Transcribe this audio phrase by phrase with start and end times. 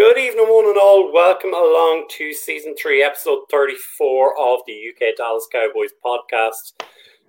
[0.00, 1.12] Good evening, one and all.
[1.12, 6.82] Welcome along to season three, episode 34 of the UK Dallas Cowboys podcast.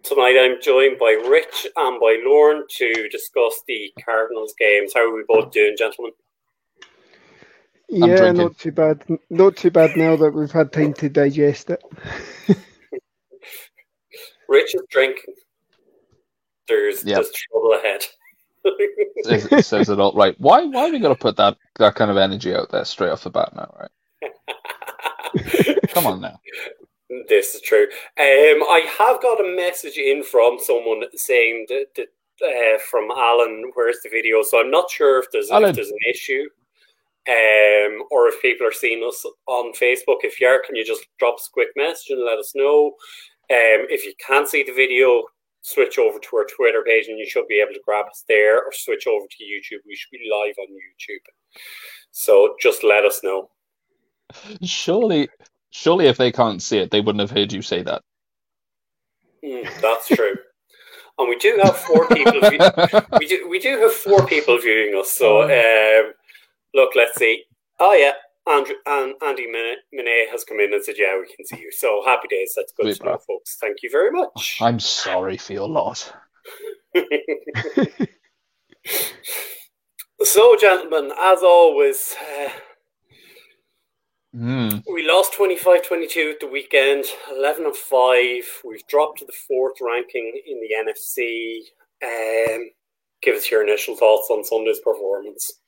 [0.04, 4.94] Tonight I'm joined by Rich and by Lauren to discuss the Cardinals games.
[4.96, 6.14] How are we both doing, gentlemen?
[7.90, 9.04] Yeah, not too bad.
[9.30, 11.84] Not too bad now that we've had time to digest it.
[14.48, 15.36] Rich is drinking.
[16.70, 17.18] There's yep.
[17.18, 18.06] just trouble ahead.
[18.64, 20.36] It says it all right.
[20.40, 20.64] Why?
[20.66, 23.24] Why are we going to put that that kind of energy out there straight off
[23.24, 23.74] the bat now?
[23.80, 23.92] Right?
[25.90, 26.40] Come on now.
[27.28, 27.88] This is true.
[28.18, 32.08] Um, I have got a message in from someone saying that, that
[32.46, 34.42] uh, from Alan, where's the video?
[34.44, 36.48] So I'm not sure if there's if there's an issue,
[37.28, 40.24] um, or if people are seeing us on Facebook.
[40.24, 42.94] If you are, can you just drop us a quick message and let us know?
[43.52, 45.24] Um, if you can't see the video,
[45.62, 48.58] switch over to our Twitter page and you should be able to grab us there
[48.58, 49.80] or switch over to YouTube.
[49.86, 51.26] We should be live on YouTube.
[52.12, 53.50] So just let us know.
[54.64, 55.30] Surely,
[55.72, 58.02] surely if they can't see it, they wouldn't have heard you say that.
[59.44, 60.36] Mm, that's true.
[61.18, 62.40] and we do have four people.
[62.50, 65.12] View- we do we do have four people viewing us.
[65.12, 66.14] So um,
[66.74, 67.44] look, let's see.
[67.80, 68.14] Oh yeah,
[68.50, 72.04] Andrew, and Andy Minet has come in and said, "Yeah, we can see you." So
[72.06, 72.54] happy days.
[72.56, 73.58] That's good to know, folks.
[73.58, 74.58] Thank you very much.
[74.62, 76.12] I'm sorry for your loss.
[80.24, 82.50] so, gentlemen, as always, uh,
[84.36, 84.84] mm.
[84.92, 87.06] we lost 25-22 at the weekend.
[87.32, 88.44] Eleven and five.
[88.66, 91.60] We've dropped to the fourth ranking in the NFC.
[92.04, 92.72] Um,
[93.22, 95.61] give us your initial thoughts on Sunday's performance.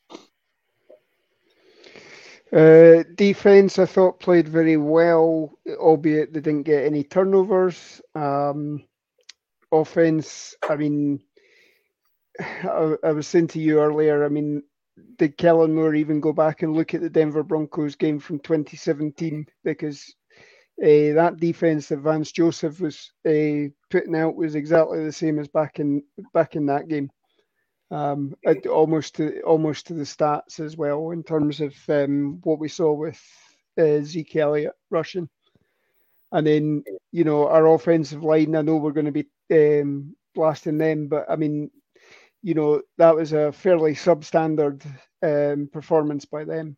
[2.53, 8.00] Uh, defense, I thought played very well, albeit they didn't get any turnovers.
[8.14, 8.84] Um,
[9.72, 11.19] offense, I mean,
[12.40, 14.62] I, I, was saying to you earlier, I mean,
[15.18, 19.47] did Kellen Moore even go back and look at the Denver Broncos game from 2017?
[19.63, 20.13] Because
[20.80, 25.47] uh, that defense that Vance Joseph was uh, putting out was exactly the same as
[25.47, 26.03] back in
[26.36, 27.09] back in that game
[27.94, 28.34] um,
[28.70, 32.92] almost to almost to the stats as well in terms of um, what we saw
[32.92, 33.22] with
[33.78, 35.30] uh, Zeke Elliott rushing.
[36.31, 40.80] And then, you know, our offensive line, I know we're going to be um, blasting
[40.80, 41.70] them, but I mean,
[42.42, 44.84] you know, that was a fairly substandard
[45.22, 46.75] um, performance by them.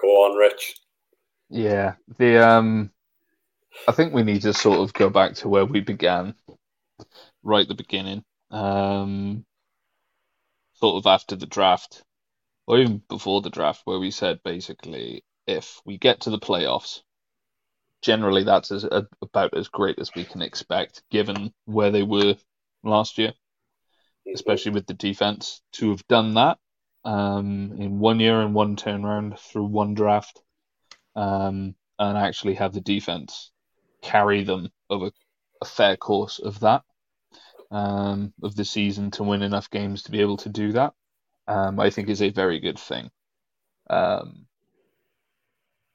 [0.00, 0.76] Go on, Rich.
[1.50, 2.90] Yeah, the um,
[3.86, 6.34] I think we need to sort of go back to where we began
[7.42, 9.44] right at the beginning, um,
[10.74, 12.04] sort of after the draft,
[12.66, 17.02] or even before the draft, where we said basically if we get to the playoffs,
[18.02, 22.36] generally that's as, a, about as great as we can expect given where they were
[22.82, 23.32] last year,
[24.34, 25.62] especially with the defense.
[25.74, 26.58] To have done that
[27.04, 30.42] um, in one year and one turnaround through one draft,
[31.14, 33.50] um, and actually have the defense
[34.02, 35.10] carry them over
[35.60, 36.82] a fair course of that
[37.70, 40.94] um, of the season to win enough games to be able to do that,
[41.48, 43.10] um, I think is a very good thing.
[43.88, 44.46] Um,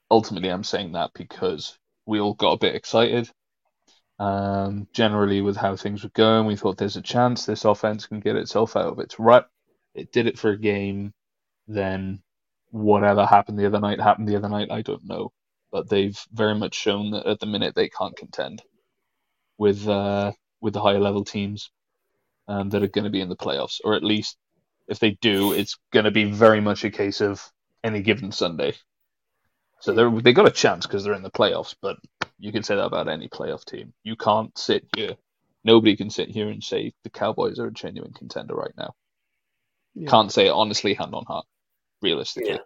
[0.09, 3.29] ultimately, I'm saying that because we all got a bit excited.
[4.19, 8.19] Um, generally, with how things were going, we thought there's a chance this offense can
[8.19, 9.49] get itself out of its rut.
[9.95, 11.13] It did it for a game.
[11.67, 12.21] Then
[12.69, 14.71] whatever happened the other night happened the other night.
[14.71, 15.31] I don't know,
[15.71, 18.61] but they've very much shown that at the minute they can't contend
[19.57, 20.31] with uh,
[20.61, 21.71] with the higher level teams
[22.47, 24.37] um, that are going to be in the playoffs, or at least
[24.87, 27.41] if they do, it's going to be very much a case of
[27.83, 28.73] any given Sunday.
[29.79, 31.97] So they they got a chance because they're in the playoffs, but
[32.39, 33.93] you can say that about any playoff team.
[34.03, 35.15] You can't sit here.
[35.63, 38.93] Nobody can sit here and say the Cowboys are a genuine contender right now.
[39.93, 40.09] Yeah.
[40.09, 41.45] Can't say it honestly, hand on heart,
[42.01, 42.51] realistically.
[42.51, 42.57] Yeah,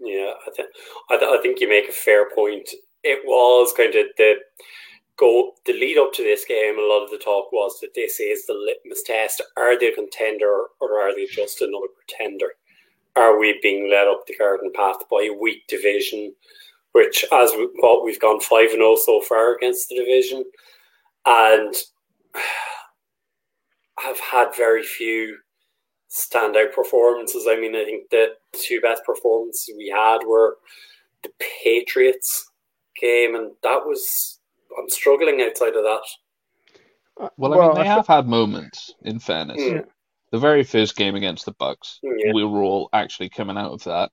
[0.00, 0.68] yeah I, th-
[1.10, 2.68] I, th- I think you make a fair point.
[3.02, 4.34] It was kind of the
[5.16, 8.20] go the lead up to this game, a lot of the talk was that this
[8.20, 9.42] is the litmus test.
[9.56, 12.52] Are they a contender or are they just another pretender?
[13.16, 16.34] Are we being led up the garden path by a weak division,
[16.92, 20.44] which as we, well, we've gone five and zero oh so far against the division,
[21.24, 21.74] and
[23.98, 25.38] have had very few
[26.10, 27.46] standout performances.
[27.48, 30.58] I mean, I think the two best performances we had were
[31.22, 31.30] the
[31.64, 32.50] Patriots
[33.00, 34.35] game, and that was
[34.78, 36.02] I'm struggling outside of that.
[37.18, 38.94] Uh, well, I mean, they I have had moments.
[39.02, 39.84] In fairness, mm.
[40.32, 42.32] the very first game against the Bucks, yeah.
[42.34, 44.10] we were all actually coming out of that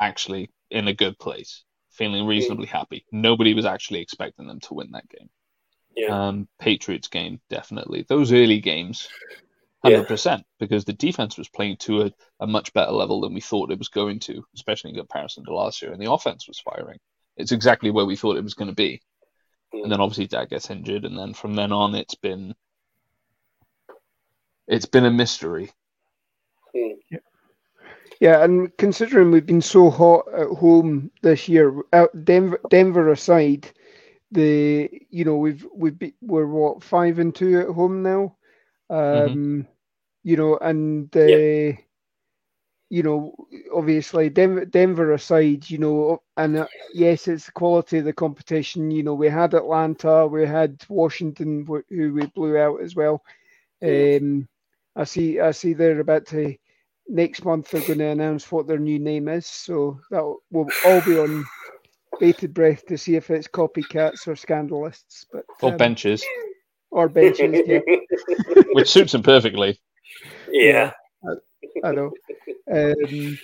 [0.00, 2.70] actually in a good place, feeling reasonably mm.
[2.70, 3.04] happy.
[3.12, 5.28] Nobody was actually expecting them to win that game.
[5.94, 6.28] Yeah.
[6.28, 8.06] Um, Patriots game definitely.
[8.08, 9.08] Those early games,
[9.82, 10.06] hundred yeah.
[10.06, 13.72] percent, because the defense was playing to a, a much better level than we thought
[13.72, 16.98] it was going to, especially in comparison to last year, and the offense was firing.
[17.36, 19.02] It's exactly where we thought it was going to be.
[19.74, 19.84] Mm.
[19.84, 22.54] And then obviously Dak gets injured, and then from then on, it's been
[24.66, 25.70] it's been a mystery.
[26.74, 26.96] Mm.
[27.10, 27.18] Yeah.
[28.20, 31.74] Yeah, and considering we've been so hot at home this year,
[32.22, 33.70] Denver, Denver aside,
[34.30, 38.36] the you know we've we've be, we're what five and two at home now,
[38.90, 39.60] um, mm-hmm.
[40.22, 41.72] you know, and uh, yeah.
[42.90, 43.34] You know
[43.72, 48.90] obviously Denver, Denver aside, you know, and uh, yes, it's the quality of the competition.
[48.90, 53.22] You know, we had Atlanta, we had Washington, who we blew out as well.
[53.82, 54.48] Um,
[54.96, 56.56] I see, I see they're about to
[57.08, 61.00] next month they're going to announce what their new name is, so that will all
[61.02, 61.44] be on
[62.18, 66.24] bated breath to see if it's copycats or scandalists, but or um, benches,
[66.90, 67.80] or benches, yeah.
[68.72, 69.80] which suits them perfectly.
[70.50, 70.92] Yeah,
[71.24, 71.32] yeah
[71.84, 72.12] I, I, know.
[72.70, 73.38] Um,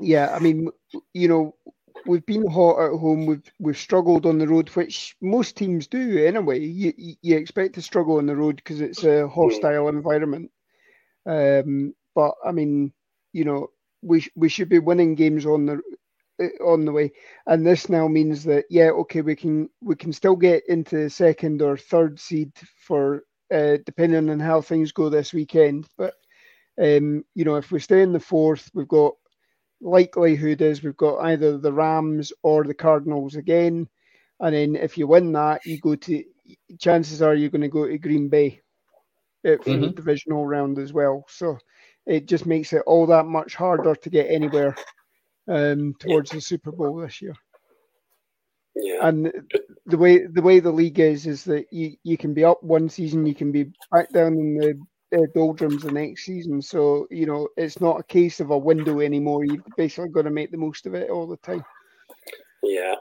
[0.00, 0.70] yeah, I mean,
[1.12, 1.54] you know,
[2.06, 3.26] we've been hot at home.
[3.26, 6.60] We've we've struggled on the road, which most teams do anyway.
[6.60, 6.92] You
[7.22, 10.50] you expect to struggle on the road because it's a hostile environment.
[11.26, 12.92] Um, but I mean,
[13.32, 13.68] you know,
[14.02, 15.80] we we should be winning games on the
[16.64, 17.12] on the way,
[17.46, 21.62] and this now means that yeah, okay, we can we can still get into second
[21.62, 22.52] or third seed
[22.86, 25.86] for uh, depending on how things go this weekend.
[25.96, 26.14] But
[26.80, 29.14] um, you know, if we stay in the fourth, we've got
[29.80, 33.88] likelihood is we've got either the Rams or the Cardinals again,
[34.40, 36.24] and then if you win that, you go to
[36.78, 38.60] chances are you're going to go to Green Bay
[39.44, 39.82] uh, for mm-hmm.
[39.82, 41.24] the divisional round as well.
[41.28, 41.58] So
[42.06, 44.74] it just makes it all that much harder to get anywhere
[45.48, 47.34] um, towards the Super Bowl this year.
[48.74, 49.08] Yeah.
[49.08, 49.32] And
[49.86, 52.88] the way the way the league is is that you, you can be up one
[52.88, 54.80] season, you can be back down in the
[55.16, 56.60] uh, doldrums the next season.
[56.62, 59.44] So you know it's not a case of a window anymore.
[59.44, 61.64] You've basically got to make the most of it all the time.
[62.62, 62.94] Yeah,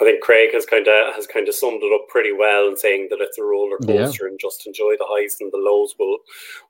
[0.00, 2.76] I think Craig has kind of has kind of summed it up pretty well in
[2.76, 4.30] saying that it's a roller coaster yeah.
[4.30, 6.18] and just enjoy the highs and the lows will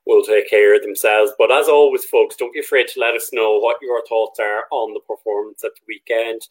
[0.07, 1.31] will take care of themselves.
[1.37, 4.65] But as always, folks, don't be afraid to let us know what your thoughts are
[4.71, 6.41] on the performance at the weekend.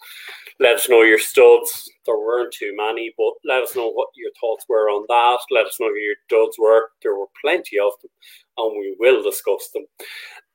[0.61, 1.91] Let us know your studs.
[2.07, 5.41] There weren't too many, but let us know what your thoughts were on that.
[5.51, 6.91] Let us know who your duds were.
[7.03, 8.11] There were plenty of them,
[8.57, 9.85] and we will discuss them.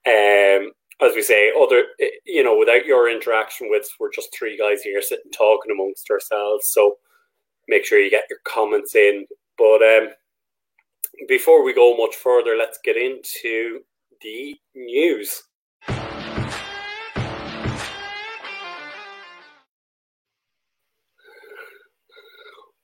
[0.06, 1.84] Um, as we say, other
[2.26, 6.68] you know, without your interaction with, we're just three guys here sitting talking amongst ourselves.
[6.68, 6.96] So
[7.68, 9.26] make sure you get your comments in.
[9.58, 10.10] But um,
[11.28, 13.82] before we go much further, let's get into
[14.22, 15.44] the news.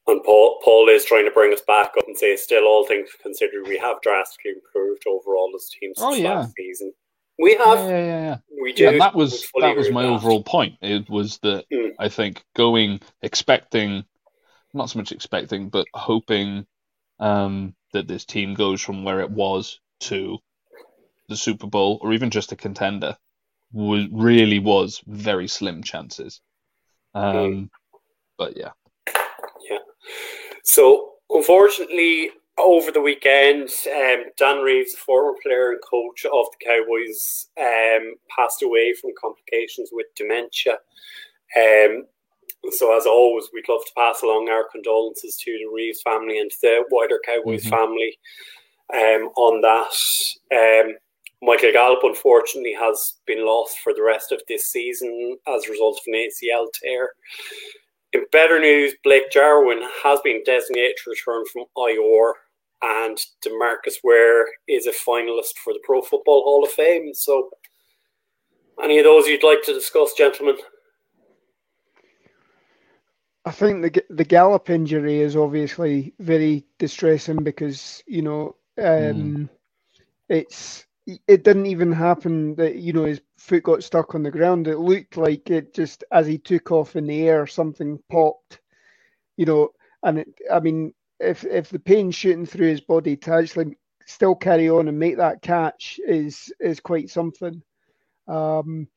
[0.07, 3.09] And Paul, Paul is trying to bring us back up and say, still, all things
[3.21, 6.47] considered, we have drastically improved overall as teams oh, yeah.
[6.57, 6.91] season.
[7.39, 7.79] We have.
[7.79, 8.37] Yeah, yeah, yeah.
[8.61, 8.83] We do.
[8.83, 10.75] Yeah, that was that was my overall point.
[10.81, 11.93] It was that mm.
[11.97, 14.03] I think going expecting,
[14.73, 16.67] not so much expecting, but hoping
[17.19, 20.39] um, that this team goes from where it was to
[21.29, 23.15] the Super Bowl or even just a contender
[23.71, 26.41] was really was very slim chances.
[27.13, 27.69] Um, mm.
[28.37, 28.71] But yeah.
[29.69, 29.77] Yeah.
[30.63, 37.47] So unfortunately, over the weekend, um, Dan Reeves, former player and coach of the Cowboys,
[37.59, 40.77] um, passed away from complications with dementia.
[41.57, 42.05] Um,
[42.71, 46.51] so, as always, we'd love to pass along our condolences to the Reeves family and
[46.61, 47.69] the wider Cowboys mm-hmm.
[47.69, 48.19] family
[48.93, 50.87] um, on that.
[50.87, 50.95] Um,
[51.41, 55.97] Michael Gallup, unfortunately, has been lost for the rest of this season as a result
[55.97, 57.11] of an ACL tear.
[58.11, 62.33] In better news, Blake Jarwin has been designated to return from IR
[62.81, 67.13] and Demarcus Ware is a finalist for the Pro Football Hall of Fame.
[67.13, 67.49] So,
[68.81, 70.57] any of those you'd like to discuss, gentlemen?
[73.45, 79.49] I think the the Gallup injury is obviously very distressing because you know um, mm.
[80.29, 84.67] it's it didn't even happen that you know his foot got stuck on the ground.
[84.67, 88.59] It looked like it just as he took off in the air, something popped.
[89.37, 89.69] You know,
[90.03, 94.35] and it, I mean, if if the pain shooting through his body to actually still
[94.35, 97.61] carry on and make that catch is is quite something.
[98.27, 98.87] Um,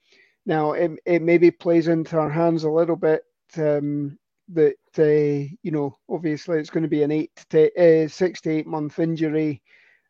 [0.47, 3.23] now it, it maybe plays into our hands a little bit
[3.57, 8.41] um, that uh, you know obviously it's going to be an eight to uh, six
[8.43, 9.63] to eight month injury,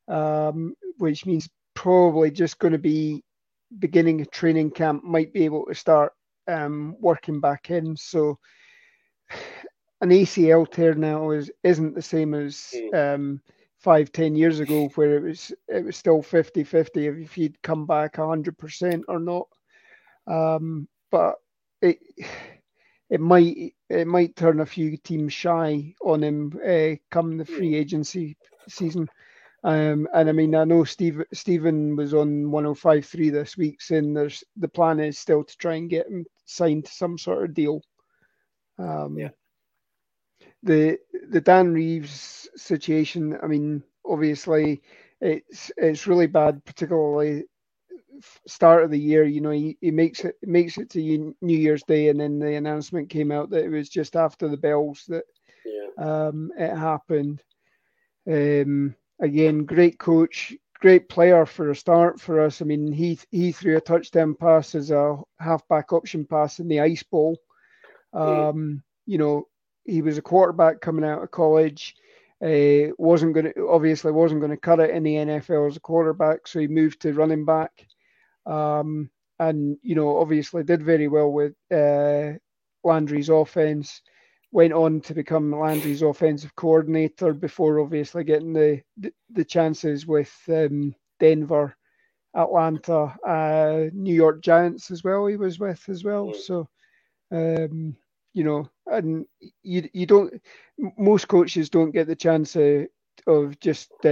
[0.08, 3.22] um, which means probably just going to be
[3.78, 6.12] beginning a training camp might be able to start
[6.48, 7.96] um, working back in.
[7.96, 8.38] So
[10.02, 12.94] an ACL tear now is isn't the same as hmm.
[12.94, 13.40] um,
[13.78, 18.16] five, ten years ago where it was it was still 50-50 if he'd come back
[18.16, 19.46] hundred percent or not.
[20.26, 21.36] Um, but
[21.80, 21.98] it
[23.10, 27.74] it might it might turn a few teams shy on him uh, come the free
[27.76, 28.36] agency
[28.68, 29.08] season.
[29.64, 34.42] Um, and I mean, I know Steve Stephen was on 105.3 this week saying there's
[34.56, 37.80] the plan is still to try and get him signed to some sort of deal.
[38.78, 39.28] Um, yeah.
[40.62, 43.38] The the Dan Reeves situation.
[43.42, 44.82] I mean, obviously,
[45.20, 47.44] it's it's really bad, particularly
[48.46, 49.24] start of the year.
[49.24, 52.54] You know, he, he makes it makes it to New Year's Day, and then the
[52.54, 55.24] announcement came out that it was just after the bells that
[55.64, 56.04] yeah.
[56.04, 57.42] um, it happened.
[58.30, 62.62] Um, again, great coach, great player for a start for us.
[62.62, 66.80] I mean, he he threw a touchdown pass as a halfback option pass in the
[66.80, 67.38] ice bowl.
[68.12, 69.48] Um, you know,
[69.84, 71.94] he was a quarterback coming out of college.
[72.42, 75.80] Uh, wasn't going to obviously wasn't going to cut it in the NFL as a
[75.80, 77.86] quarterback, so he moved to running back.
[78.46, 82.32] Um, and you know, obviously did very well with uh,
[82.84, 84.02] Landry's offense
[84.52, 90.32] went on to become Landry's offensive coordinator before obviously getting the the, the chances with
[90.48, 91.74] um, Denver,
[92.36, 95.26] Atlanta, uh, New York Giants as well.
[95.26, 96.28] He was with as well.
[96.28, 96.36] Mm.
[96.36, 96.68] So,
[97.32, 97.96] um,
[98.32, 99.26] you know, and
[99.62, 100.40] you you don't
[100.98, 102.86] most coaches don't get the chance of,
[103.26, 104.08] of just uh,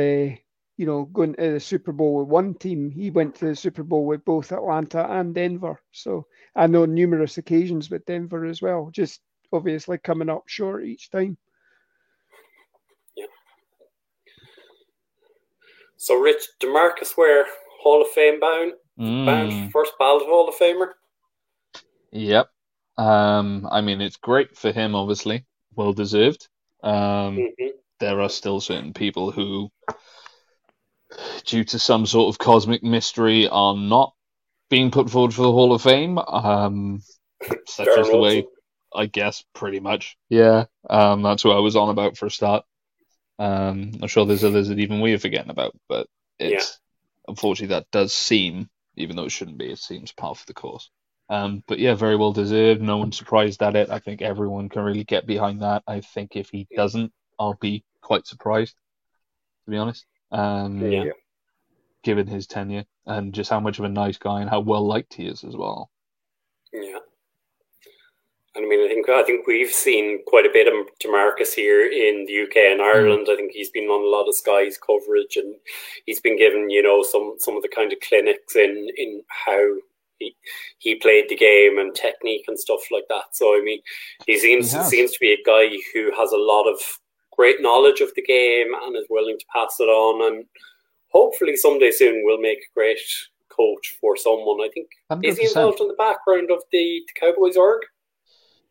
[0.77, 2.91] you know going to the Super Bowl with one team.
[2.91, 5.81] He went to the Super Bowl with both Atlanta and Denver.
[5.93, 8.91] So I know numerous occasions with Denver as well.
[8.93, 9.21] Just
[9.53, 11.37] obviously coming up short each time.
[13.17, 13.27] Yeah.
[15.97, 17.47] So, Rich Demarcus Ware,
[17.83, 19.27] Hall of Fame bound, mm.
[19.27, 20.91] bound first ballot Hall of Famer.
[22.13, 22.49] Yep.
[23.01, 26.49] Um, I mean, it's great for him, obviously, well deserved.
[26.83, 27.69] Um, mm-hmm.
[27.99, 29.71] There are still certain people who,
[31.47, 34.13] due to some sort of cosmic mystery, are not
[34.69, 36.19] being put forward for the Hall of Fame.
[36.19, 37.01] Um,
[37.67, 38.47] such as the way
[38.95, 40.19] I guess pretty much.
[40.29, 42.65] Yeah, um, that's what I was on about for a start.
[43.39, 46.07] Um, I'm sure there's others that even we are forgetting about, but
[46.39, 46.79] it's
[47.25, 47.31] yeah.
[47.31, 50.91] unfortunately that does seem, even though it shouldn't be, it seems part of the course.
[51.31, 52.83] Um, but yeah, very well deserved.
[52.83, 53.89] No one's surprised at it.
[53.89, 55.85] I think everyone can really get behind that.
[55.87, 58.75] I think if he doesn't, I'll be quite surprised,
[59.65, 60.05] to be honest.
[60.33, 61.05] Um, yeah.
[62.03, 65.15] Given his tenure and just how much of a nice guy and how well liked
[65.15, 65.91] he is as well.
[66.73, 66.99] Yeah.
[68.57, 71.83] And I mean, I think I think we've seen quite a bit of Demarcus here
[71.87, 72.95] in the UK and mm.
[72.95, 73.29] Ireland.
[73.31, 75.55] I think he's been on a lot of Sky's coverage, and
[76.07, 79.77] he's been given, you know, some some of the kind of clinics in in how
[80.21, 80.37] he,
[80.79, 83.25] he played the game and technique and stuff like that.
[83.33, 83.81] So I mean,
[84.27, 86.79] he seems he seems to be a guy who has a lot of
[87.33, 90.33] great knowledge of the game and is willing to pass it on.
[90.33, 90.45] And
[91.11, 92.99] hopefully someday soon we'll make a great
[93.49, 94.61] coach for someone.
[94.61, 95.25] I think 100%.
[95.25, 97.81] is he involved in the background of the, the Cowboys org?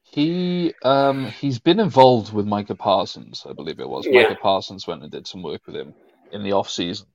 [0.03, 4.07] He um he's been involved with Micah Parsons, I believe it was.
[4.07, 4.23] Yeah.
[4.23, 5.93] Micah Parsons went and did some work with him
[6.31, 7.07] in the off season.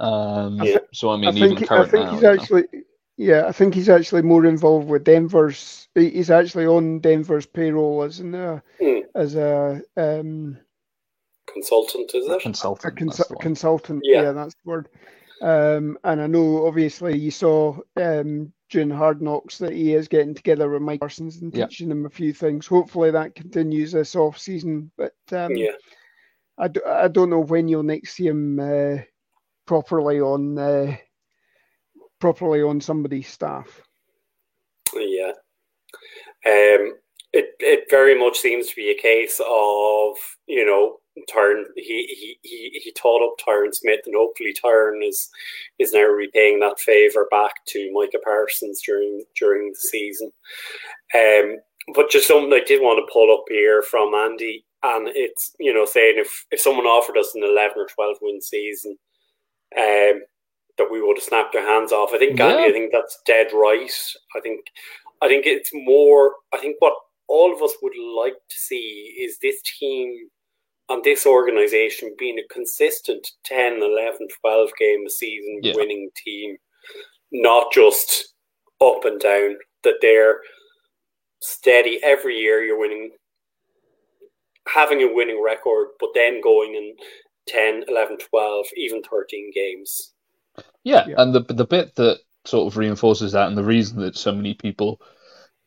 [0.00, 0.78] Um, yeah.
[0.92, 2.80] So I mean, I think, I think now, he's actually, know.
[3.22, 5.88] Yeah, I think he's actually more involved with Denver's.
[5.94, 9.02] He's actually on Denver's payroll as an uh, mm.
[9.14, 10.58] as a um,
[11.46, 12.40] consultant, is it?
[12.40, 12.92] Consultant.
[12.92, 14.02] A cons- consultant.
[14.04, 14.22] Yeah.
[14.22, 14.88] yeah, that's the word.
[15.40, 20.34] Um, and I know, obviously, you saw um, during Hard Knocks that he is getting
[20.34, 22.66] together with Mike Parsons and teaching him a few things.
[22.66, 24.90] Hopefully that continues this off season.
[24.96, 25.72] But um, yeah,
[26.58, 29.02] I d- I don't know when you'll next see him uh,
[29.66, 30.96] properly on uh,
[32.22, 33.82] properly on somebody's staff.
[34.94, 35.32] Yeah,
[36.46, 36.94] um,
[37.32, 40.98] it it very much seems to be a case of you know
[41.28, 45.28] Tyron, he, he, he, he taught up Tyron Smith, and hopefully Tyron is
[45.80, 50.30] is now repaying that favour back to Micah Parsons during during the season.
[51.16, 51.56] Um,
[51.94, 55.74] but just something I did want to pull up here from Andy, and it's you
[55.74, 58.96] know saying if if someone offered us an eleven or twelve win season,
[59.76, 60.22] um,
[60.82, 62.10] that we would have snapped our hands off.
[62.12, 62.56] I think yeah.
[62.56, 63.90] I think that's dead right.
[64.36, 64.60] I think
[65.20, 66.34] I think it's more.
[66.52, 66.94] I think what
[67.28, 70.28] all of us would like to see is this team
[70.88, 75.72] and this organization being a consistent 10, 11, 12 game a season yeah.
[75.76, 76.56] winning team,
[77.30, 78.34] not just
[78.80, 80.40] up and down, that they're
[81.40, 83.10] steady every year, you're winning,
[84.68, 86.94] having a winning record, but then going in
[87.48, 90.12] 10, 11, 12, even 13 games.
[90.84, 91.14] Yeah, yeah.
[91.18, 94.54] and the, the bit that sort of reinforces that, and the reason that so many
[94.54, 95.00] people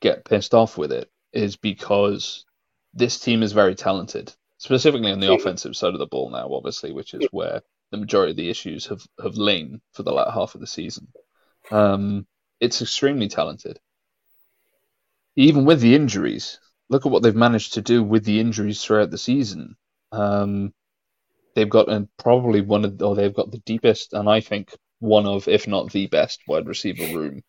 [0.02, 2.46] get pissed off with it is because
[2.94, 6.92] this team is very talented specifically on the offensive side of the ball now, obviously,
[6.92, 7.62] which is where
[7.92, 11.08] the majority of the issues have, have lain for the latter half of the season.
[11.72, 12.26] Um,
[12.60, 13.80] it's extremely talented.
[15.36, 19.12] Even with the injuries, look at what they've managed to do with the injuries throughout
[19.12, 19.76] the season.
[20.12, 20.74] Um,
[21.56, 25.26] they've got and probably one of, or they've got the deepest, and I think one
[25.26, 27.44] of, if not the best, wide receiver room.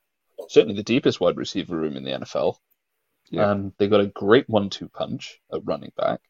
[0.49, 2.57] Certainly the deepest wide receiver room in the NFL.
[3.31, 3.51] Yeah.
[3.51, 6.21] Um, they've got a great one-two punch at running back.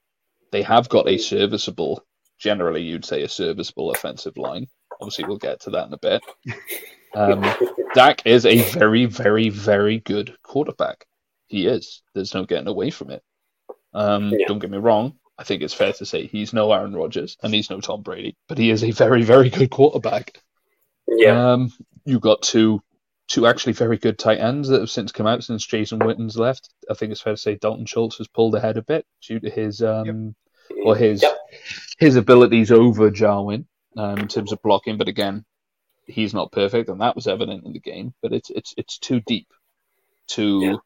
[0.53, 2.05] They have got a serviceable,
[2.39, 4.67] generally you'd say a serviceable offensive line.
[5.01, 6.23] Obviously, we'll get to that in a bit.
[7.15, 7.47] Um,
[7.95, 11.07] Dak is a very, very, very good quarterback.
[11.47, 12.03] He is.
[12.15, 13.23] There's no getting away from it.
[13.95, 14.47] Um, yeah.
[14.47, 15.15] Don't get me wrong.
[15.39, 18.37] I think it's fair to say he's no Aaron Rodgers and he's no Tom Brady,
[18.49, 20.41] but he is a very, very good quarterback.
[21.07, 21.53] Yeah.
[21.53, 21.73] Um,
[22.05, 22.83] you got two
[23.29, 26.71] two actually very good tight ends that have since come out since Jason Witten's left.
[26.89, 29.51] I think it's fair to say Dalton Schultz has pulled ahead a bit due to
[29.51, 30.35] his um
[30.71, 30.87] yep.
[30.87, 31.37] or his yep.
[31.99, 33.67] his abilities over Jarwin
[33.97, 34.97] um, in terms of blocking.
[34.97, 35.45] But again,
[36.07, 38.15] he's not perfect, and that was evident in the game.
[38.23, 39.49] But it's it's it's too deep
[40.29, 40.77] to yeah.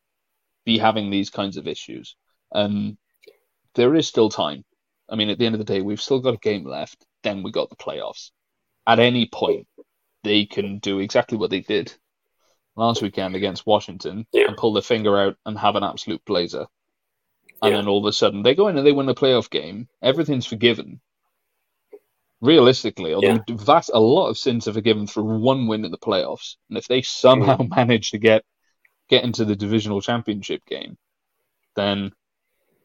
[0.64, 2.16] be having these kinds of issues.
[2.52, 2.98] Um,
[3.74, 4.64] there is still time.
[5.08, 7.04] I mean, at the end of the day, we've still got a game left.
[7.22, 8.30] Then we got the playoffs.
[8.86, 9.66] At any point,
[10.22, 11.92] they can do exactly what they did
[12.76, 14.46] last weekend against Washington yeah.
[14.48, 16.66] and pull their finger out and have an absolute blazer.
[17.62, 17.78] And yeah.
[17.78, 19.88] then all of a sudden they go in and they win the playoff game.
[20.02, 21.00] Everything's forgiven.
[22.40, 23.56] Realistically, although yeah.
[23.56, 26.88] vast, a lot of sins are forgiven through one win in the playoffs, and if
[26.88, 28.44] they somehow manage to get
[29.10, 30.96] get into the divisional championship game,
[31.76, 32.12] then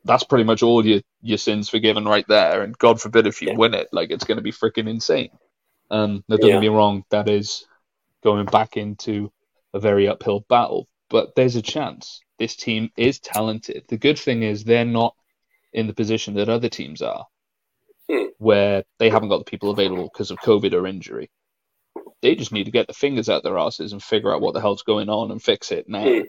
[0.05, 2.61] that's pretty much all your your sins forgiven right there.
[2.61, 3.57] And God forbid if you yeah.
[3.57, 5.31] win it, like it's going to be freaking insane.
[5.91, 6.55] Um, now, don't yeah.
[6.55, 7.65] get me wrong, that is
[8.23, 9.31] going back into
[9.73, 12.21] a very uphill battle, but there's a chance.
[12.39, 13.83] This team is talented.
[13.87, 15.15] The good thing is they're not
[15.73, 17.25] in the position that other teams are,
[18.09, 18.27] hmm.
[18.37, 21.29] where they haven't got the people available because of COVID or injury.
[22.21, 24.61] They just need to get the fingers out their asses and figure out what the
[24.61, 26.03] hell's going on and fix it now.
[26.03, 26.21] Hmm.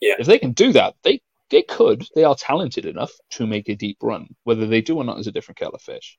[0.00, 0.14] Yeah.
[0.18, 2.06] If they can do that, they they could.
[2.14, 4.28] They are talented enough to make a deep run.
[4.44, 6.18] Whether they do or not is a different kettle of fish.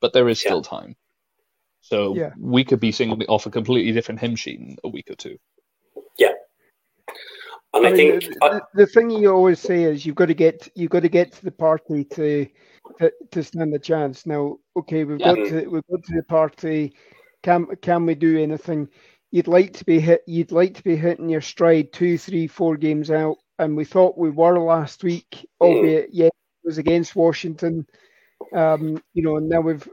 [0.00, 0.50] But there is yeah.
[0.50, 0.96] still time.
[1.80, 2.30] So yeah.
[2.38, 5.36] we could be singing off a completely different hymn sheet in a week or two.
[6.18, 6.32] Yeah.
[7.74, 10.26] And I, I mean, think the, I, the, thing you always say is you've got
[10.26, 12.46] to get you've got to get to the party to
[13.00, 14.26] to, to stand a chance.
[14.26, 15.34] Now, okay, we've yeah.
[15.34, 16.94] got to we've got to the party.
[17.42, 18.88] Can can we do anything?
[19.30, 20.22] You'd like to be hit.
[20.26, 24.18] You'd like to be hitting your stride two, three, four games out, and we thought
[24.18, 26.32] we were last week, albeit yeah, it
[26.64, 27.86] was against Washington.
[28.52, 29.88] Um, you know, and now we've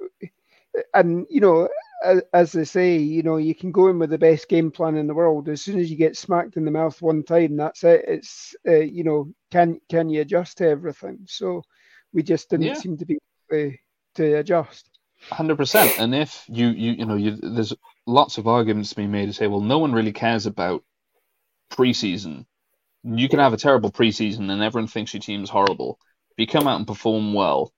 [0.93, 1.67] and you know,
[2.03, 4.95] as, as, they say, you know, you can go in with the best game plan
[4.95, 5.49] in the world.
[5.49, 8.05] As soon as you get smacked in the mouth one time, that's it.
[8.07, 11.19] It's uh, you know, can can you adjust to everything?
[11.27, 11.63] So
[12.13, 12.73] we just didn't yeah.
[12.75, 13.17] seem to be
[13.51, 13.73] able
[14.15, 14.89] to adjust.
[15.29, 15.99] Hundred percent.
[15.99, 17.73] And if you you you know, you, there's
[18.07, 20.83] lots of arguments to be made to say, well, no one really cares about
[21.71, 22.45] preseason.
[23.03, 25.99] You can have a terrible preseason and everyone thinks your team's horrible.
[26.31, 27.73] If you come out and perform well,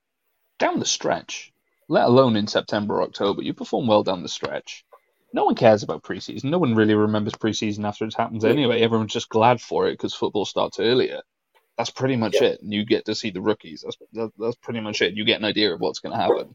[0.58, 1.52] down the stretch,
[1.88, 3.42] let alone in September or October.
[3.42, 4.84] You perform well down the stretch.
[5.32, 6.44] No one cares about preseason.
[6.44, 8.80] No one really remembers preseason after it happens anyway.
[8.80, 11.22] Everyone's just glad for it because football starts earlier.
[11.76, 12.48] That's pretty much yeah.
[12.48, 12.62] it.
[12.62, 13.82] And you get to see the rookies.
[13.82, 15.14] That's that, that's pretty much it.
[15.14, 16.54] You get an idea of what's going to happen.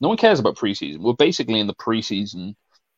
[0.00, 1.00] No one cares about preseason.
[1.00, 2.54] We're basically in the preseason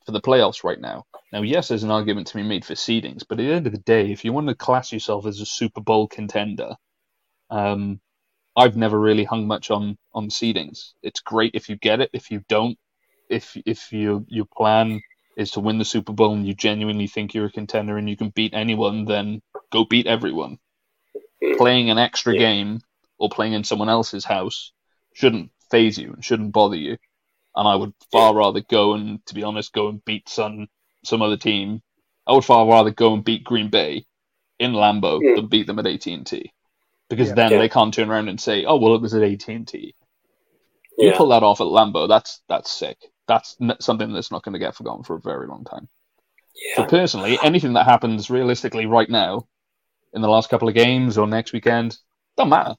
[0.09, 1.05] for the playoffs right now.
[1.35, 3.73] Now, yes, there's an argument to be made for seedings, but at the end of
[3.73, 6.77] the day, if you want to class yourself as a Super Bowl contender,
[7.51, 8.01] um,
[8.57, 10.95] I've never really hung much on on seedings.
[11.03, 12.09] It's great if you get it.
[12.15, 12.79] If you don't,
[13.29, 15.03] if if you your plan
[15.37, 18.17] is to win the Super Bowl and you genuinely think you're a contender and you
[18.17, 20.59] can beat anyone, then go beat everyone.
[21.59, 22.41] Playing an extra yeah.
[22.41, 22.81] game
[23.19, 24.73] or playing in someone else's house
[25.13, 26.97] shouldn't phase you and shouldn't bother you.
[27.55, 30.69] And I would far rather go and, to be honest, go and beat some
[31.05, 31.83] some other team.
[32.27, 34.05] I would far rather go and beat Green Bay
[34.59, 35.37] in Lambeau yeah.
[35.37, 36.53] than beat them at AT and T
[37.09, 37.59] because yeah, then yeah.
[37.59, 39.95] they can't turn around and say, "Oh, well, it was at AT and T."
[40.99, 42.99] You pull that off at Lambeau, that's that's sick.
[43.29, 45.89] That's something that's not going to get forgotten for a very long time.
[46.75, 49.47] So personally, anything that happens realistically right now,
[50.13, 51.97] in the last couple of games or next weekend,
[52.37, 52.75] don't matter.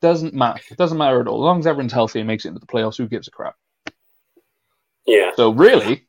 [0.00, 0.60] Doesn't matter.
[0.70, 1.42] It doesn't matter at all.
[1.42, 3.56] As long as everyone's healthy and makes it into the playoffs, who gives a crap?
[5.06, 5.30] Yeah.
[5.36, 6.06] So really,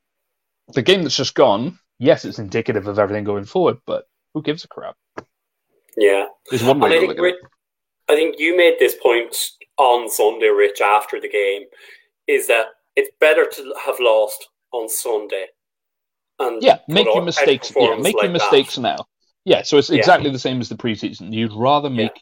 [0.73, 4.63] the game that's just gone, yes, it's indicative of everything going forward, but who gives
[4.63, 4.95] a crap?
[5.97, 6.25] Yeah.
[6.49, 7.35] There's one way I think, Rich,
[8.09, 9.35] I think you made this point
[9.77, 11.63] on Sunday, Rich, after the game,
[12.27, 15.47] is that it's better to have lost on Sunday.
[16.39, 17.71] And yeah, make your mistakes.
[17.75, 18.81] Yeah, make like your mistakes that.
[18.81, 19.05] now.
[19.45, 20.33] Yeah, so it's exactly yeah.
[20.33, 21.33] the same as the preseason.
[21.33, 22.21] You'd rather make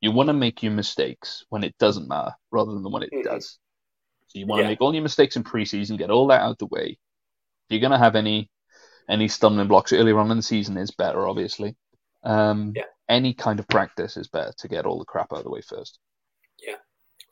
[0.00, 3.28] You want to make your mistakes when it doesn't matter rather than when it mm-hmm.
[3.28, 3.58] does.
[4.36, 4.64] So you want yeah.
[4.64, 6.88] to make all your mistakes in preseason, get all that out of the way.
[6.90, 8.50] If you're going to have any
[9.08, 11.74] any stumbling blocks earlier on in the season is better, obviously.
[12.22, 12.82] Um, yeah.
[13.08, 15.62] Any kind of practice is better to get all the crap out of the way
[15.62, 16.00] first.
[16.62, 16.74] Yeah,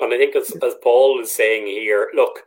[0.01, 2.41] and I think as as Paul is saying here, look,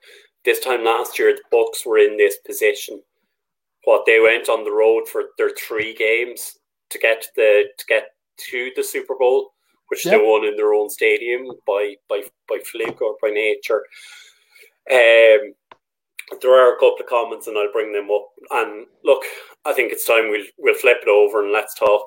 [0.44, 3.00] this time last year the Bucks were in this position.
[3.84, 6.58] What they went on the road for their three games
[6.90, 8.08] to get the to get
[8.50, 9.54] to the Super Bowl,
[9.90, 10.16] which yep.
[10.16, 13.84] they won in their own stadium by by by fluke or by nature.
[14.90, 15.54] Um,
[16.42, 18.30] there are a couple of comments, and I'll bring them up.
[18.52, 19.24] And look,
[19.66, 22.04] I think it's time we'll we'll flip it over and let's talk.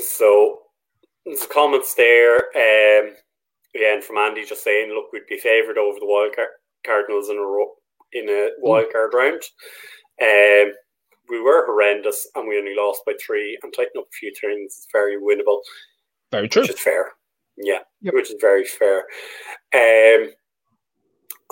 [0.00, 0.58] So,
[1.24, 2.36] there's comments there.
[2.56, 3.14] Um,
[3.74, 6.48] again, from Andy just saying, look, we'd be favoured over the wild card
[6.84, 7.70] Cardinals in a row,
[8.12, 9.42] in a wild card round.
[10.20, 10.74] Um,
[11.28, 13.58] we were horrendous, and we only lost by three.
[13.62, 15.60] And tighten up a few things is very winnable.
[16.32, 16.62] Very true.
[16.62, 17.12] Which is fair.
[17.56, 18.14] Yeah, yep.
[18.14, 19.04] which is very fair.
[19.74, 20.30] Um,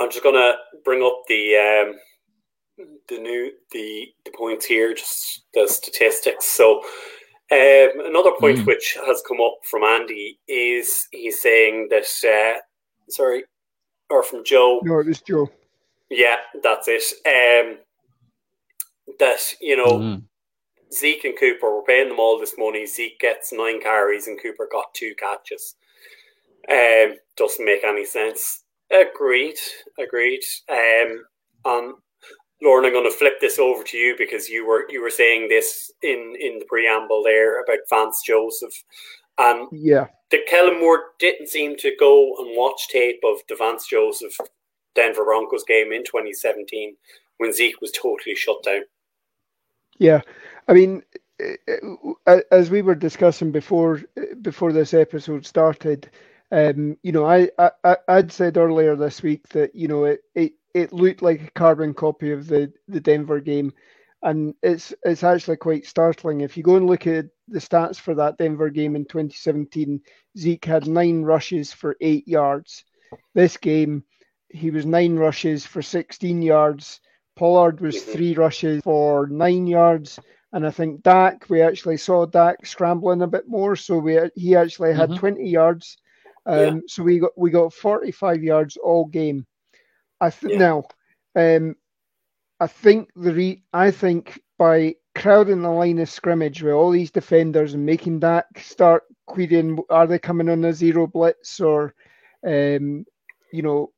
[0.01, 0.55] I'm just gonna
[0.85, 6.47] bring up the um, the new the the points here, just the statistics.
[6.47, 6.83] So
[7.53, 8.67] um, another point mm.
[8.67, 12.59] which has come up from Andy is he's saying that uh,
[13.09, 13.45] sorry,
[14.11, 14.81] or from Joe.
[14.83, 15.51] No, it was Joe.
[16.11, 17.03] Yeah, that's it.
[17.27, 17.79] Um,
[19.19, 20.23] that you know, mm.
[20.93, 22.87] Zeke and Cooper, we're paying them all this money.
[22.87, 25.77] Zeke gets nine carries and Cooper got two catches.
[26.71, 28.65] Um, doesn't make any sense.
[28.91, 29.57] Agreed,
[29.99, 30.43] agreed.
[30.69, 31.25] Um,
[31.65, 31.95] and
[32.63, 35.49] Lauren, I'm going to flip this over to you because you were you were saying
[35.49, 38.75] this in in the preamble there about Vance Joseph,
[39.39, 43.89] and yeah, the Kellen Moore didn't seem to go and watch tape of the Vance
[43.89, 44.37] Joseph
[44.95, 46.95] Denver Broncos game in 2017
[47.43, 48.83] when Zeke was totally shut down.
[49.99, 50.21] Yeah,
[50.69, 51.03] I mean,
[52.53, 54.01] as we were discussing before
[54.43, 56.09] before this episode started,
[56.53, 60.53] um, you know, I, I I'd said earlier this week that you know it, it
[60.73, 63.73] it looked like a carbon copy of the the Denver game,
[64.23, 68.15] and it's it's actually quite startling if you go and look at the stats for
[68.15, 70.01] that Denver game in 2017.
[70.39, 72.85] Zeke had nine rushes for eight yards.
[73.35, 74.05] This game,
[74.49, 77.01] he was nine rushes for 16 yards.
[77.37, 78.13] Pollard was mm-hmm.
[78.13, 80.19] three rushes for nine yards.
[80.53, 84.55] And I think Dak, we actually saw Dak scrambling a bit more, so we he
[84.55, 85.19] actually had mm-hmm.
[85.19, 85.97] 20 yards.
[86.45, 86.81] Um, yeah.
[86.89, 89.47] So we got we got 45 yards all game.
[90.21, 90.59] I th- yeah.
[90.59, 90.85] now,
[91.37, 91.77] um,
[92.61, 97.11] I think the re- I think by crowding the line of scrimmage with all these
[97.11, 101.95] defenders and making Dak start querying, are they coming on a zero blitz or,
[102.47, 103.05] um,
[103.53, 103.91] you know,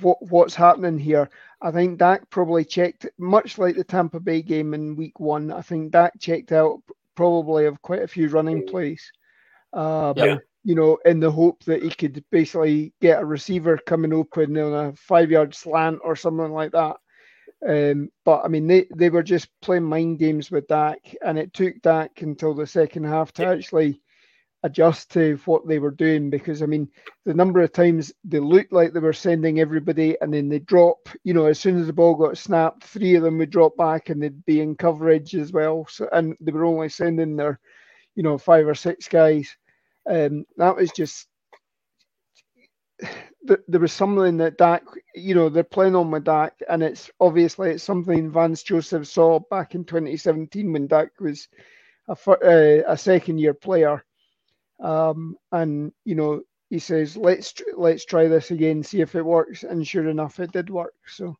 [0.00, 1.28] what what's happening here?
[1.62, 5.50] I think Dak probably checked, much like the Tampa Bay game in Week One.
[5.50, 6.82] I think Dak checked out
[7.14, 9.10] probably of quite a few running plays.
[9.72, 10.36] Um, yeah.
[10.64, 14.88] You know, in the hope that he could basically get a receiver coming open on
[14.88, 16.96] a five-yard slant or something like that.
[17.66, 21.54] Um, but I mean, they, they were just playing mind games with Dak, and it
[21.54, 24.02] took Dak until the second half to actually
[24.66, 26.88] adjust to what they were doing because I mean
[27.24, 31.08] the number of times they looked like they were sending everybody and then they drop
[31.22, 34.08] you know as soon as the ball got snapped three of them would drop back
[34.08, 35.86] and they'd be in coverage as well.
[35.88, 37.60] So and they were only sending their
[38.16, 39.56] you know five or six guys.
[40.10, 41.28] Um that was just
[43.42, 44.82] there was something that Dak,
[45.14, 49.38] you know, they're playing on with Dak, and it's obviously it's something Vance Joseph saw
[49.50, 51.46] back in 2017 when Dak was
[52.08, 54.04] a, uh, a second year player
[54.80, 59.62] um, and you know, he says, "Let's let's try this again, see if it works."
[59.62, 60.94] And sure enough, it did work.
[61.06, 61.36] So,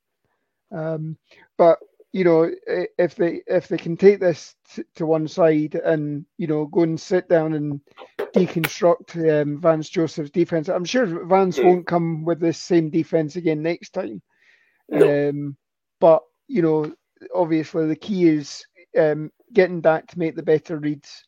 [0.73, 1.17] um,
[1.59, 1.79] but
[2.13, 2.51] you know,
[2.99, 6.83] if they if they can take this t- to one side and you know go
[6.83, 7.81] and sit down and
[8.19, 11.65] deconstruct um, Vance Joseph's defense, I'm sure Vance mm.
[11.65, 14.23] won't come with this same defense again next time.
[14.89, 15.29] No.
[15.29, 15.57] Um,
[16.01, 16.93] but you know,
[17.35, 18.65] obviously the key is
[18.99, 21.25] um, getting back to make the better reads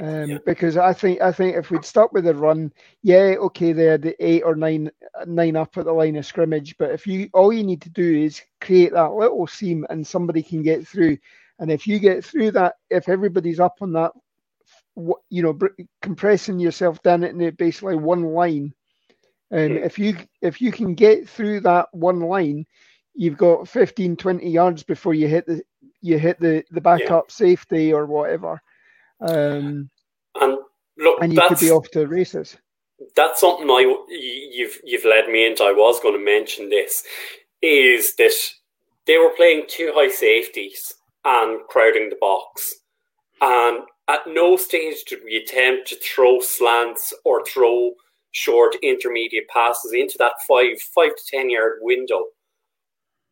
[0.00, 0.38] um, yeah.
[0.46, 4.02] Because I think I think if we'd stuck with the run, yeah, okay, they had
[4.02, 4.90] the eight or nine
[5.26, 8.22] nine up at the line of scrimmage, but if you all you need to do
[8.22, 11.18] is create that little seam and somebody can get through,
[11.58, 14.12] and if you get through that, if everybody's up on that,
[15.28, 15.58] you know,
[16.00, 18.72] compressing yourself down into basically one line,
[19.50, 22.64] and if you if you can get through that one line,
[23.14, 25.62] you've got 15, 20 yards before you hit the
[26.00, 27.34] you hit the the backup yeah.
[27.34, 28.62] safety or whatever.
[29.20, 29.90] Um,
[30.40, 30.58] and
[30.98, 32.56] look, and you could be off to races.
[33.16, 35.64] That's something I you've you've led me into.
[35.64, 37.04] I was going to mention this
[37.62, 38.32] is that
[39.06, 42.74] they were playing two high safeties and crowding the box.
[43.40, 47.92] And at no stage did we attempt to throw slants or throw
[48.32, 52.24] short intermediate passes into that five five to ten yard window.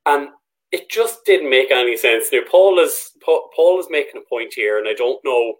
[0.07, 0.29] And
[0.73, 2.27] it just didn't make any sense.
[2.33, 5.55] Now Paul is Paul is making a point here, and I don't know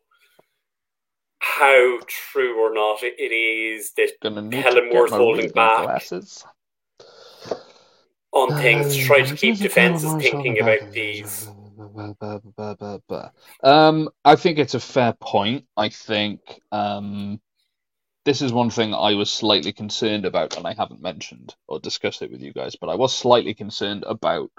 [1.59, 6.45] how true or not it is that Kellen Moore's holding back glasses.
[8.33, 11.49] on things to try to keep defenses thinking about these.
[13.63, 15.65] Um, I think it's a fair point.
[15.77, 16.41] I think
[16.73, 17.41] um,
[18.25, 22.21] this is one thing I was slightly concerned about, and I haven't mentioned or discussed
[22.21, 24.51] it with you guys, but I was slightly concerned about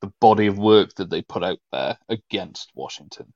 [0.00, 3.32] the body of work that they put out there against Washington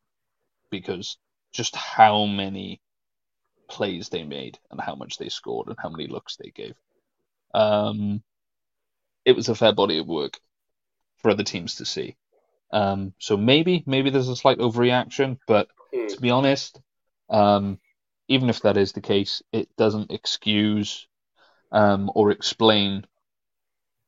[0.71, 1.19] because
[1.53, 2.81] just how many
[3.69, 6.75] plays they made and how much they scored and how many looks they gave.
[7.55, 8.23] Um,
[9.25, 10.39] it was a fair body of work
[11.19, 12.17] for other teams to see.
[12.73, 16.09] Um, so maybe maybe there's a slight overreaction, but mm.
[16.09, 16.81] to be honest,
[17.31, 17.79] um,
[18.29, 21.07] even if that is the case, it doesn't excuse
[21.73, 23.07] um, or explain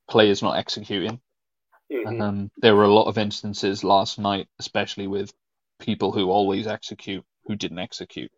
[0.08, 1.20] players not executing.
[1.90, 2.20] Mm-hmm.
[2.20, 5.32] Um, there were a lot of instances last night, especially with
[5.78, 8.30] people who always execute who didn't execute.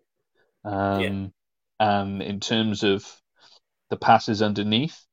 [0.64, 1.28] Um, yeah.
[1.80, 3.04] And in terms of
[3.90, 5.04] the passes underneath,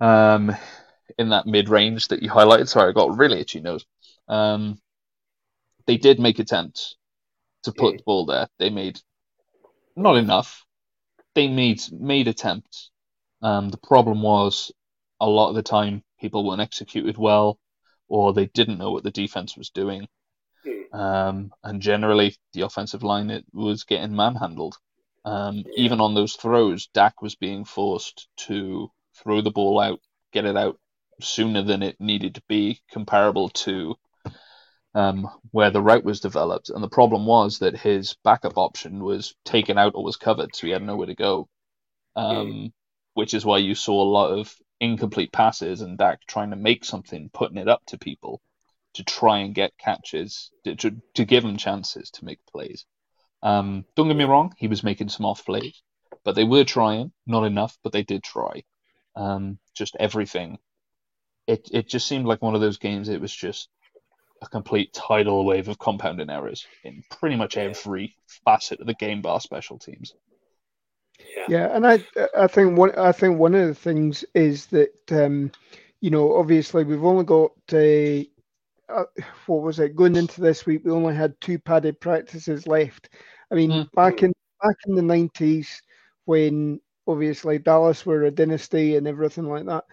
[0.00, 0.56] um,
[1.18, 3.84] in that mid range that you highlighted, sorry, I got really itchy nose.
[4.28, 4.80] Um,
[5.86, 6.96] they did make attempts
[7.64, 7.98] to put mm.
[7.98, 8.48] the ball there.
[8.58, 9.00] They made
[9.96, 10.64] not enough.
[11.34, 12.90] They made made attempts.
[13.42, 14.72] Um, the problem was
[15.20, 17.58] a lot of the time people weren't executed well,
[18.08, 20.06] or they didn't know what the defense was doing.
[20.92, 24.76] Um, and generally, the offensive line it was getting manhandled.
[25.24, 25.64] Um.
[25.76, 28.90] Even on those throws, Dak was being forced to
[29.22, 30.00] throw the ball out,
[30.32, 30.78] get it out
[31.20, 33.96] sooner than it needed to be, comparable to
[34.94, 36.70] um, where the route was developed.
[36.70, 40.66] And the problem was that his backup option was taken out or was covered, so
[40.66, 41.48] he had nowhere to go.
[42.16, 42.72] Um.
[43.14, 46.84] Which is why you saw a lot of incomplete passes and Dak trying to make
[46.84, 48.40] something, putting it up to people
[48.94, 52.84] to try and get catches, to, to, to give him chances to make plays.
[53.42, 55.82] Um, don't get me wrong, he was making some off plays,
[56.24, 58.64] but they were trying, not enough, but they did try.
[59.14, 60.58] Um, just everything.
[61.46, 63.08] It it just seemed like one of those games.
[63.08, 63.68] It was just
[64.42, 69.22] a complete tidal wave of compounding errors in pretty much every facet of the game,
[69.22, 70.14] bar special teams.
[71.36, 71.46] Yeah.
[71.48, 72.04] yeah, and I
[72.36, 75.50] I think one I think one of the things is that um,
[76.00, 78.24] you know obviously we've only got uh,
[78.88, 79.04] uh,
[79.46, 80.82] what was it going into this week?
[80.84, 83.10] We only had two padded practices left.
[83.50, 83.94] I mean, mm-hmm.
[83.94, 85.82] back in back in the nineties
[86.24, 89.84] when obviously Dallas were a dynasty and everything like that.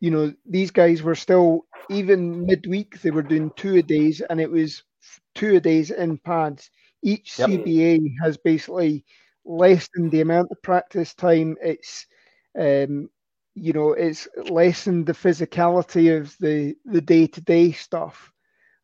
[0.00, 4.40] You know, these guys were still even midweek they were doing two a days, and
[4.40, 4.82] it was
[5.34, 6.70] two a days in pads.
[7.02, 7.50] Each yep.
[7.50, 9.04] CBA has basically
[9.44, 11.56] lessened the amount of practice time.
[11.62, 12.06] It's
[12.58, 13.08] um,
[13.54, 18.32] you know, it's lessened the physicality of the the day to day stuff,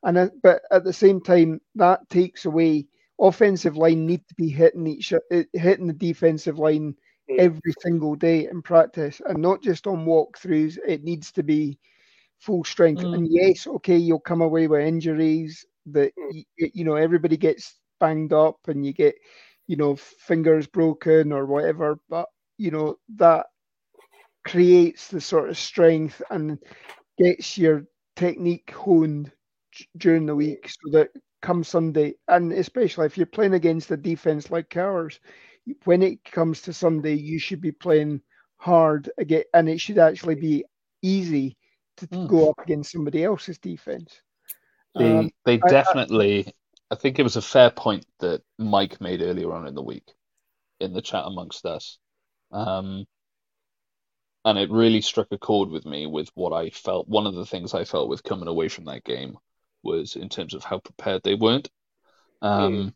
[0.04, 2.86] and but at the same time that takes away
[3.20, 5.12] offensive line need to be hitting each
[5.52, 6.94] hitting the defensive line
[7.30, 7.38] mm.
[7.38, 10.78] every single day in practice, and not just on walkthroughs.
[10.86, 11.78] It needs to be
[12.38, 13.02] full strength.
[13.02, 13.14] Mm.
[13.14, 16.44] And yes, okay, you'll come away with injuries that mm.
[16.56, 19.14] you, you know everybody gets banged up, and you get
[19.66, 23.46] you know, fingers broken or whatever, but you know, that
[24.44, 26.58] creates the sort of strength and
[27.18, 27.84] gets your
[28.16, 29.32] technique honed
[29.96, 34.50] during the week so that come Sunday, and especially if you're playing against a defense
[34.50, 35.20] like ours,
[35.84, 38.20] when it comes to Sunday, you should be playing
[38.56, 40.64] hard again, and it should actually be
[41.02, 41.56] easy
[41.98, 42.28] to mm.
[42.28, 44.20] go up against somebody else's defense.
[44.94, 46.52] They um, they definitely I,
[46.92, 50.12] I think it was a fair point that Mike made earlier on in the week
[50.80, 51.98] in the chat amongst us.
[52.50, 53.06] Um,
[54.44, 57.08] and it really struck a chord with me with what I felt.
[57.08, 59.36] One of the things I felt with coming away from that game
[59.82, 61.70] was in terms of how prepared they weren't.
[62.40, 62.94] Um, mm.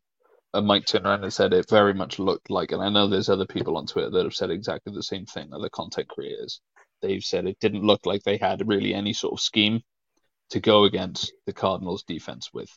[0.54, 3.28] And Mike turned around and said it very much looked like, and I know there's
[3.28, 6.60] other people on Twitter that have said exactly the same thing, other content creators.
[7.02, 9.82] They've said it didn't look like they had really any sort of scheme
[10.50, 12.70] to go against the Cardinals defense with.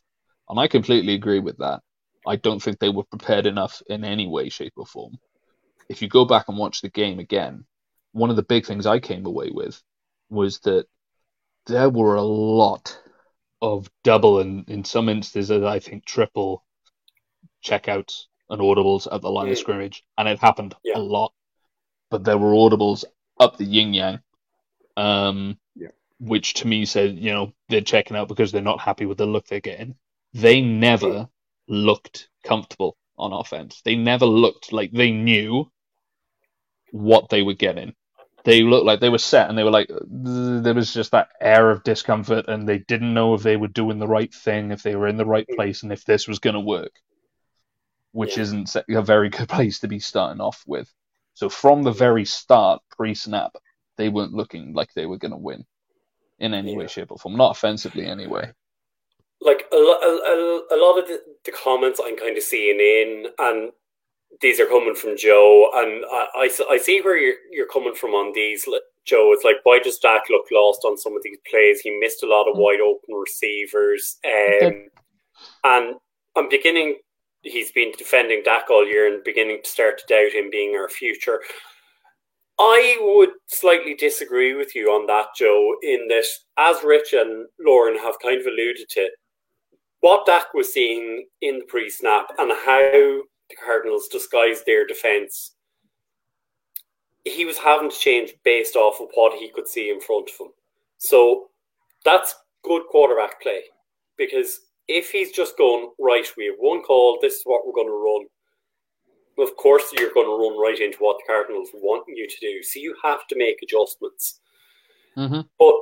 [0.50, 1.82] And I completely agree with that.
[2.28, 5.18] I don't think they were prepared enough in any way, shape, or form.
[5.88, 7.66] If you go back and watch the game again,
[8.12, 9.82] one of the big things I came away with
[10.30, 10.86] was that
[11.66, 13.00] there were a lot
[13.62, 16.64] of double and in some instances I think triple
[17.64, 19.52] checkouts and audibles at the line mm.
[19.52, 20.98] of scrimmage, and it happened yeah.
[20.98, 21.34] a lot.
[22.10, 23.06] But there were audibles
[23.40, 24.20] up the yin yang.
[24.98, 25.90] Um, yeah.
[26.20, 29.26] which to me said, you know, they're checking out because they're not happy with the
[29.26, 29.96] look they're getting.
[30.34, 31.30] They never
[31.68, 33.82] looked comfortable on offense.
[33.86, 35.72] They never looked like they knew
[36.92, 37.94] what they were getting.
[38.46, 41.70] They looked like they were set and they were like, there was just that air
[41.70, 44.96] of discomfort and they didn't know if they were doing the right thing, if they
[44.96, 45.56] were in the right hmm.
[45.56, 46.92] place, and if this was going to work,
[48.12, 48.44] which yeah.
[48.44, 50.92] isn't a very good place to be starting off with.
[51.34, 53.56] So from the very start, pre snap,
[53.98, 55.66] they weren't looking like they were going to win
[56.40, 56.78] in any yeah.
[56.78, 57.36] way, shape, or form.
[57.36, 58.52] Not offensively, anyway.
[59.42, 63.72] Like a, a, a lot of the, the, comments I'm kind of seeing in, and
[64.42, 68.12] these are coming from Joe, and I, I, I, see where you're, you're coming from
[68.12, 68.66] on these,
[69.06, 69.34] Joe.
[69.34, 71.82] It's like, why does Dak look lost on some of these plays?
[71.82, 72.60] He missed a lot of mm.
[72.60, 74.18] wide open receivers.
[74.26, 74.88] Um,
[75.64, 75.96] and
[76.36, 76.98] I'm beginning,
[77.42, 80.90] he's been defending Dak all year and beginning to start to doubt him being our
[80.90, 81.42] future.
[82.60, 86.26] I would slightly disagree with you on that, Joe, in that
[86.58, 89.10] as Rich and Lauren have kind of alluded to,
[90.02, 95.56] what Dak was seeing in the pre snap and how the Cardinals disguised their defense,
[97.26, 100.46] he was having to change based off of what he could see in front of
[100.46, 100.52] him.
[100.98, 101.50] So
[102.06, 103.62] that's good quarterback play
[104.18, 107.88] because if he's just going, right, we have one call, this is what we're going
[107.88, 108.28] to run
[109.42, 112.64] of course you're going to run right into what the Cardinals want you to do.
[112.64, 114.40] So you have to make adjustments.
[115.18, 115.42] Mm-hmm.
[115.58, 115.74] But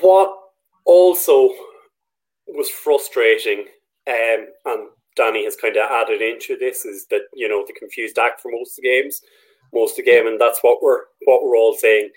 [0.00, 0.36] what
[0.84, 1.50] also
[2.46, 3.66] was frustrating,
[4.06, 8.18] um, and Danny has kind of added into this, is that you know the confused
[8.18, 9.20] act for most of the games,
[9.74, 12.08] most of the game, and that's what we're what we're all saying.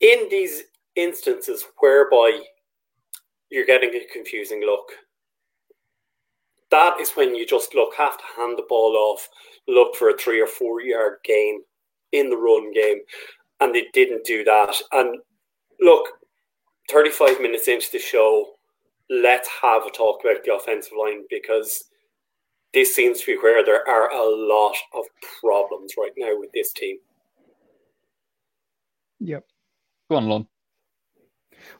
[0.00, 0.62] In these
[0.94, 2.40] instances whereby
[3.50, 4.88] you're getting a confusing look,
[6.70, 9.28] that is when you just look have to hand the ball off,
[9.66, 11.62] look for a three or four yard gain
[12.12, 12.98] in the run game,
[13.60, 14.74] and they didn't do that.
[14.92, 15.18] And
[15.80, 16.06] look,
[16.90, 18.46] 35 minutes into the show,
[19.10, 21.84] let's have a talk about the offensive line because
[22.74, 25.04] this seems to be where there are a lot of
[25.40, 26.98] problems right now with this team.
[29.20, 29.44] Yep.
[30.10, 30.46] Go on, Lon.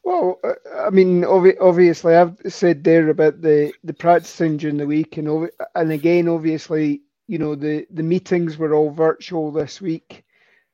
[0.04, 0.54] Well, uh,
[0.86, 5.92] I mean, obviously, I've said there about the, the practicing during the week, and and
[5.92, 10.24] again, obviously, you know, the, the meetings were all virtual this week.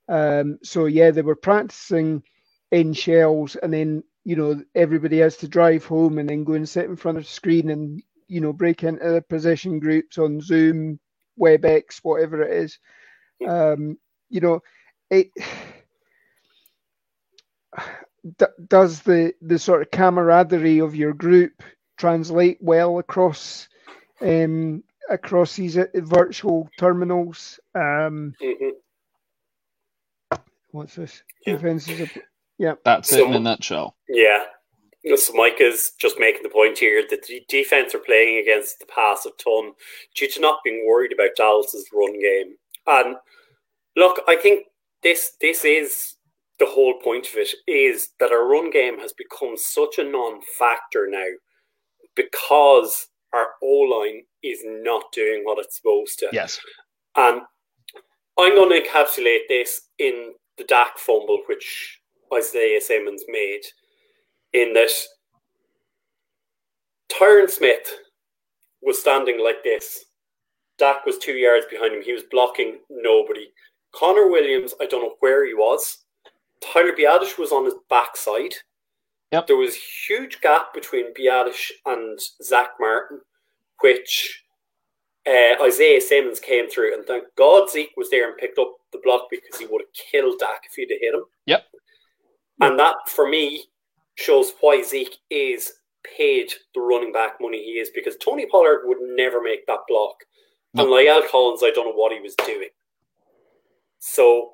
[0.09, 2.23] Um, so yeah, they were practicing
[2.71, 6.69] in shells, and then you know everybody has to drive home and then go and
[6.69, 10.41] sit in front of the screen and you know break into the position groups on
[10.41, 10.99] Zoom,
[11.39, 12.79] WebEx, whatever it is.
[13.47, 13.99] Um,
[14.31, 14.61] you know,
[15.11, 15.29] it
[18.39, 21.63] d- does the the sort of camaraderie of your group
[21.99, 23.69] translate well across
[24.21, 27.59] um, across these uh, virtual terminals?
[27.75, 28.69] Um, mm-hmm.
[30.71, 31.23] What's this?
[31.47, 31.55] Yeah.
[31.55, 32.11] Defenses.
[32.59, 33.97] Yeah, that's so, it in a nutshell.
[34.09, 34.45] Yeah.
[35.17, 38.87] So Mike is just making the point here that the defense are playing against the
[38.87, 39.73] pass a ton
[40.15, 42.55] due to not being worried about Dallas's run game.
[42.87, 43.17] And
[43.97, 44.67] look, I think
[45.03, 46.15] this this is
[46.59, 51.09] the whole point of it is that our run game has become such a non-factor
[51.11, 51.27] now
[52.15, 56.29] because our O line is not doing what it's supposed to.
[56.33, 56.61] Yes.
[57.17, 57.43] And
[58.39, 62.01] I'm going to encapsulate this in the Dak fumble, which
[62.33, 63.63] Isaiah Simmons made,
[64.53, 64.91] in that
[67.13, 67.89] Tyron Smith
[68.83, 70.05] was standing like this.
[70.79, 72.03] Dak was two yards behind him.
[72.03, 73.49] He was blocking nobody.
[73.95, 76.05] Connor Williams, I don't know where he was.
[76.61, 78.55] Tyler Biadasz was on his backside.
[79.33, 79.47] Yep.
[79.47, 83.21] There was a huge gap between Biadasz and Zach Martin,
[83.81, 84.43] which
[85.27, 89.01] uh, Isaiah Simmons came through, and thank God Zeke was there and picked up the
[89.03, 91.25] block because he would have killed Dak if he'd have hit him.
[91.47, 91.65] Yep.
[92.61, 93.65] And that, for me,
[94.17, 95.73] shows why Zeke is
[96.17, 100.17] paid the running back money he is because Tony Pollard would never make that block.
[100.77, 102.69] And La'el Collins, I don't know what he was doing.
[104.01, 104.51] So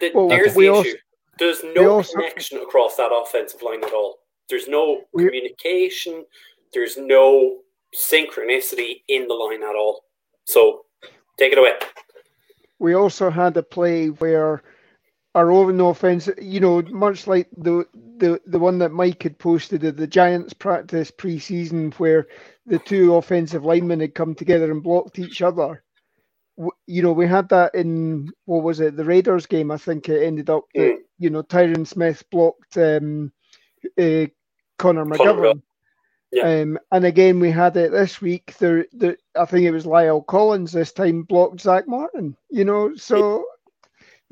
[0.00, 0.96] the, well, there's the also, issue.
[1.38, 4.18] There's no also, connection across that offensive line at all.
[4.48, 6.24] There's no communication.
[6.72, 7.58] There's no
[7.94, 10.04] synchronicity in the line at all.
[10.44, 10.86] So
[11.38, 11.74] take it away.
[12.78, 14.62] We also had a play where
[15.34, 19.84] our own offense, you know, much like the the the one that Mike had posted
[19.84, 22.26] at the Giants practice preseason, where
[22.66, 25.82] the two offensive linemen had come together and blocked each other
[26.86, 29.70] you know, we had that in what was it, the Raiders game?
[29.70, 30.98] I think it ended up that mm.
[31.18, 33.32] you know Tyron Smith blocked um,
[33.98, 34.26] uh,
[34.78, 35.62] Connor McGovern.
[36.32, 36.60] Yeah.
[36.60, 38.54] Um, and again, we had it this week.
[38.58, 38.84] There,
[39.34, 42.36] I think it was Lyle Collins this time blocked Zach Martin.
[42.50, 43.44] You know, so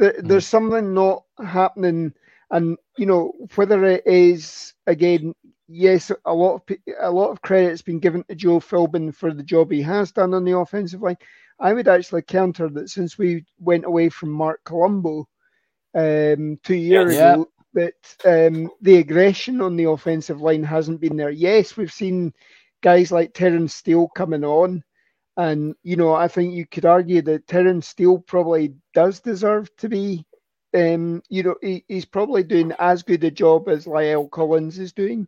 [0.00, 0.28] mm.
[0.28, 2.12] there's something not happening,
[2.50, 5.34] and you know whether it is again.
[5.68, 9.42] Yes, a lot of a lot of credit's been given to Joe Philbin for the
[9.42, 11.16] job he has done on the offensive line.
[11.58, 15.26] I would actually counter that since we went away from Marc Colombo
[15.94, 17.32] um, two years yeah.
[17.32, 21.30] ago, that um, the aggression on the offensive line hasn't been there.
[21.30, 22.32] Yes, we've seen
[22.82, 24.84] guys like Terence Steele coming on,
[25.36, 29.88] and you know I think you could argue that Terence Steele probably does deserve to
[29.88, 30.24] be.
[30.74, 34.92] Um, you know, he, he's probably doing as good a job as Lyle Collins is
[34.92, 35.26] doing.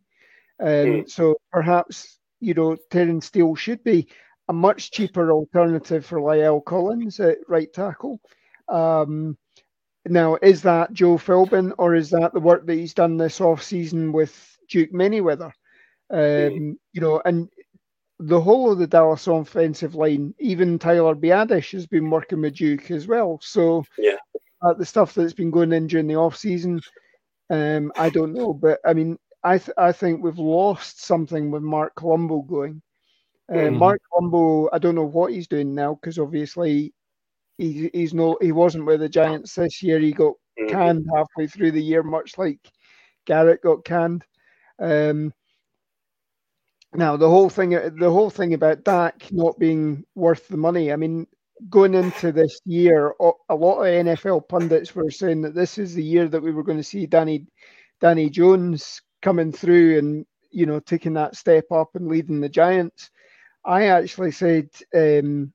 [0.60, 1.10] Um, mm.
[1.10, 4.08] So perhaps you know Terence Steele should be
[4.48, 8.20] a much cheaper alternative for Lyle Collins at right tackle.
[8.68, 9.36] Um,
[10.06, 13.62] now, is that Joe Philbin or is that the work that he's done this off
[13.62, 15.52] season with Duke Manyweather?
[16.10, 16.76] Um, mm.
[16.92, 17.48] You know, and
[18.20, 22.90] the whole of the Dallas offensive line, even Tyler Biadasz has been working with Duke
[22.90, 23.38] as well.
[23.42, 24.16] So, yeah,
[24.62, 26.80] uh, the stuff that's been going in during the off season,
[27.50, 31.62] um, I don't know, but I mean, I th- I think we've lost something with
[31.62, 32.82] Marc Colombo going.
[33.50, 33.78] Uh, mm.
[33.78, 36.92] Marc Colombo, I don't know what he's doing now because obviously
[37.56, 39.98] he, he's no he wasn't with the Giants this year.
[40.00, 40.70] He got mm-hmm.
[40.70, 42.60] canned halfway through the year, much like
[43.26, 44.24] Garrett got canned.
[44.80, 45.32] Um,
[46.94, 50.92] now the whole thing the whole thing about Dak not being worth the money.
[50.92, 51.26] I mean,
[51.68, 56.04] going into this year, a lot of NFL pundits were saying that this is the
[56.04, 57.46] year that we were going to see Danny
[58.00, 63.10] Danny Jones coming through and you know taking that step up and leading the Giants.
[63.64, 65.52] I actually said um,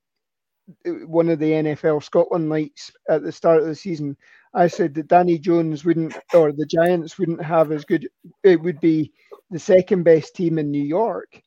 [0.86, 4.16] one of the NFL Scotland nights at the start of the season,
[4.54, 8.08] I said that Danny Jones wouldn't, or the Giants wouldn't have as good.
[8.44, 9.12] It would be
[9.50, 11.42] the second best team in New York,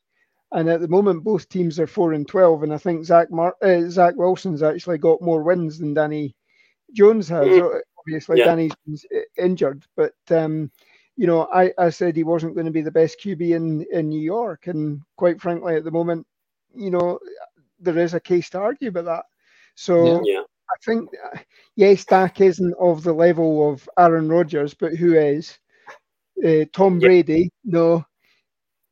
[0.51, 3.55] and at the moment both teams are four and twelve, and I think Zach Mar-
[3.61, 6.35] uh, Zach Wilson's actually got more wins than Danny
[6.93, 7.47] Jones has.
[7.47, 7.81] Mm.
[7.99, 8.45] Obviously, yeah.
[8.45, 8.71] Danny's
[9.37, 10.71] injured, but um,
[11.17, 14.09] you know, I, I said he wasn't going to be the best QB in in
[14.09, 16.25] New York, and quite frankly, at the moment,
[16.75, 17.19] you know,
[17.79, 19.25] there is a case to argue about that.
[19.75, 20.41] So yeah.
[20.77, 21.09] I think,
[21.75, 25.57] yes, Dak isn't of the level of Aaron Rodgers, but who is?
[26.45, 28.05] Uh, Tom Brady, no.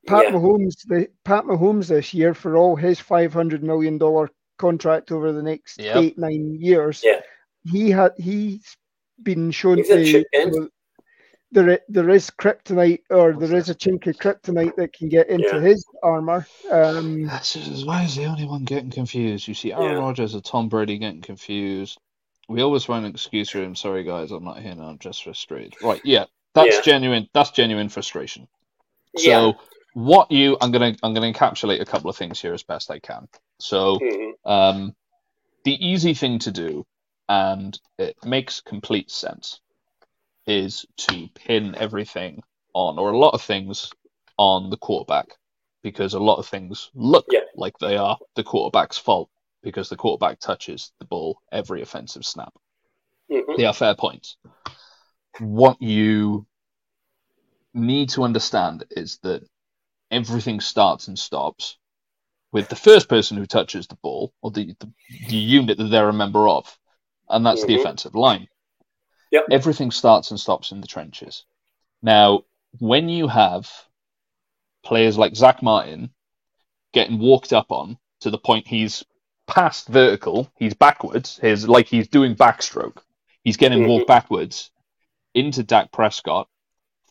[0.08, 0.32] Pat yeah.
[0.32, 5.32] Mahomes, the Pat Mahomes this year for all his five hundred million dollar contract over
[5.32, 5.96] the next yep.
[5.98, 7.02] eight nine years.
[7.04, 7.22] Yeah.
[7.64, 8.78] He had he's
[9.24, 10.70] been shown he's to
[11.52, 15.56] there there is kryptonite or there is a chink of kryptonite that can get into
[15.56, 15.62] yeah.
[15.62, 16.46] his armor.
[16.72, 19.48] Um, why is the only one getting confused?
[19.48, 20.00] You see Aaron yeah.
[20.00, 21.98] Rodgers or Tom Brady getting confused.
[22.48, 23.76] We always find an excuse for him.
[23.76, 24.90] Sorry guys, I'm not here now.
[24.90, 25.76] I'm just frustrated.
[25.82, 26.02] Right?
[26.04, 26.82] Yeah, that's yeah.
[26.82, 27.30] genuine.
[27.34, 28.48] That's genuine frustration.
[29.18, 29.56] So
[29.94, 33.00] what you I'm gonna I'm gonna encapsulate a couple of things here as best I
[33.00, 33.28] can.
[33.60, 34.50] So mm-hmm.
[34.52, 34.96] um,
[35.64, 36.86] the easy thing to do,
[37.30, 39.62] and it makes complete sense
[40.48, 42.42] is to pin everything
[42.74, 43.92] on, or a lot of things
[44.38, 45.28] on the quarterback,
[45.82, 47.42] because a lot of things look yeah.
[47.56, 49.30] like they are the quarterback's fault
[49.64, 52.54] because the quarterback touches the ball every offensive snap.
[53.32, 53.54] Mm-hmm.
[53.58, 54.38] They are fair points.
[55.40, 56.46] What you
[57.74, 59.44] need to understand is that
[60.12, 61.78] everything starts and stops
[62.52, 64.92] with the first person who touches the ball or the, the,
[65.30, 66.78] the unit that they're a member of,
[67.28, 67.74] and that's mm-hmm.
[67.74, 68.48] the offensive line.
[69.36, 69.48] Yep.
[69.52, 71.44] Everything starts and stops in the trenches.
[72.02, 72.46] Now,
[72.80, 73.70] when you have
[74.82, 76.12] players like Zach Martin
[76.94, 79.04] getting walked up on to the point he's
[79.46, 83.00] past vertical, he's backwards, his like he's doing backstroke.
[83.44, 83.90] He's getting mm-hmm.
[83.90, 84.72] walked backwards
[85.34, 86.48] into Dak Prescott,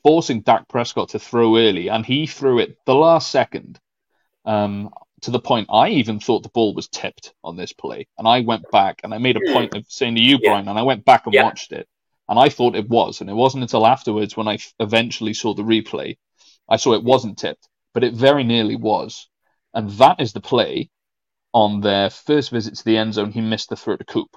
[0.02, 3.78] forcing Dak Prescott to throw early, and he threw it the last second.
[4.46, 4.88] Um,
[5.20, 8.40] to the point I even thought the ball was tipped on this play, and I
[8.40, 9.52] went back and I made a mm.
[9.52, 10.70] point of saying to you, Brian, yeah.
[10.70, 11.42] and I went back and yeah.
[11.42, 11.86] watched it,
[12.28, 13.20] and I thought it was.
[13.20, 16.16] And it wasn't until afterwards when I eventually saw the replay,
[16.68, 19.28] I saw it wasn't tipped, but it very nearly was.
[19.74, 20.90] And that is the play
[21.52, 23.30] on their first visit to the end zone.
[23.30, 24.36] He missed the throw to Coop,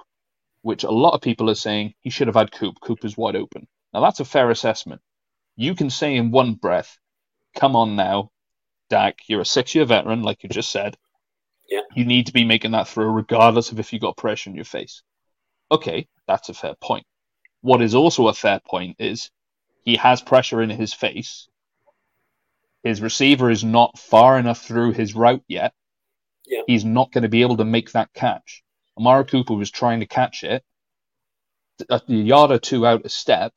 [0.62, 2.80] which a lot of people are saying he should have had Coop.
[2.80, 3.66] Coop is wide open.
[3.92, 5.00] Now, that's a fair assessment.
[5.56, 6.98] You can say in one breath,
[7.56, 8.30] come on now,
[8.90, 10.96] Dak, you're a six year veteran, like you just said.
[11.68, 11.82] Yeah.
[11.94, 14.64] You need to be making that throw regardless of if you got pressure in your
[14.64, 15.02] face.
[15.70, 17.04] Okay, that's a fair point.
[17.60, 19.30] What is also a fair point is
[19.84, 21.48] he has pressure in his face.
[22.82, 25.72] His receiver is not far enough through his route yet.
[26.46, 26.62] Yeah.
[26.66, 28.62] He's not going to be able to make that catch.
[28.96, 30.64] Amari Cooper was trying to catch it
[31.88, 33.52] a yard or two out a step,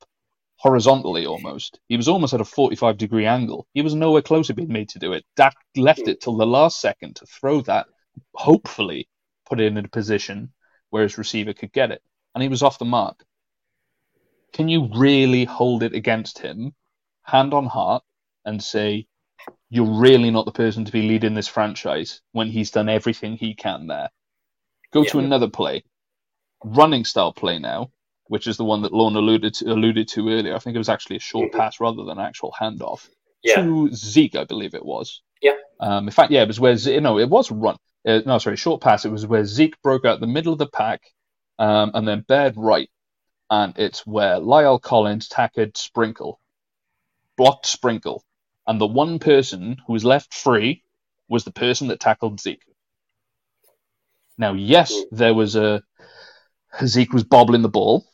[0.56, 1.80] horizontally almost.
[1.88, 3.66] He was almost at a 45 degree angle.
[3.74, 5.24] He was nowhere close to being made to do it.
[5.36, 7.86] Dak left it till the last second to throw that,
[8.34, 9.08] hopefully
[9.46, 10.52] put it in a position
[10.90, 12.02] where his receiver could get it.
[12.34, 13.24] And he was off the mark.
[14.52, 16.74] Can you really hold it against him,
[17.22, 18.02] hand on heart,
[18.44, 19.06] and say
[19.70, 23.54] you're really not the person to be leading this franchise when he's done everything he
[23.54, 24.10] can there?
[24.92, 25.10] Go yeah.
[25.10, 25.84] to another play,
[26.64, 27.90] running style play now,
[28.26, 30.54] which is the one that Lorne alluded to, alluded to earlier.
[30.54, 31.58] I think it was actually a short mm-hmm.
[31.58, 33.08] pass rather than an actual handoff
[33.42, 33.56] yeah.
[33.56, 35.22] to Zeke, I believe it was.
[35.40, 35.52] Yeah.
[35.80, 37.76] Um, in fact, yeah, it was where you know it was run.
[38.06, 39.04] Uh, no, sorry, short pass.
[39.04, 41.02] It was where Zeke broke out the middle of the pack,
[41.58, 42.88] um, and then bared right,
[43.52, 46.40] and it's where La'el Collins tackled Sprinkle,
[47.36, 48.24] blocked Sprinkle,
[48.66, 50.82] and the one person who was left free
[51.28, 52.64] was the person that tackled Zeke.
[54.38, 55.82] Now, yes, there was a
[56.82, 58.06] Zeke was bobbling the ball.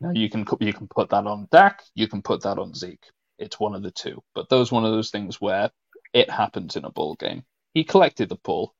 [0.00, 3.04] Now you can you can put that on Dak, you can put that on Zeke.
[3.38, 4.22] It's one of the two.
[4.34, 5.70] But those one of those things where
[6.14, 7.44] it happens in a ball game.
[7.74, 8.72] He collected the ball.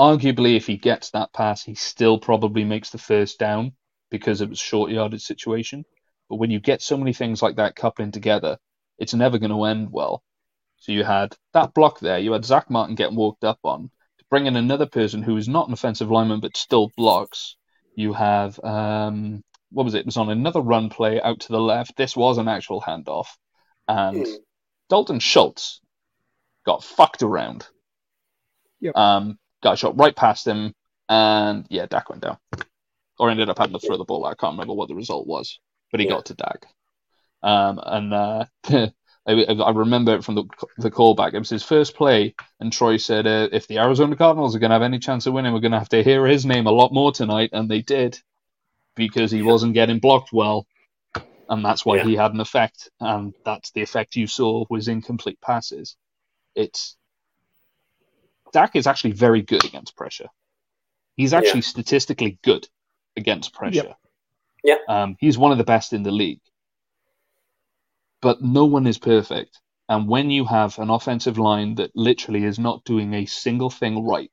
[0.00, 3.74] Arguably, if he gets that pass, he still probably makes the first down
[4.14, 5.84] because it was short yardage situation.
[6.28, 8.58] But when you get so many things like that coupling together,
[8.96, 10.22] it's never going to end well.
[10.76, 12.20] So you had that block there.
[12.20, 15.48] You had Zach Martin getting walked up on to bring in another person who is
[15.48, 17.56] not an offensive lineman but still blocks.
[17.96, 19.42] You have um,
[19.72, 20.00] what was it?
[20.00, 21.96] It was on another run play out to the left.
[21.96, 23.26] This was an actual handoff,
[23.88, 24.36] and mm.
[24.88, 25.80] Dalton Schultz
[26.64, 27.66] got fucked around.
[28.80, 28.96] Yep.
[28.96, 30.72] Um, got shot right past him,
[31.08, 32.38] and yeah, Dak went down,
[33.18, 34.24] or ended up having to throw the ball.
[34.24, 35.58] I can't remember what the result was,
[35.90, 36.12] but he yeah.
[36.12, 36.66] got to Dak.
[37.42, 38.44] Um, and uh,
[39.26, 40.44] I, I, remember it from the
[40.78, 41.34] the callback.
[41.34, 44.70] It was his first play, and Troy said, uh, "If the Arizona Cardinals are going
[44.70, 46.72] to have any chance of winning, we're going to have to hear his name a
[46.72, 48.18] lot more tonight." And they did,
[48.94, 50.66] because he wasn't getting blocked well,
[51.48, 52.04] and that's why yeah.
[52.04, 52.90] he had an effect.
[53.00, 55.96] And that's the effect you saw was incomplete passes
[56.54, 56.96] it's
[58.52, 60.28] Dak is actually very good against pressure.
[61.16, 61.68] He's actually yeah.
[61.68, 62.68] statistically good
[63.16, 63.94] against pressure.
[64.62, 64.76] Yeah.
[64.88, 66.40] Um, he's one of the best in the league.
[68.22, 69.60] But no one is perfect.
[69.88, 74.06] And when you have an offensive line that literally is not doing a single thing
[74.06, 74.30] right,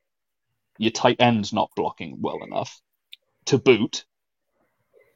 [0.78, 2.80] your tight end's not blocking well enough
[3.46, 4.06] to boot,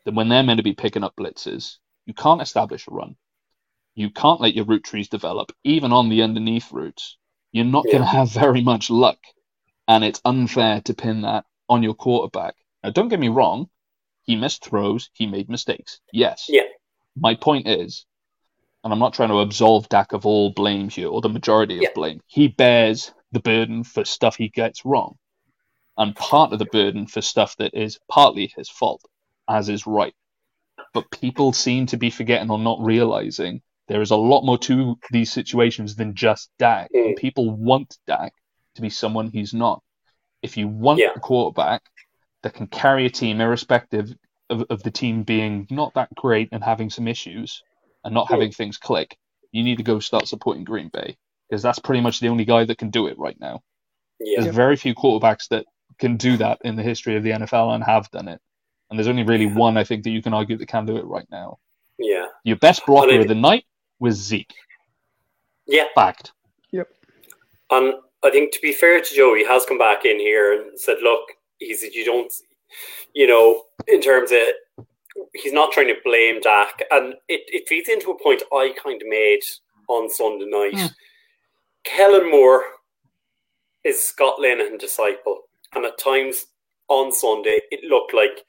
[0.04, 3.16] then when they're meant to be picking up blitzes, you can't establish a run
[3.96, 7.18] you can't let your route trees develop, even on the underneath routes.
[7.52, 7.94] You're not yeah.
[7.94, 9.20] going to have very much luck.
[9.88, 12.56] And it's unfair to pin that on your quarterback.
[12.86, 13.68] Now, don't get me wrong.
[14.26, 15.10] He missed throws.
[15.14, 16.02] He made mistakes.
[16.14, 16.46] Yes.
[16.48, 16.68] Yeah.
[17.18, 18.06] My point is,
[18.84, 21.82] and I'm not trying to absolve Dak of all blame here, or the majority of
[21.82, 21.90] yeah.
[21.96, 22.22] blame.
[22.28, 25.16] He bears the burden for stuff he gets wrong.
[25.98, 29.02] And part of the burden for stuff that is partly his fault,
[29.50, 30.14] as is right.
[30.94, 35.00] But people seem to be forgetting or not realizing there is a lot more to
[35.10, 36.92] these situations than just Dak.
[36.96, 37.18] Mm.
[37.18, 38.34] People want Dak
[38.76, 39.82] to be someone he's not.
[40.44, 41.14] If you want yeah.
[41.16, 41.82] a quarterback
[42.46, 44.16] that can carry a team, irrespective
[44.52, 47.64] of, of the team being not that great and having some issues
[48.04, 49.18] and not having things click,
[49.52, 51.18] you need to go start supporting Green Bay
[51.50, 53.64] because that's pretty much the only guy that can do it right now.
[54.20, 54.44] Yeah.
[54.44, 55.66] There's very few quarterbacks that
[55.98, 58.40] can do that in the history of the NFL and have done it.
[58.92, 59.56] And there's only really yeah.
[59.56, 61.58] one I think that you can argue that can do it right now.
[61.98, 62.28] Yeah.
[62.44, 63.66] Your best blocker of the night
[64.00, 64.54] was Zeke.
[65.66, 65.86] Yeah.
[65.96, 66.32] Fact.
[66.72, 66.90] Yep.
[67.72, 70.80] And I think to be fair to Joe, he has come back in here and
[70.80, 72.32] said, look, he said, you don't,
[73.14, 74.86] you know, in terms of,
[75.34, 76.84] he's not trying to blame Dak.
[76.92, 79.42] And it, it feeds into a point I kind of made
[79.88, 80.74] on Sunday night.
[80.74, 80.92] Mm.
[81.84, 82.64] Kellen Moore
[83.84, 85.44] is Scott Linehan disciple.
[85.74, 86.48] And at times
[86.88, 88.46] on Sunday, it looked like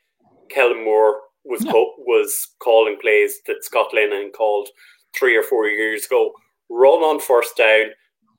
[0.48, 1.72] Kellen Moore was yeah.
[1.72, 4.68] co- was calling plays that Scott Linehan called
[5.16, 6.32] three or four years ago.
[6.68, 7.86] Run on first down,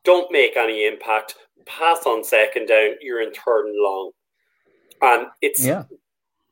[0.04, 4.12] don't make any impact, pass on second down, you're in third and long.
[5.02, 5.84] And it's, yeah.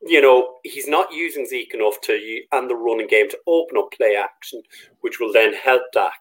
[0.02, 3.92] you know, he's not using Zeke enough to, and the running game to open up
[3.96, 4.62] play action,
[5.02, 6.20] which will then help Dak.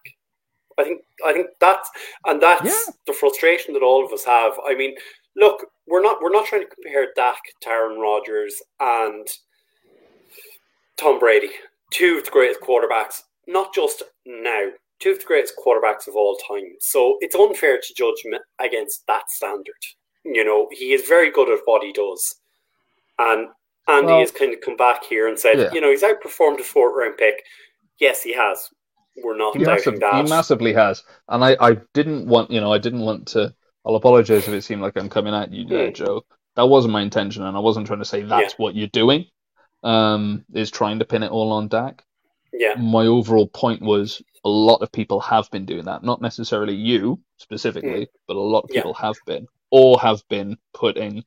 [0.77, 1.89] I think, I think that's,
[2.25, 2.93] and that's yeah.
[3.07, 4.53] the frustration that all of us have.
[4.67, 4.95] I mean,
[5.35, 9.27] look, we're not, we're not trying to compare Dak to Aaron Rodgers and
[10.97, 11.51] Tom Brady,
[11.91, 14.69] two of the greatest quarterbacks not just now,
[14.99, 16.75] two of the greatest quarterbacks of all time.
[16.79, 19.73] So it's unfair to judge him against that standard.
[20.25, 22.35] You know, he is very good at what he does.
[23.17, 23.47] And
[23.87, 25.71] Andy well, has kind of come back here and said, yeah.
[25.71, 27.43] you know, he's outperformed a fourth round pick.
[27.99, 28.69] Yes, he has.
[29.23, 30.25] We're not he doubting that.
[30.25, 31.03] He massively has.
[31.29, 33.53] And I, I didn't want, you know, I didn't want to.
[33.85, 35.95] I'll apologize if it seemed like I'm coming at you there, mm.
[35.95, 36.25] Joe.
[36.55, 38.63] That wasn't my intention, and I wasn't trying to say that's yeah.
[38.63, 39.27] what you're doing.
[39.83, 42.03] Um, is trying to pin it all on Dak.
[42.51, 42.73] Yeah.
[42.75, 46.03] My overall point was a lot of people have been doing that.
[46.03, 48.07] Not necessarily you specifically, mm.
[48.27, 49.05] but a lot of people yeah.
[49.05, 51.23] have been, or have been putting,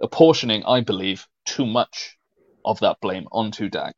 [0.00, 2.16] apportioning, I believe, too much
[2.64, 3.96] of that blame onto Dak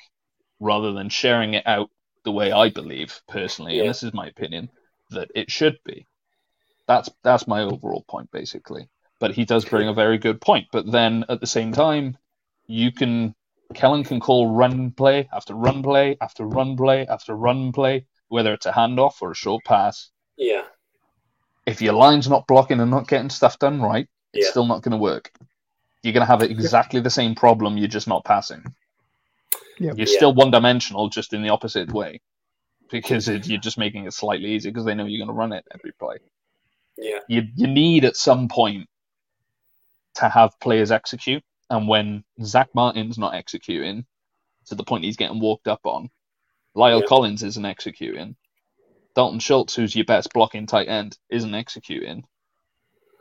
[0.60, 1.90] rather than sharing it out
[2.24, 3.82] the way I believe personally, yeah.
[3.82, 4.70] and this is my opinion,
[5.10, 6.06] that it should be.
[6.86, 8.88] That's that's my overall point basically.
[9.18, 10.66] But he does bring a very good point.
[10.72, 12.16] But then at the same time,
[12.66, 13.34] you can
[13.74, 18.52] Kellen can call run play after run play after run play after run play, whether
[18.52, 20.10] it's a handoff or a short pass.
[20.36, 20.64] Yeah.
[21.66, 24.50] If your line's not blocking and not getting stuff done right, it's yeah.
[24.50, 25.32] still not going to work.
[26.02, 27.76] You're going to have exactly the same problem.
[27.76, 28.74] You're just not passing.
[29.78, 29.96] Yep.
[29.96, 30.16] You're yeah.
[30.16, 32.20] still one dimensional, just in the opposite way,
[32.90, 35.52] because it, you're just making it slightly easier because they know you're going to run
[35.52, 36.16] it every play.
[36.98, 37.20] Yeah.
[37.28, 38.88] You you need at some point
[40.16, 44.04] to have players execute, and when Zach Martin's not executing
[44.66, 46.10] to the point he's getting walked up on,
[46.74, 47.06] Lyle yeah.
[47.06, 48.36] Collins isn't executing.
[49.14, 52.24] Dalton Schultz, who's your best blocking tight end, isn't executing.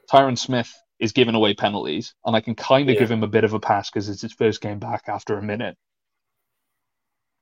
[0.09, 2.99] Tyron Smith is giving away penalties, and I can kind of yeah.
[2.99, 5.43] give him a bit of a pass because it's his first game back after a
[5.43, 5.77] minute.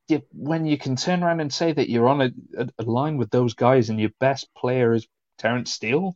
[0.08, 3.18] You, when you can turn around and say that you're on a, a, a line
[3.18, 6.16] with those guys and your best player is Terence Steele,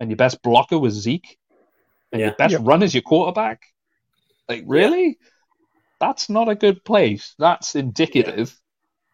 [0.00, 1.38] and your best blocker was Zeke,
[2.12, 2.26] and yeah.
[2.28, 2.62] your best yep.
[2.64, 3.62] run is your quarterback.
[4.48, 5.06] Like, really?
[5.06, 5.28] Yeah.
[6.00, 7.34] That's not a good place.
[7.38, 8.67] That's indicative yeah.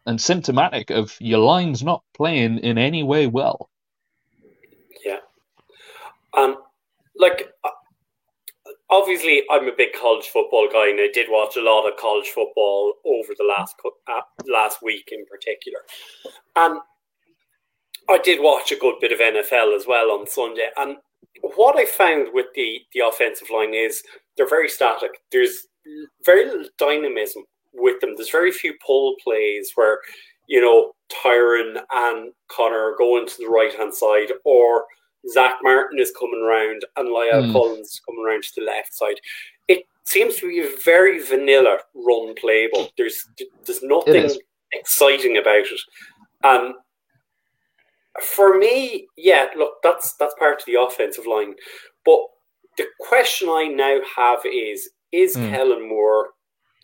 [0.05, 3.69] And symptomatic of your line's not playing in any way well.
[5.05, 5.19] Yeah.
[6.37, 6.57] Um,
[7.17, 7.69] like, uh,
[8.89, 12.27] obviously, I'm a big college football guy, and I did watch a lot of college
[12.27, 15.79] football over the last uh, last week in particular.
[16.55, 16.79] And
[18.09, 20.97] I did watch a good bit of NFL as well on Sunday, and
[21.41, 24.03] what I found with the the offensive line is
[24.37, 25.11] they're very static.
[25.31, 25.67] There's
[26.25, 27.43] very little dynamism
[27.75, 28.13] with them.
[28.15, 29.99] There's very few pull plays where
[30.47, 34.85] you know Tyron and Connor are going to the right hand side, or
[35.31, 37.51] Zach Martin is coming around and La'el mm.
[37.51, 39.19] Collins is coming around to the left side.
[39.67, 42.89] It seems to be a very vanilla run playbook.
[42.97, 43.27] There's
[43.65, 44.29] there's nothing
[44.73, 45.81] exciting about it,
[46.43, 46.75] and
[48.21, 51.55] for me, yeah, look, that's that's part of the offensive line.
[52.05, 52.19] But
[52.77, 55.49] the question I now have is: Is mm.
[55.49, 56.29] Kellen Moore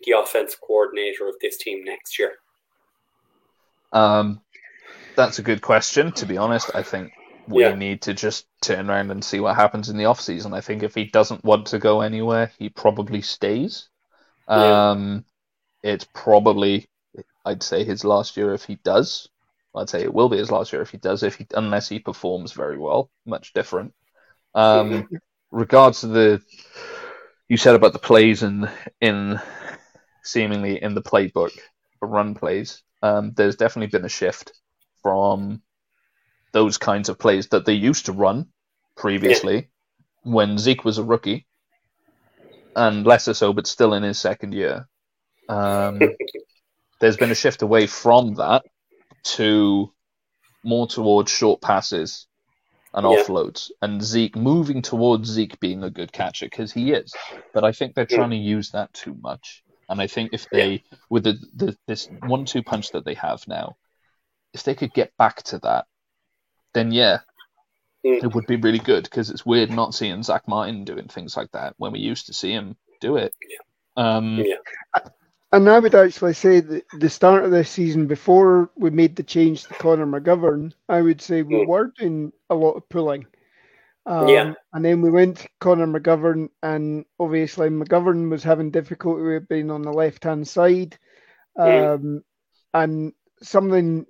[0.04, 2.32] the offense coordinator of this team next year?
[3.92, 4.40] Um,
[5.16, 6.12] that's a good question.
[6.12, 7.12] To be honest, I think
[7.48, 7.74] we yeah.
[7.74, 10.54] need to just turn around and see what happens in the off season.
[10.54, 13.88] I think if he doesn't want to go anywhere, he probably stays.
[14.48, 14.90] Yeah.
[14.90, 15.24] Um,
[15.82, 16.88] it's probably,
[17.44, 19.28] I'd say, his last year if he does.
[19.74, 21.98] I'd say it will be his last year if he does, if he unless he
[21.98, 23.10] performs very well.
[23.24, 23.94] Much different.
[24.54, 25.08] Um,
[25.50, 26.42] regards to the
[27.48, 28.68] you said about the plays in
[29.00, 29.40] in
[30.22, 31.56] seemingly in the playbook
[31.98, 32.82] for run plays.
[33.02, 34.52] Um, there's definitely been a shift
[35.02, 35.62] from
[36.52, 38.46] those kinds of plays that they used to run
[38.96, 39.62] previously yeah.
[40.22, 41.46] when Zeke was a rookie,
[42.76, 44.86] and lesser so, but still in his second year.
[45.48, 46.00] Um,
[47.00, 48.64] there's been a shift away from that
[49.24, 49.92] to
[50.62, 52.26] more towards short passes
[52.94, 53.22] and yeah.
[53.22, 57.14] offloads, and Zeke moving towards Zeke being a good catcher because he is.
[57.52, 59.62] But I think they're trying to use that too much,
[59.92, 60.98] and I think if they yeah.
[61.10, 63.76] with the, the this one-two punch that they have now,
[64.54, 65.84] if they could get back to that,
[66.72, 67.18] then yeah,
[68.04, 68.24] mm.
[68.24, 71.50] it would be really good because it's weird not seeing Zach Martin doing things like
[71.52, 73.34] that when we used to see him do it.
[73.48, 74.16] Yeah.
[74.16, 74.56] Um, yeah.
[75.52, 79.22] And I would actually say that the start of this season, before we made the
[79.22, 81.66] change to Connor McGovern, I would say we mm.
[81.66, 83.26] were doing a lot of pulling.
[84.04, 84.52] Um, yeah.
[84.72, 89.70] And then we went to Connor McGovern, and obviously McGovern was having difficulty with being
[89.70, 90.98] on the left hand side.
[91.58, 91.94] Mm.
[91.94, 92.24] Um,
[92.74, 94.06] and something,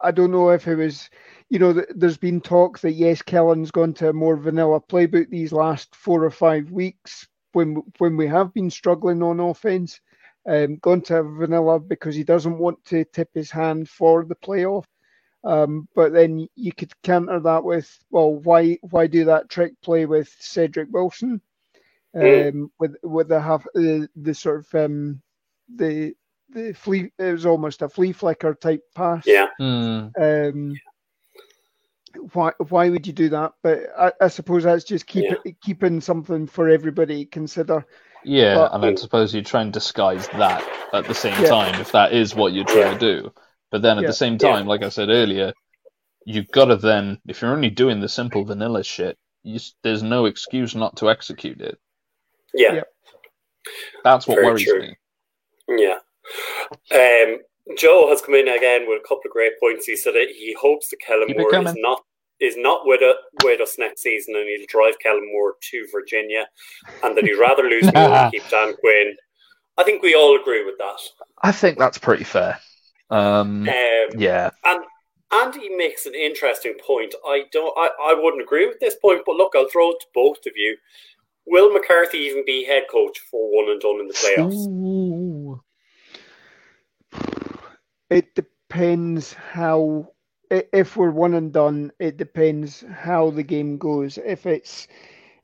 [0.00, 1.10] I don't know if it was,
[1.50, 5.52] you know, there's been talk that yes, Kellen's gone to a more vanilla playbook these
[5.52, 10.00] last four or five weeks when when we have been struggling on offense
[10.46, 14.84] um, gone to vanilla because he doesn't want to tip his hand for the playoff.
[15.44, 20.06] Um, but then you could counter that with, well, why why do that trick play
[20.06, 21.40] with Cedric Wilson,
[22.16, 22.48] mm.
[22.48, 25.20] um, with with the half the, the sort of um,
[25.74, 26.14] the
[26.48, 29.24] the flea it was almost a flea flicker type pass.
[29.26, 29.48] Yeah.
[29.60, 30.12] Mm.
[30.18, 30.74] Um,
[32.32, 33.52] why why would you do that?
[33.62, 35.36] But I, I suppose that's just keep yeah.
[35.44, 37.84] it, keeping something for everybody to consider.
[38.24, 41.48] Yeah, but, and I suppose you try and disguise that at the same yeah.
[41.48, 42.98] time if that is what you're trying yeah.
[42.98, 43.32] to do.
[43.74, 44.06] But then at yeah.
[44.10, 45.52] the same time, like I said earlier,
[46.24, 50.26] you've got to then, if you're only doing the simple vanilla shit, you, there's no
[50.26, 51.76] excuse not to execute it.
[52.54, 52.82] Yeah.
[54.04, 54.80] That's what Very worries true.
[54.80, 54.96] me.
[55.76, 55.98] Yeah.
[56.92, 57.38] Um,
[57.76, 59.86] Joe has come in again with a couple of great points.
[59.86, 62.04] He said that he hopes that Kellen Keep Moore is not
[62.38, 66.46] is not with, a, with us next season and he'll drive Kellen Moore to Virginia
[67.02, 69.16] and that he'd rather lose Moore and keep Dan Quinn.
[69.76, 71.00] I think we all agree with that.
[71.42, 72.60] I think that's pretty fair.
[73.10, 73.68] Um, um,
[74.16, 74.50] yeah.
[74.64, 74.84] And
[75.32, 77.14] Andy makes an interesting point.
[77.26, 77.76] I don't.
[77.76, 80.52] I, I wouldn't agree with this point, but look, I'll throw it to both of
[80.56, 80.76] you.
[81.46, 84.66] Will McCarthy even be head coach for one and done in the playoffs?
[84.68, 85.62] Ooh.
[88.10, 90.10] It depends how.
[90.50, 94.18] If we're one and done, it depends how the game goes.
[94.18, 94.86] If it's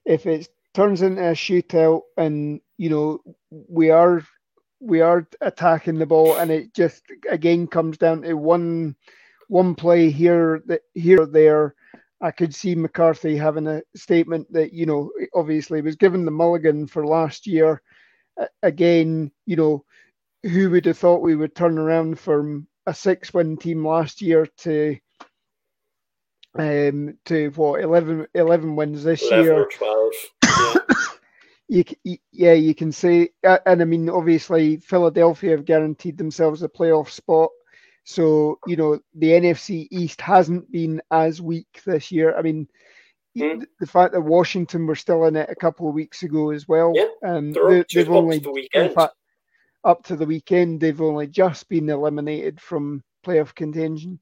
[0.05, 4.23] if it turns into a shootout, and you know we are
[4.81, 8.97] we are attacking the ball, and it just again comes down to one
[9.49, 10.63] one play here
[10.95, 11.75] here or there.
[12.23, 16.87] I could see McCarthy having a statement that you know obviously was given the mulligan
[16.87, 17.83] for last year.
[18.63, 19.85] Again, you know,
[20.43, 24.97] who would have thought we would turn around from a six-win team last year to
[26.59, 29.63] um to what 11, 11 wins this 11 year?
[29.63, 30.13] Or Twelve.
[31.71, 31.85] you,
[32.33, 37.51] yeah, you can say, and I mean, obviously, Philadelphia have guaranteed themselves a playoff spot.
[38.03, 42.37] So, you know, the NFC East hasn't been as weak this year.
[42.37, 42.67] I mean,
[43.39, 43.65] mm.
[43.79, 46.93] the fact that Washington were still in it a couple of weeks ago as well.
[46.93, 49.15] Yeah, um, they, have only, the in fact,
[49.85, 54.19] up to the weekend, they've only just been eliminated from playoff contention.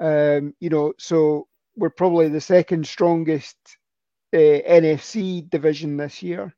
[0.00, 3.56] Um, you know, so we're probably the second strongest
[4.34, 6.52] uh, NFC division this year.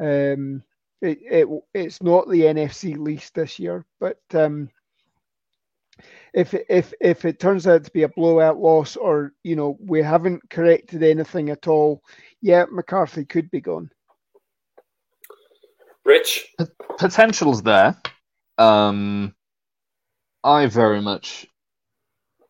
[0.00, 0.62] Um,
[1.02, 4.70] it, it it's not the NFC least this year, but um,
[6.32, 10.02] if if if it turns out to be a blowout loss, or you know we
[10.02, 12.02] haven't corrected anything at all,
[12.40, 13.90] yeah, McCarthy could be gone.
[16.04, 16.48] Rich,
[16.98, 17.96] potential's there.
[18.58, 19.34] Um,
[20.42, 21.46] I very much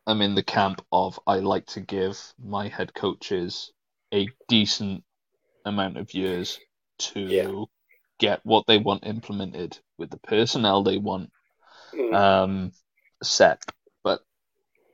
[0.07, 3.73] am in the camp of I like to give my head coaches
[4.13, 5.05] a decent
[5.65, 6.59] amount of years
[7.01, 7.65] to yeah.
[8.19, 11.31] get what they want implemented with the personnel they want
[11.93, 12.15] mm.
[12.15, 12.73] um,
[13.23, 13.63] set.
[14.03, 14.21] But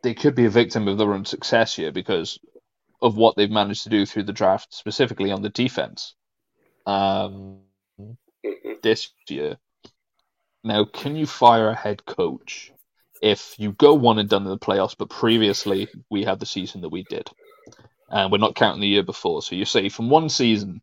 [0.02, 2.38] they could be a victim of their own success here because
[3.02, 6.14] of what they've managed to do through the draft, specifically on the defense
[6.86, 7.61] um,
[8.00, 8.72] mm-hmm.
[8.82, 9.57] this year.
[10.64, 12.72] Now, can you fire a head coach
[13.22, 16.80] if you go one and done in the playoffs, but previously we had the season
[16.80, 17.28] that we did?
[18.09, 19.42] And we're not counting the year before.
[19.42, 20.80] So you say from one season,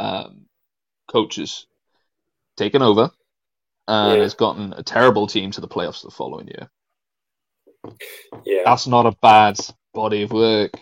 [0.00, 0.46] um,
[1.08, 1.66] coaches
[2.56, 3.10] taken over
[3.86, 4.22] and yeah.
[4.22, 6.68] has gotten a terrible team to the playoffs the following year.
[8.44, 8.62] Yeah.
[8.64, 9.58] That's not a bad
[9.94, 10.72] body of work.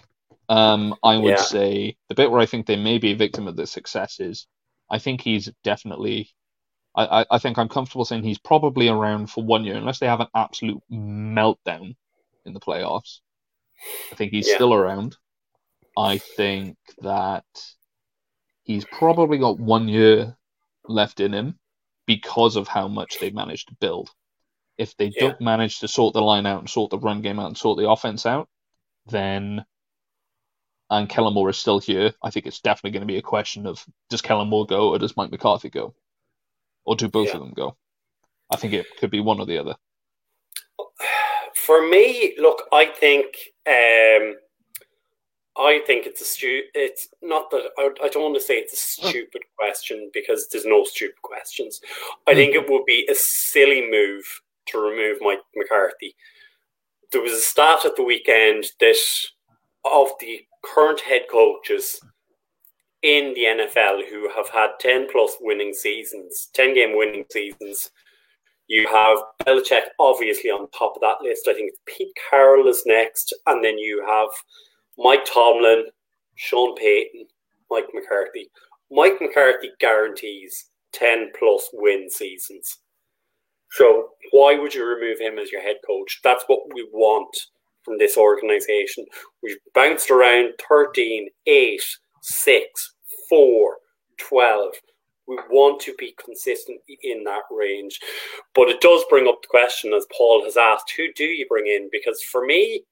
[0.48, 1.36] Um, I would yeah.
[1.36, 4.46] say the bit where I think they may be a victim of the success is
[4.90, 6.30] I think he's definitely
[6.94, 10.06] I, I, I think I'm comfortable saying he's probably around for one year unless they
[10.06, 11.96] have an absolute meltdown
[12.46, 13.20] in the playoffs.
[14.10, 14.54] I think he's yeah.
[14.54, 15.16] still around.
[15.96, 17.44] I think that
[18.68, 20.36] he's probably got one year
[20.86, 21.58] left in him
[22.06, 24.10] because of how much they've managed to build.
[24.76, 25.20] If they yeah.
[25.20, 27.78] don't manage to sort the line out and sort the run game out and sort
[27.78, 28.48] the offense out,
[29.06, 29.64] then
[30.90, 33.66] and Kellen Moore is still here, I think it's definitely going to be a question
[33.66, 35.94] of does Kellen Moore go or does Mike McCarthy go?
[36.84, 37.34] Or do both yeah.
[37.34, 37.76] of them go?
[38.50, 39.76] I think it could be one or the other.
[41.56, 43.26] For me, look, I think
[43.66, 44.36] um,
[45.58, 48.72] I think it's a stu- It's not that I, I don't want to say it's
[48.72, 51.80] a stupid question because there's no stupid questions.
[52.26, 52.60] I think hmm.
[52.60, 54.24] it would be a silly move
[54.66, 56.14] to remove Mike McCarthy.
[57.12, 58.96] There was a stat at the weekend that
[59.84, 61.98] of the current head coaches
[63.02, 67.90] in the NFL who have had 10 plus winning seasons, 10 game winning seasons,
[68.68, 71.48] you have Belichick obviously on top of that list.
[71.48, 74.28] I think Pete Carroll is next, and then you have
[74.98, 75.86] Mike Tomlin,
[76.34, 77.26] Sean Payton,
[77.70, 78.50] Mike McCarthy.
[78.90, 82.78] Mike McCarthy guarantees 10 plus win seasons.
[83.72, 86.20] So why would you remove him as your head coach?
[86.24, 87.36] That's what we want
[87.84, 89.04] from this organization.
[89.42, 91.82] We've bounced around 13, 8,
[92.22, 92.94] 6,
[93.28, 93.76] 4,
[94.18, 94.72] 12.
[95.26, 98.00] We want to be consistent in that range.
[98.54, 101.66] But it does bring up the question, as Paul has asked, who do you bring
[101.66, 101.90] in?
[101.92, 102.82] Because for me,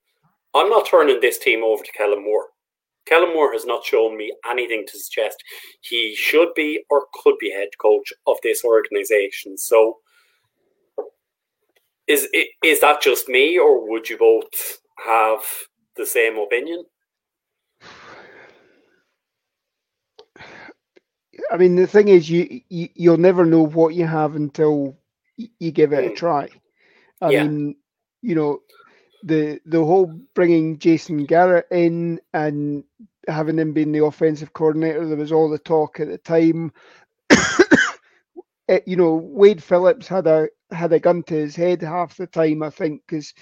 [0.56, 2.46] I'm not turning this team over to Kellen Moore.
[3.06, 5.42] Kellen Moore has not shown me anything to suggest
[5.80, 9.56] he should be or could be head coach of this organization.
[9.56, 9.98] So,
[12.06, 12.28] is
[12.64, 15.40] is that just me, or would you both have
[15.96, 16.84] the same opinion?
[21.50, 24.96] I mean, the thing is, you, you you'll never know what you have until
[25.36, 26.14] you give it a hmm.
[26.14, 26.48] try.
[27.20, 27.44] I yeah.
[27.44, 27.76] mean,
[28.22, 28.60] you know,
[29.22, 32.84] the the whole bringing Jason Garrett in and
[33.28, 36.72] having him being the offensive coordinator, there was all the talk at the time
[38.68, 42.26] it, you know, Wade Phillips had a had a gun to his head half the
[42.26, 43.32] time, I think, because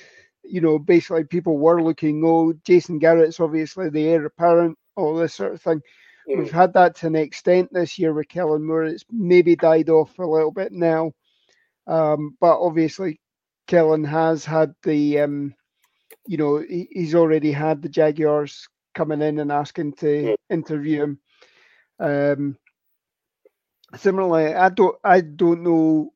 [0.46, 5.34] you know, basically people were looking, oh, Jason Garrett's obviously the heir apparent, all this
[5.34, 5.80] sort of thing.
[6.28, 6.38] Mm.
[6.38, 8.84] We've had that to an extent this year with Kellen Moore.
[8.84, 11.12] It's maybe died off a little bit now.
[11.86, 13.20] Um, but obviously,
[13.66, 15.54] Kellen has had the, um,
[16.26, 21.18] you know, he, he's already had the Jaguars coming in and asking to interview him.
[21.98, 22.58] Um,
[23.96, 26.12] similarly, I don't, I don't know.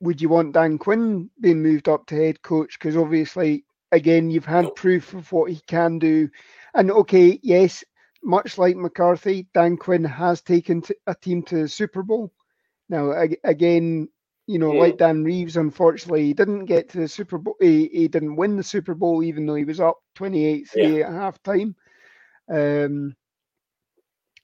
[0.00, 2.78] Would you want Dan Quinn being moved up to head coach?
[2.78, 6.28] Because obviously, again, you've had proof of what he can do.
[6.74, 7.84] And okay, yes,
[8.22, 12.32] much like McCarthy, Dan Quinn has taken a team to the Super Bowl.
[12.88, 13.12] Now,
[13.44, 14.08] again,
[14.46, 17.56] you know, like Dan Reeves, unfortunately, he didn't get to the Super Bowl.
[17.60, 21.06] He, he didn't win the Super Bowl, even though he was up 28 3 yeah.
[21.06, 21.76] at half time.
[22.50, 23.14] Um,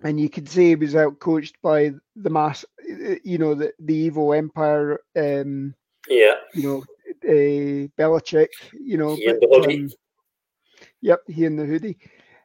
[0.05, 2.65] and you could say he was out coached by the mass,
[3.25, 5.01] you know, the, the evil empire.
[5.17, 5.75] Um,
[6.09, 6.35] yeah.
[6.55, 6.85] You know,
[7.25, 9.17] uh, Belichick, you know.
[9.17, 9.91] He but, um,
[11.01, 11.99] yep, he in the hoodie.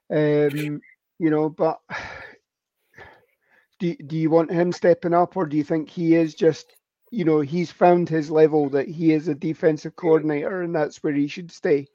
[0.10, 0.82] Um,
[1.20, 1.80] you know, but
[3.80, 6.76] do, do you want him stepping up or do you think he is just
[7.14, 11.14] you know he's found his level that he is a defensive coordinator and that's where
[11.14, 11.88] he should stay.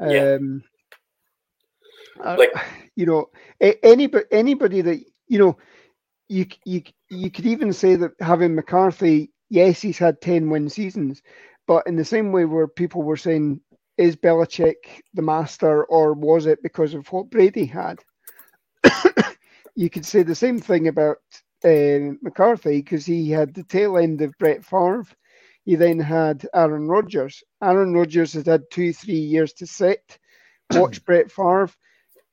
[0.00, 0.36] Yeah.
[0.36, 0.62] um
[2.24, 2.50] like
[2.96, 3.30] you know
[3.82, 5.58] anybody anybody that you know
[6.28, 11.22] you you you could even say that having McCarthy yes he's had 10 win seasons
[11.66, 13.60] but in the same way where people were saying
[13.98, 17.98] is Belichick the master or was it because of what Brady had?
[19.74, 21.18] You could say the same thing about
[21.64, 25.04] uh, McCarthy because he had the tail end of Brett Favre.
[25.64, 27.42] He then had Aaron Rodgers.
[27.62, 30.18] Aaron Rodgers had had two, three years to sit,
[30.72, 31.70] watch Brett Favre,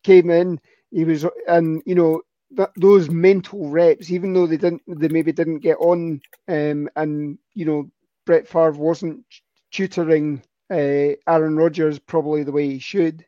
[0.03, 0.59] came in.
[0.91, 2.21] He was, and you know,
[2.51, 7.37] that, those mental reps, even though they didn't, they maybe didn't get on, um, and
[7.53, 7.89] you know,
[8.25, 9.25] Brett Favre wasn't
[9.71, 13.25] tutoring uh, Aaron Rodgers probably the way he should.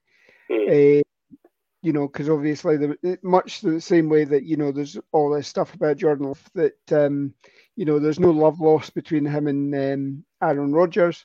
[0.49, 1.01] Uh,
[1.87, 5.47] you know, because obviously the much the same way that you know there's all this
[5.47, 7.33] stuff about Jordan that um,
[7.77, 11.23] you know there's no love lost between him and um, Aaron Rodgers.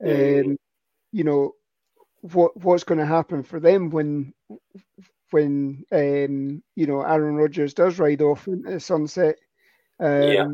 [0.00, 0.44] Mm.
[0.44, 0.56] Um,
[1.10, 1.54] you know
[2.20, 4.32] what what's going to happen for them when
[5.32, 9.34] when um, you know Aaron Rodgers does ride off into the sunset.
[9.98, 10.46] Um, yeah.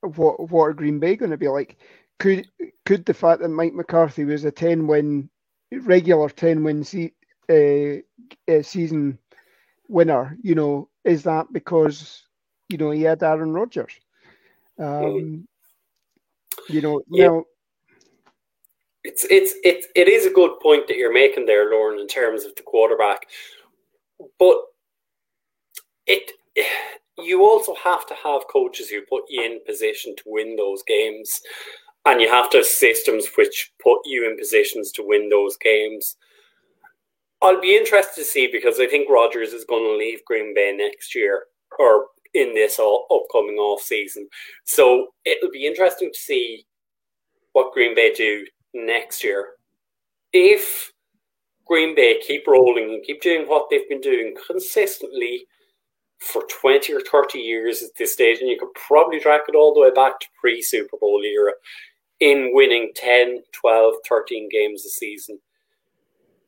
[0.00, 1.76] What what are Green Bay going to be like?
[2.18, 2.48] Could
[2.86, 5.28] could the fact that Mike McCarthy was a ten win
[5.70, 7.12] regular ten win se-
[7.50, 8.02] a,
[8.48, 9.18] a season
[9.88, 12.22] winner, you know, is that because
[12.68, 13.92] you know he had Aaron Rodgers?
[14.78, 15.46] Um,
[16.68, 17.26] you know, yeah.
[17.26, 17.44] now
[19.04, 22.44] it's it's it it is a good point that you're making there, Lauren, in terms
[22.44, 23.26] of the quarterback,
[24.38, 24.56] but
[26.06, 26.32] it
[27.18, 31.40] you also have to have coaches who put you in position to win those games,
[32.06, 36.16] and you have to have systems which put you in positions to win those games.
[37.42, 40.74] I'll be interested to see because I think Rodgers is going to leave Green Bay
[40.76, 41.44] next year
[41.78, 44.28] or in this all, upcoming off season.
[44.64, 46.66] So it'll be interesting to see
[47.52, 49.48] what Green Bay do next year.
[50.32, 50.92] If
[51.66, 55.46] Green Bay keep rolling and keep doing what they've been doing consistently
[56.18, 59.74] for 20 or 30 years at this stage, and you could probably track it all
[59.74, 61.52] the way back to pre Super Bowl era
[62.20, 65.38] in winning 10, 12, 13 games a season.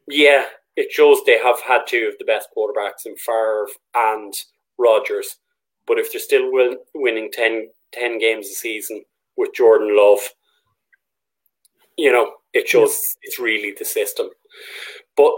[0.08, 0.44] Yeah,
[0.76, 4.34] it shows they have had two of the best quarterbacks in Favre and
[4.78, 5.36] Rodgers.
[5.86, 9.02] But if they're still win- winning 10, 10 games a season
[9.36, 10.20] with Jordan Love,
[11.96, 14.28] you know, it shows it's really the system.
[15.16, 15.32] But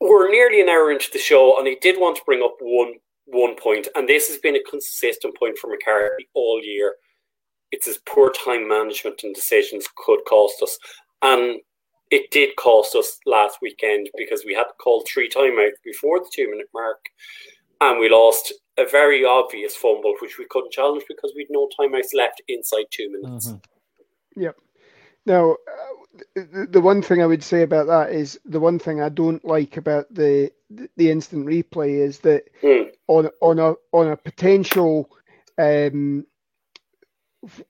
[0.00, 2.94] we're nearly an hour into the show, and I did want to bring up one
[3.28, 6.94] one point, and this has been a consistent point for McCarthy all year.
[7.72, 10.78] It's his poor time management and decisions could cost us.
[11.22, 11.60] And
[12.10, 16.30] it did cost us last weekend because we had to call three timeouts before the
[16.32, 17.04] two minute mark
[17.80, 22.14] and we lost a very obvious fumble which we couldn't challenge because we'd no timeouts
[22.14, 23.48] left inside two minutes.
[23.48, 24.42] Mm-hmm.
[24.42, 24.56] Yep.
[25.24, 29.00] Now, uh, the, the one thing I would say about that is the one thing
[29.00, 30.50] I don't like about the
[30.96, 32.90] the instant replay is that mm.
[33.08, 35.10] on on a on a potential
[35.58, 36.26] um,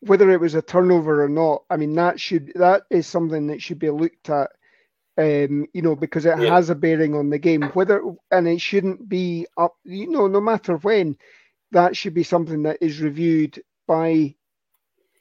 [0.01, 3.63] whether it was a turnover or not, I mean that should that is something that
[3.63, 4.51] should be looked at.
[5.19, 6.55] Um, you know, because it yeah.
[6.55, 7.63] has a bearing on the game.
[7.63, 9.75] Whether and it shouldn't be up.
[9.85, 11.17] You know, no matter when,
[11.73, 14.35] that should be something that is reviewed by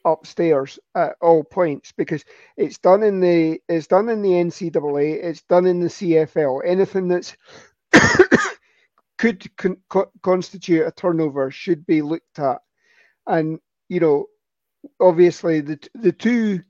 [0.04, 2.24] upstairs at all points because
[2.56, 6.60] it's done in the it's done in the NCAA, it's done in the CFL.
[6.64, 7.36] Anything that's
[9.18, 9.80] could con-
[10.22, 12.60] constitute a turnover should be looked at
[13.26, 14.26] and you know,
[15.00, 16.62] obviously the the two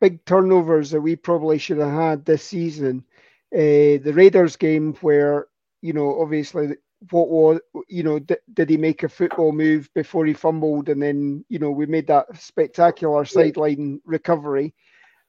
[0.00, 3.04] big turnovers that we probably should have had this season,
[3.54, 5.46] uh, the Raiders game where
[5.82, 6.76] you know obviously
[7.10, 11.00] what was you know did, did he make a football move before he fumbled and
[11.00, 14.74] then you know we made that spectacular sideline recovery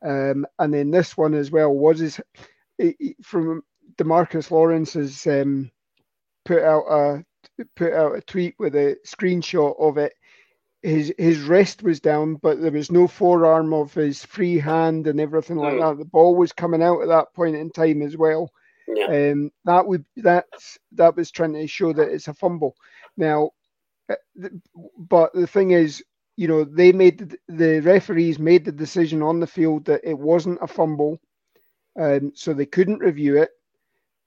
[0.03, 2.19] um, and then this one as well was his
[3.21, 3.61] from
[3.97, 5.69] Demarcus Lawrence has um,
[6.45, 7.23] put out a
[7.75, 10.13] put out a tweet with a screenshot of it.
[10.81, 15.19] His his wrist was down, but there was no forearm of his free hand and
[15.19, 15.81] everything like mm.
[15.81, 15.97] that.
[15.97, 18.49] The ball was coming out at that point in time as well.
[18.87, 19.31] Yeah.
[19.31, 22.75] Um, that would that's that was trying to show that it's a fumble.
[23.17, 23.51] Now,
[24.09, 24.15] uh,
[24.97, 26.03] but the thing is,
[26.37, 30.59] you know, they made the referees made the decision on the field that it wasn't
[30.61, 31.19] a fumble,
[31.99, 33.49] um, so they couldn't review it.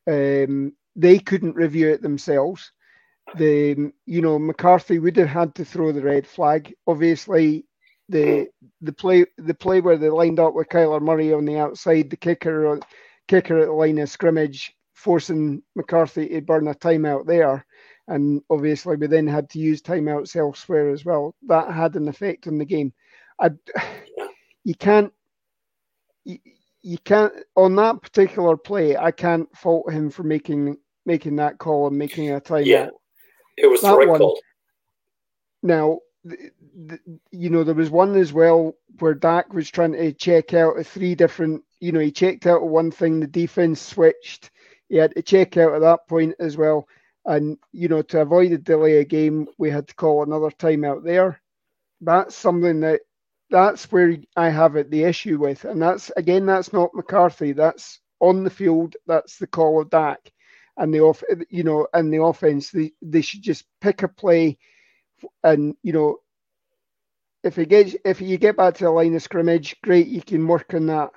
[0.06, 2.72] Um, they couldn't review it themselves.
[3.36, 6.74] The you know McCarthy would have had to throw the red flag.
[6.86, 7.64] Obviously,
[8.08, 8.48] the
[8.80, 12.16] the play the play where they lined up with Kyler Murray on the outside, the
[12.16, 12.78] kicker
[13.28, 17.64] kicker at the line of scrimmage, forcing McCarthy to burn a timeout there.
[18.08, 21.34] And obviously, we then had to use timeouts elsewhere as well.
[21.46, 22.92] That had an effect on the game.
[23.40, 23.50] I,
[24.64, 25.12] you can't,
[26.24, 26.38] you,
[26.82, 28.96] you can't on that particular play.
[28.96, 32.66] I can't fault him for making making that call and making a timeout.
[32.66, 32.88] Yeah,
[33.56, 34.40] it was that the right one, call.
[35.62, 36.50] Now, the,
[36.86, 36.98] the,
[37.30, 41.14] you know, there was one as well where Dak was trying to check out three
[41.14, 41.62] different.
[41.80, 43.20] You know, he checked out one thing.
[43.20, 44.50] The defense switched.
[44.88, 46.86] He had to check out at that point as well.
[47.24, 51.04] And you know, to avoid a delay a game, we had to call another timeout
[51.04, 51.40] there.
[52.00, 53.00] That's something that
[53.48, 57.52] that's where I have it the issue with, and that's again that's not McCarthy.
[57.52, 58.96] That's on the field.
[59.06, 60.32] That's the call of Dak,
[60.78, 62.70] and the off you know and the offense.
[62.70, 64.58] They they should just pick a play,
[65.44, 66.18] and you know
[67.42, 70.46] if he gets if you get back to the line of scrimmage, great, you can
[70.46, 71.10] work on that.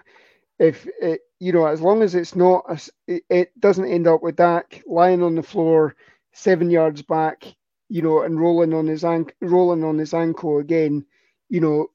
[0.59, 2.65] If it, you know, as long as it's not,
[3.09, 5.95] a, it doesn't end up with Dak lying on the floor
[6.33, 7.45] seven yards back,
[7.89, 11.05] you know, and rolling on his ankle, rolling on his ankle again.
[11.49, 11.87] You know,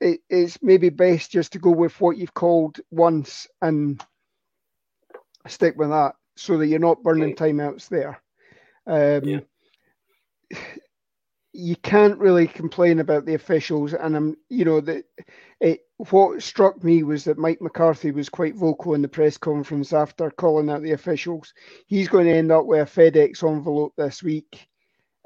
[0.00, 4.02] it, it's maybe best just to go with what you've called once and
[5.48, 8.20] stick with that, so that you're not burning timeouts there.
[8.86, 9.40] Um, yeah
[11.58, 15.04] you can't really complain about the officials, and I'm, you know, that
[15.60, 15.80] it.
[15.96, 20.30] What struck me was that Mike McCarthy was quite vocal in the press conference after
[20.30, 21.52] calling out the officials.
[21.88, 24.68] He's going to end up with a FedEx envelope this week.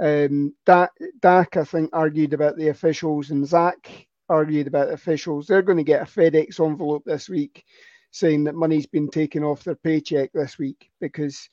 [0.00, 5.46] Um, Dak, Dak, I think, argued about the officials, and Zach argued about the officials.
[5.46, 7.66] They're going to get a FedEx envelope this week,
[8.12, 11.48] saying that money's been taken off their paycheck this week because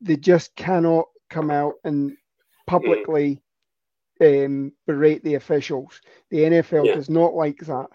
[0.00, 2.12] they just cannot come out and
[2.66, 3.42] publicly
[4.20, 6.00] um, berate the officials.
[6.30, 6.94] The NFL yeah.
[6.94, 7.86] does not like that.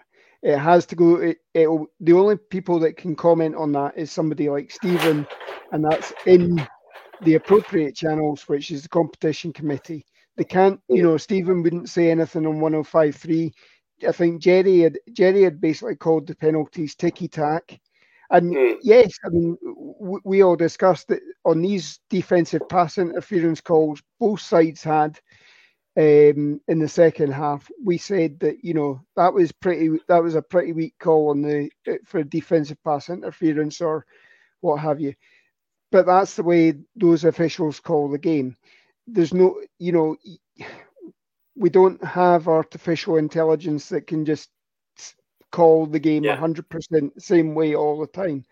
[0.42, 1.16] It has to go.
[1.16, 5.26] It, the only people that can comment on that is somebody like Stephen,
[5.72, 6.64] and that's in
[7.22, 10.06] the appropriate channels, which is the competition committee.
[10.36, 13.52] They can't, you know, Stephen wouldn't say anything on 105.3.
[14.06, 17.80] I think Jerry had Jerry had basically called the penalties ticky tack.
[18.30, 18.76] And mm.
[18.82, 19.56] yes, I mean,
[20.24, 25.18] we all discussed that on these defensive pass interference calls, both sides had
[25.98, 30.36] um, in the second half, we said that you know that was pretty that was
[30.36, 31.70] a pretty weak call on the
[32.04, 34.06] for defensive pass interference or
[34.60, 35.14] what have you.
[35.90, 38.56] But that's the way those officials call the game.
[39.08, 40.16] There's no, you know,
[41.56, 44.50] we don't have artificial intelligence that can just
[45.50, 46.36] call the game yeah.
[46.36, 48.44] 100% the same way all the time.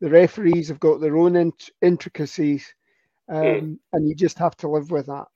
[0.00, 2.72] The referees have got their own int- intricacies,
[3.28, 3.36] hmm.
[3.36, 3.78] um, mm.
[3.92, 5.26] and you just have to live with that.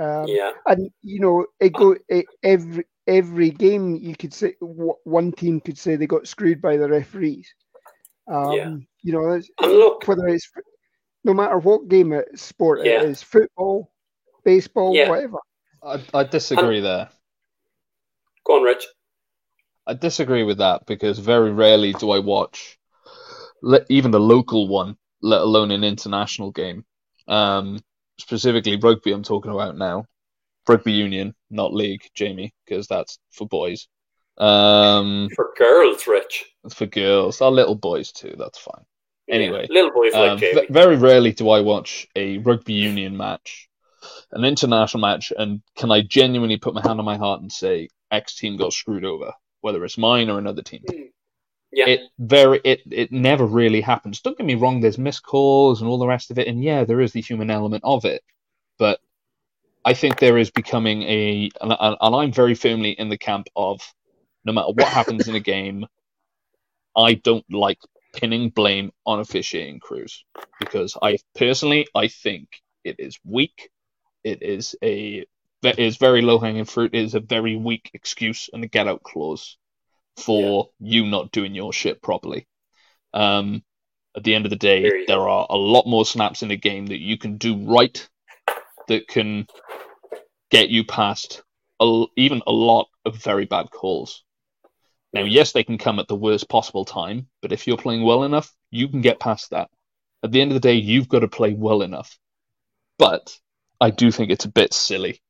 [0.00, 5.32] Um, yeah, and you know, it go it, every every game you could say one
[5.32, 7.52] team could say they got screwed by the referees.
[8.28, 8.76] Um, yeah.
[9.02, 10.48] You know, look, whether it's
[11.24, 13.02] no matter what game it sport yeah.
[13.02, 13.90] it is, football,
[14.44, 15.08] baseball, yeah.
[15.08, 15.38] whatever.
[15.82, 17.08] I, I disagree there.
[18.44, 18.86] Go on, Rich.
[19.88, 22.78] I disagree with that because very rarely do I watch
[23.88, 26.84] even the local one, let alone an international game.
[27.26, 27.80] Um,
[28.18, 30.04] specifically rugby I'm talking about now.
[30.68, 33.88] Rugby union, not league, Jamie, because that's for boys.
[34.36, 36.44] Um, for girls, Rich.
[36.74, 38.34] For girls, our little boys too.
[38.38, 38.84] That's fine.
[39.28, 40.66] Anyway, yeah, little boys um, like Jamie.
[40.70, 43.68] very rarely do I watch a rugby union match,
[44.32, 47.88] an international match, and can I genuinely put my hand on my heart and say
[48.10, 50.82] X team got screwed over, whether it's mine or another team.
[50.88, 51.08] Mm.
[51.70, 51.86] Yeah.
[51.86, 54.20] It very it it never really happens.
[54.22, 56.84] Don't get me wrong, there's missed calls and all the rest of it, and yeah,
[56.84, 58.22] there is the human element of it.
[58.78, 59.00] But
[59.84, 63.80] I think there is becoming a, and, and I'm very firmly in the camp of
[64.44, 65.86] no matter what happens in a game,
[66.96, 67.78] I don't like
[68.14, 70.24] pinning blame on officiating crews
[70.60, 72.48] because I personally I think
[72.84, 73.70] it is weak.
[74.24, 75.26] It is a
[75.62, 76.94] it is very low hanging fruit.
[76.94, 79.56] It is a very weak excuse and a get out clause
[80.16, 81.02] for yeah.
[81.02, 82.46] you not doing your shit properly.
[83.12, 83.62] Um,
[84.16, 86.86] at the end of the day, there are a lot more snaps in the game
[86.86, 88.08] that you can do right
[88.88, 89.46] that can
[90.50, 91.42] get you past
[91.80, 94.24] a, even a lot of very bad calls.
[95.12, 98.24] Now, yes, they can come at the worst possible time, but if you're playing well
[98.24, 99.70] enough, you can get past that.
[100.22, 102.18] At the end of the day, you've got to play well enough.
[102.98, 103.38] But
[103.80, 105.20] I do think it's a bit silly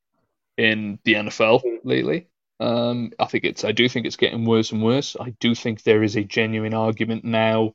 [0.59, 2.29] in the NFL lately.
[2.61, 5.17] Um, I think it's I do think it's getting worse and worse.
[5.19, 7.73] I do think there is a genuine argument now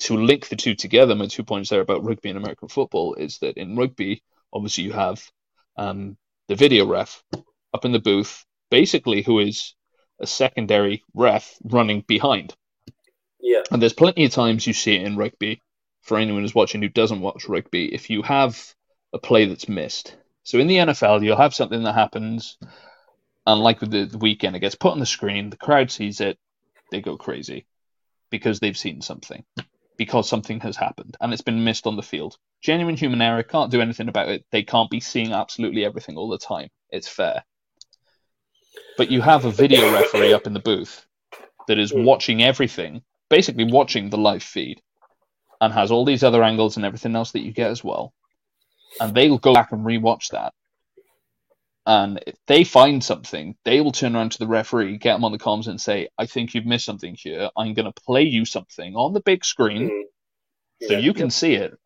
[0.00, 1.14] to link the two together.
[1.14, 4.92] My two points there about rugby and American football is that in rugby, obviously you
[4.92, 5.20] have
[5.76, 6.16] um,
[6.48, 7.22] the video ref
[7.74, 9.74] up in the booth, basically who is
[10.20, 12.54] a secondary ref running behind.
[13.40, 13.62] Yeah.
[13.72, 15.60] And there's plenty of times you see it in rugby.
[16.02, 18.62] For anyone who's watching who doesn't watch rugby, if you have
[19.14, 20.14] a play that's missed.
[20.44, 22.58] So in the NFL, you'll have something that happens,
[23.46, 26.20] and like with the, the weekend, it gets put on the screen, the crowd sees
[26.20, 26.38] it,
[26.90, 27.66] they go crazy
[28.30, 29.42] because they've seen something,
[29.96, 32.36] because something has happened, and it's been missed on the field.
[32.60, 34.44] Genuine human error, can't do anything about it.
[34.52, 36.68] They can't be seeing absolutely everything all the time.
[36.90, 37.42] It's fair.
[38.98, 41.06] But you have a video referee up in the booth
[41.68, 44.82] that is watching everything, basically watching the live feed,
[45.60, 48.12] and has all these other angles and everything else that you get as well.
[49.00, 50.52] And they'll go back and rewatch that.
[51.86, 55.32] And if they find something, they will turn around to the referee, get him on
[55.32, 57.50] the comms, and say, I think you've missed something here.
[57.56, 60.86] I'm going to play you something on the big screen mm-hmm.
[60.86, 61.76] so you can see it.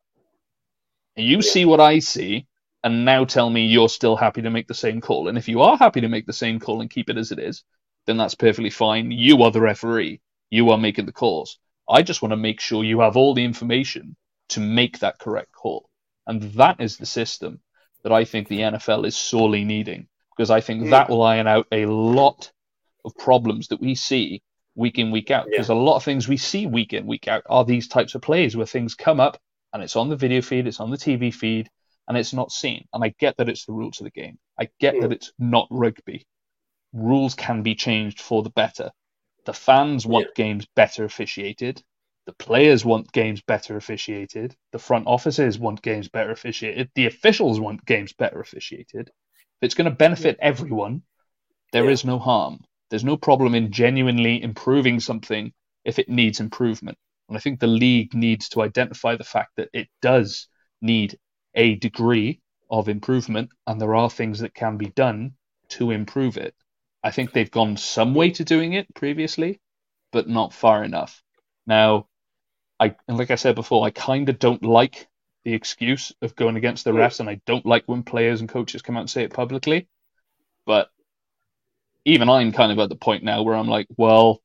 [1.16, 1.50] And you yeah.
[1.50, 2.46] see what I see,
[2.84, 5.26] and now tell me you're still happy to make the same call.
[5.26, 7.40] And if you are happy to make the same call and keep it as it
[7.40, 7.64] is,
[8.06, 9.10] then that's perfectly fine.
[9.10, 10.20] You are the referee.
[10.48, 11.58] You are making the calls.
[11.88, 14.14] I just want to make sure you have all the information
[14.50, 15.87] to make that correct call.
[16.28, 17.60] And that is the system
[18.04, 20.06] that I think the NFL is sorely needing
[20.36, 22.52] because I think that will iron out a lot
[23.04, 24.42] of problems that we see
[24.76, 25.46] week in, week out.
[25.46, 25.56] Yeah.
[25.56, 28.22] Because a lot of things we see week in, week out are these types of
[28.22, 29.40] plays where things come up
[29.72, 31.68] and it's on the video feed, it's on the TV feed,
[32.06, 32.86] and it's not seen.
[32.92, 34.38] And I get that it's the rules of the game.
[34.58, 35.02] I get mm.
[35.02, 36.26] that it's not rugby.
[36.92, 38.90] Rules can be changed for the better.
[39.44, 41.82] The fans want games better officiated.
[42.28, 44.54] The players want games better officiated.
[44.72, 46.90] The front offices want games better officiated.
[46.94, 49.08] The officials want games better officiated.
[49.08, 51.04] If it's going to benefit everyone,
[51.72, 51.92] there yeah.
[51.92, 52.60] is no harm.
[52.90, 55.54] There's no problem in genuinely improving something
[55.86, 56.98] if it needs improvement.
[57.30, 60.48] And I think the league needs to identify the fact that it does
[60.82, 61.18] need
[61.54, 65.32] a degree of improvement, and there are things that can be done
[65.68, 66.54] to improve it.
[67.02, 69.62] I think they've gone some way to doing it previously,
[70.12, 71.22] but not far enough.
[71.66, 72.07] Now,
[72.80, 75.08] I and like I said before, I kind of don't like
[75.44, 78.82] the excuse of going against the refs, and I don't like when players and coaches
[78.82, 79.88] come out and say it publicly.
[80.66, 80.90] But
[82.04, 84.42] even I'm kind of at the point now where I'm like, well,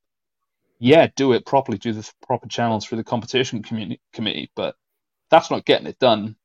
[0.80, 4.76] yeah, do it properly, do the proper channels for the competition community, committee, but
[5.30, 6.36] that's not getting it done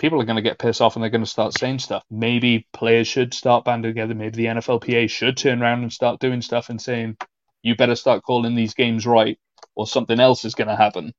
[0.00, 2.02] people are going to get pissed off and they're going to start saying stuff.
[2.10, 4.14] Maybe players should start banding together.
[4.14, 7.18] Maybe the NFLPA should turn around and start doing stuff and saying,
[7.62, 9.38] you better start calling these games right
[9.80, 11.12] or something else is going to happen.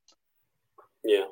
[1.04, 1.24] Yeah.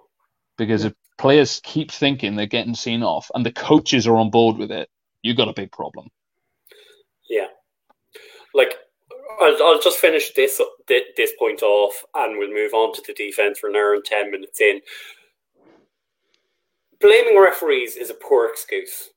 [0.59, 4.57] Because if players keep thinking they're getting seen off and the coaches are on board
[4.57, 4.89] with it,
[5.23, 6.09] you've got a big problem.
[7.29, 7.47] Yeah.
[8.55, 8.75] Like,
[9.41, 13.59] I'll, I'll just finish this this point off and we'll move on to the defense.
[13.59, 14.81] for an hour and 10 minutes in
[17.01, 19.11] blaming referees is a poor excuse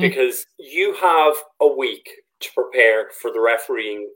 [0.00, 0.08] mm.
[0.08, 2.10] because you have a week
[2.40, 4.10] to prepare for the refereeing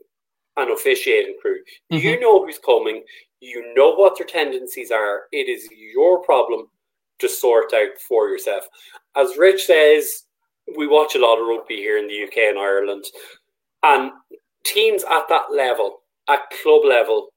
[0.57, 1.59] and officiating crew.
[1.91, 2.05] Mm-hmm.
[2.05, 3.03] You know who's coming.
[3.41, 5.23] You know what their tendencies are.
[5.31, 6.67] It is your problem
[7.19, 8.67] to sort out for yourself.
[9.15, 10.23] As Rich says,
[10.77, 13.05] we watch a lot of rugby here in the UK and Ireland,
[13.83, 14.11] and
[14.63, 17.29] teams at that level, at club level,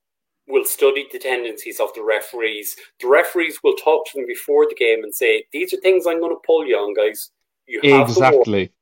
[0.49, 2.75] will study the tendencies of the referees.
[3.01, 6.21] The referees will talk to them before the game and say, "These are things I'm
[6.21, 7.31] going to pull you on, guys.
[7.67, 8.73] You have exactly.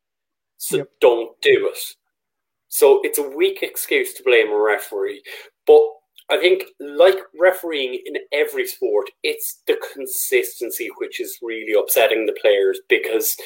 [0.58, 0.90] so yep.
[1.00, 1.78] don't do it."
[2.68, 5.22] So it's a weak excuse to blame a referee,
[5.66, 5.80] but
[6.28, 12.36] I think, like refereeing in every sport, it's the consistency which is really upsetting the
[12.40, 13.36] players because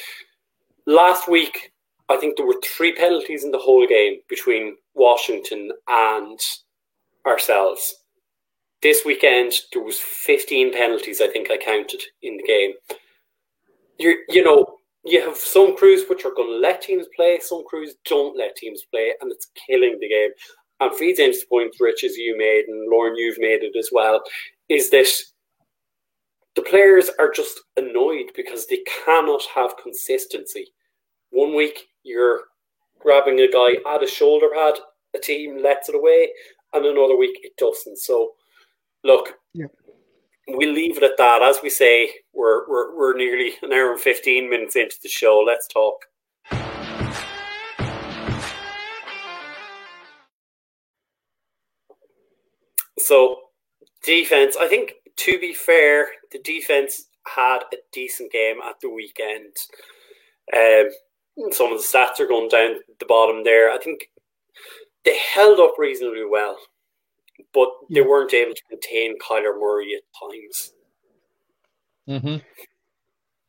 [0.87, 1.71] last week
[2.09, 6.39] I think there were three penalties in the whole game between Washington and
[7.25, 8.01] ourselves
[8.81, 12.73] this weekend there was 15 penalties I think I counted in the game.
[13.99, 17.63] You you know you have some crews which are going to let teams play, some
[17.67, 20.29] crews don't let teams play, and it's killing the game.
[20.81, 23.89] And feeds into the point, Rich, as you made, and Lauren, you've made it as
[23.91, 24.21] well,
[24.67, 25.07] is that
[26.55, 30.65] the players are just annoyed because they cannot have consistency.
[31.29, 32.41] One week you're
[32.99, 34.73] grabbing a guy at a shoulder pad,
[35.15, 36.29] a team lets it away,
[36.73, 37.99] and another week it doesn't.
[37.99, 38.31] So,
[39.03, 39.67] look, yeah.
[40.47, 41.43] we'll leave it at that.
[41.43, 45.43] As we say, we're, we're, we're nearly an hour and 15 minutes into the show.
[45.45, 45.97] Let's talk.
[53.11, 53.39] So,
[54.05, 59.53] defense, I think to be fair, the defense had a decent game at the weekend.
[60.55, 63.69] Um, some of the stats are going down the bottom there.
[63.69, 64.09] I think
[65.03, 66.57] they held up reasonably well,
[67.53, 70.71] but they weren't able to contain Kyler Murray at times.
[72.07, 72.37] Mm-hmm.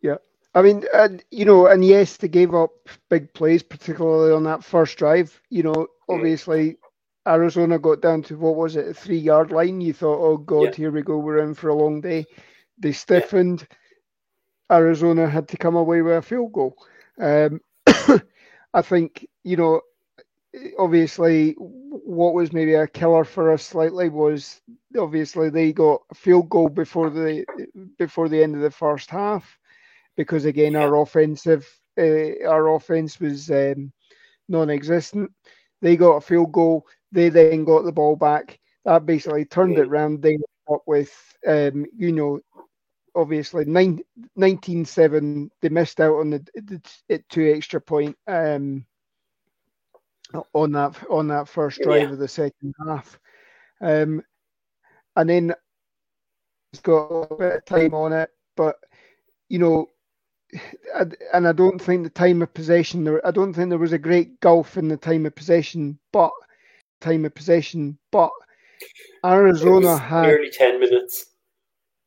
[0.01, 0.17] Yeah.
[0.57, 2.73] I mean, and you know, and yes, they gave up
[3.09, 5.41] big plays, particularly on that first drive.
[5.51, 6.15] You know, hmm.
[6.15, 6.79] obviously,
[7.27, 9.81] Arizona got down to what was it, a three yard line.
[9.81, 10.75] You thought, oh God, yeah.
[10.75, 12.27] here we go, we're in for a long day.
[12.79, 13.67] They stiffened.
[13.71, 13.77] Yeah.
[14.79, 16.77] Arizona had to come away with a field goal.
[17.21, 17.61] Um,
[18.75, 19.83] I think you know,
[20.79, 24.61] obviously, what was maybe a killer for us slightly was
[24.99, 27.45] obviously they got a field goal before the
[27.99, 29.59] before the end of the first half,
[30.17, 30.81] because again yeah.
[30.81, 31.69] our offensive
[31.99, 33.93] uh, our offense was um,
[34.49, 35.31] non-existent.
[35.83, 36.87] They got a field goal.
[37.13, 38.59] They then got the ball back.
[38.85, 40.23] That basically turned it round.
[40.23, 40.39] They
[40.73, 41.13] up with,
[41.47, 42.41] um, you know,
[43.15, 45.51] obviously 19 7.
[45.61, 48.85] They missed out on the, the, the two extra point um,
[50.55, 52.13] on that on that first drive yeah.
[52.13, 53.19] of the second half.
[53.81, 54.23] Um,
[55.17, 55.55] and then
[56.73, 58.77] it's got a bit of time on it, but
[59.49, 59.89] you know,
[61.35, 63.27] and I don't think the time of possession there.
[63.27, 66.31] I don't think there was a great gulf in the time of possession, but
[67.03, 68.31] time of possession, but
[69.25, 71.27] Arizona had nearly ten minutes.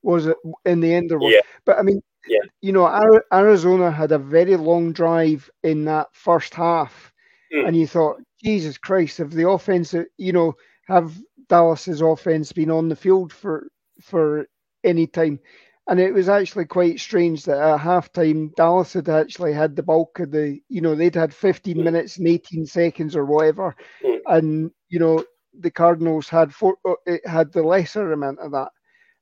[0.03, 1.11] Was it in the end?
[1.11, 1.41] Or was, yeah.
[1.65, 2.39] But I mean, yeah.
[2.61, 2.87] you know,
[3.33, 7.11] Arizona had a very long drive in that first half,
[7.53, 7.67] mm.
[7.67, 10.53] and you thought, Jesus Christ, if the offense, you know,
[10.87, 11.17] have
[11.49, 13.67] Dallas's offense been on the field for
[14.01, 14.47] for
[14.83, 15.39] any time?
[15.87, 20.19] And it was actually quite strange that at halftime, Dallas had actually had the bulk
[20.19, 21.83] of the, you know, they'd had 15 mm.
[21.83, 23.75] minutes and 18 seconds or whatever.
[24.03, 24.19] Mm.
[24.25, 25.23] And, you know,
[25.59, 28.69] the Cardinals had four, uh, it had the lesser amount of that.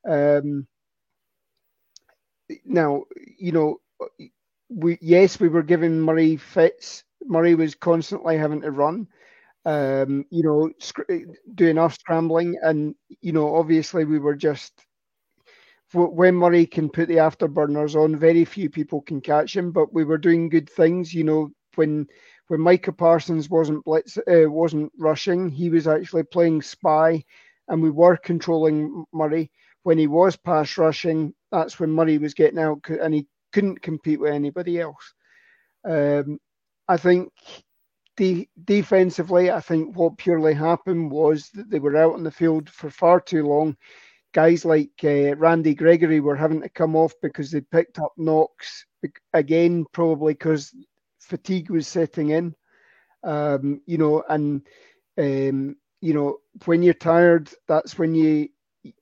[0.08, 0.68] Um,
[2.66, 3.04] now,
[3.38, 3.80] you know,
[4.70, 7.04] we yes, we were giving Murray fits.
[7.24, 9.08] Murray was constantly having to run,
[9.66, 11.26] um, you know, sc-
[11.56, 14.74] doing off scrambling, and you know, obviously we were just
[15.94, 19.72] when Murray can put the afterburners on, very few people can catch him.
[19.72, 22.08] But we were doing good things, you know, when
[22.48, 27.24] when Micah Parsons wasn't blitz uh, wasn't rushing, he was actually playing spy,
[27.68, 29.52] and we were controlling Murray.
[29.84, 34.20] When he was pass rushing, that's when Murray was getting out, and he couldn't compete
[34.20, 35.14] with anybody else.
[35.86, 36.40] Um,
[36.88, 37.32] I think
[38.18, 42.70] de- defensively, I think what purely happened was that they were out on the field
[42.70, 43.76] for far too long
[44.34, 48.86] guys like uh, Randy Gregory were having to come off because they picked up knocks
[49.34, 50.74] again, probably because
[51.20, 52.56] fatigue was setting in.
[53.24, 54.62] Um, you know, and
[55.18, 58.50] um, you know when you're tired, that's when you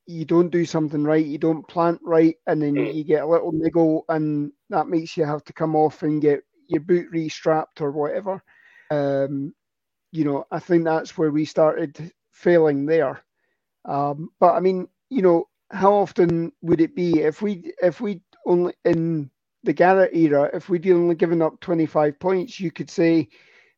[0.05, 2.93] you don't do something right, you don't plant right, and then mm.
[2.93, 6.41] you get a little niggle, and that makes you have to come off and get
[6.67, 8.43] your boot restrapped or whatever.
[8.91, 9.53] Um,
[10.11, 13.23] you know, I think that's where we started failing there.
[13.85, 18.21] Um, but I mean, you know, how often would it be if we if we
[18.45, 19.29] only in
[19.63, 23.27] the Garrett era, if we'd only given up 25 points, you could say,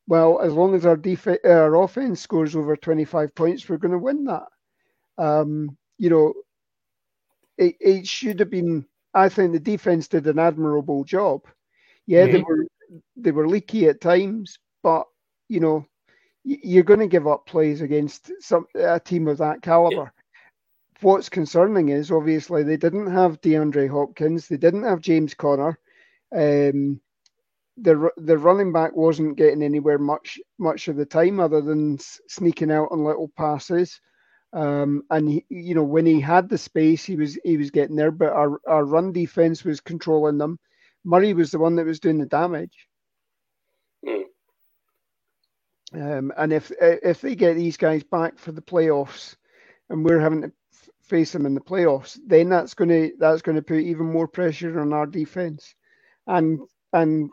[0.07, 3.97] well, as long as our def- our offense scores over 25 points, we're going to
[3.97, 4.45] win that.
[5.17, 6.33] Um, you know,
[7.57, 8.85] it, it should have been.
[9.15, 11.41] I think the defense did an admirable job.
[12.05, 12.33] Yeah, mm-hmm.
[12.33, 12.67] they were
[13.17, 15.07] they were leaky at times, but
[15.49, 15.85] you know,
[16.43, 20.13] you're going to give up plays against some a team of that caliber
[21.03, 25.77] what's concerning is obviously they didn't have DeAndre Hopkins, they didn't have James Conner.
[26.35, 26.99] Um,
[27.77, 31.97] the the running back wasn't getting anywhere much much of the time other than
[32.27, 33.99] sneaking out on little passes.
[34.53, 37.95] Um, and he, you know when he had the space, he was he was getting
[37.95, 40.59] there, but our, our run defense was controlling them.
[41.03, 42.87] Murray was the one that was doing the damage.
[44.05, 44.23] Mm.
[45.95, 49.35] Um, and if if they get these guys back for the playoffs,
[49.89, 50.51] and we're having to
[51.03, 54.27] face them in the playoffs, then that's going to that's going to put even more
[54.27, 55.75] pressure on our defense.
[56.27, 56.59] And
[56.91, 57.29] and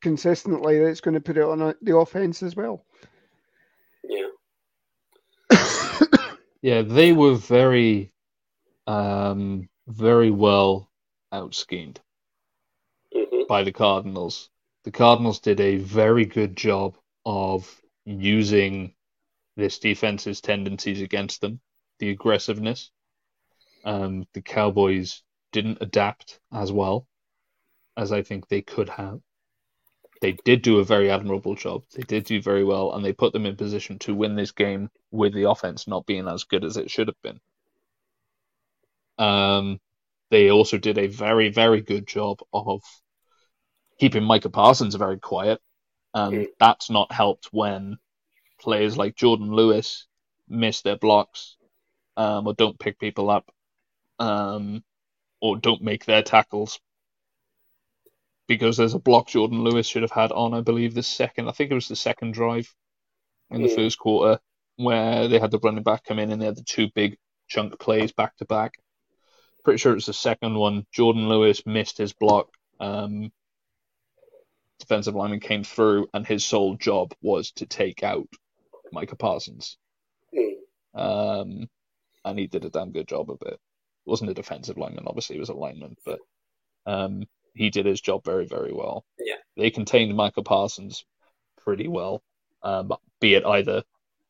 [0.00, 2.84] consistently, it's going to put it on a, the offense as well.
[4.04, 4.28] Yeah.
[6.62, 8.12] yeah, they were very,
[8.86, 10.90] um, very well
[11.32, 12.00] out schemed
[13.14, 13.42] mm-hmm.
[13.48, 14.50] by the Cardinals.
[14.84, 18.94] The Cardinals did a very good job of using
[19.56, 21.60] this defense's tendencies against them,
[21.98, 22.90] the aggressiveness.
[23.84, 25.22] Um, the Cowboys
[25.52, 27.06] didn't adapt as well
[27.96, 29.20] as I think they could have.
[30.20, 31.84] They did do a very admirable job.
[31.94, 34.90] They did do very well, and they put them in position to win this game
[35.10, 37.40] with the offense not being as good as it should have been.
[39.18, 39.80] Um,
[40.30, 42.82] they also did a very, very good job of
[43.98, 45.60] keeping Micah Parsons very quiet,
[46.14, 46.46] and mm.
[46.58, 47.98] that's not helped when
[48.60, 50.06] players like Jordan Lewis
[50.48, 51.56] miss their blocks
[52.18, 53.48] um, or don't pick people up
[54.18, 54.82] um,
[55.40, 56.80] or don't make their tackles
[58.48, 61.48] because there's a block Jordan Lewis should have had on, I believe, the second.
[61.48, 62.74] I think it was the second drive
[63.50, 63.74] in the mm.
[63.74, 64.40] first quarter
[64.76, 67.78] where they had the running back come in and they had the two big chunk
[67.78, 68.72] plays back to back.
[69.64, 70.86] Pretty sure it was the second one.
[70.92, 72.48] Jordan Lewis missed his block.
[72.80, 73.30] Um,
[74.80, 78.28] defensive lineman came through, and his sole job was to take out
[78.92, 79.76] Micah Parsons.
[80.34, 80.54] Mm.
[80.94, 81.68] Um,
[82.28, 83.58] and he did a damn good job of it.
[84.04, 86.20] Wasn't a defensive lineman, obviously, he was a lineman, but
[86.86, 87.24] um,
[87.54, 89.04] he did his job very, very well.
[89.18, 89.36] Yeah.
[89.56, 91.04] They contained Micah Parsons
[91.56, 92.22] pretty well,
[92.62, 93.82] um, be it either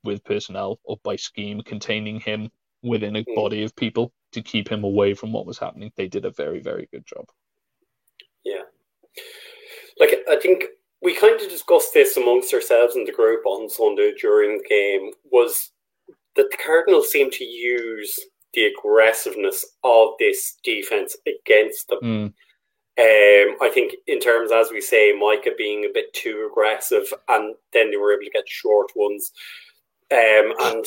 [0.04, 2.50] with personnel or by scheme containing him
[2.82, 3.34] within a mm.
[3.34, 5.92] body of people to keep him away from what was happening.
[5.96, 7.26] They did a very, very good job.
[8.44, 8.62] Yeah.
[9.98, 10.64] Like, I think
[11.02, 15.12] we kind of discussed this amongst ourselves in the group on Sunday during the game
[15.30, 15.70] was
[16.38, 18.18] that the Cardinals seem to use
[18.54, 21.98] the aggressiveness of this defense against them.
[22.02, 22.32] Mm.
[23.00, 27.54] Um, I think in terms, as we say, Micah being a bit too aggressive, and
[27.72, 29.30] then they were able to get short ones.
[30.10, 30.84] Um, and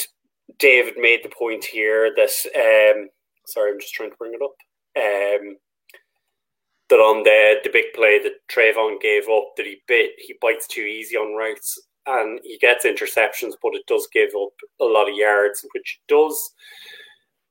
[0.57, 3.09] David made the point here that, um,
[3.45, 4.55] sorry, I'm just trying to bring it up.
[4.97, 5.57] Um,
[6.89, 10.67] that on the the big play that Trevon gave up, that he bit he bites
[10.67, 15.09] too easy on routes and he gets interceptions, but it does give up a lot
[15.09, 16.53] of yards, which does.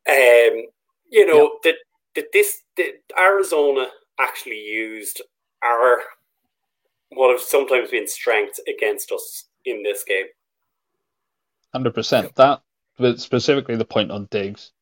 [0.09, 0.65] Um,
[1.11, 1.75] you know that
[2.15, 3.87] that this that Arizona
[4.19, 5.23] actually used
[5.63, 6.01] our
[7.11, 10.27] what have sometimes been strengths against us in this game.
[11.73, 12.35] Hundred percent.
[12.37, 12.63] That,
[12.97, 14.73] but specifically the point on Diggs,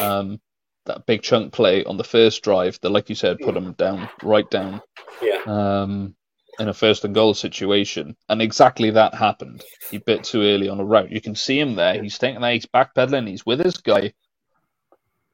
[0.00, 0.40] um,
[0.86, 4.08] that big chunk play on the first drive that, like you said, put him down,
[4.22, 4.80] right down.
[5.22, 5.40] Yeah.
[5.46, 6.14] Um,
[6.60, 9.64] in a first and goal situation, and exactly that happened.
[9.90, 11.10] He bit too early on a route.
[11.10, 12.00] You can see him there.
[12.00, 12.52] He's taking that.
[12.52, 13.26] He's backpedaling.
[13.26, 14.12] He's with his guy,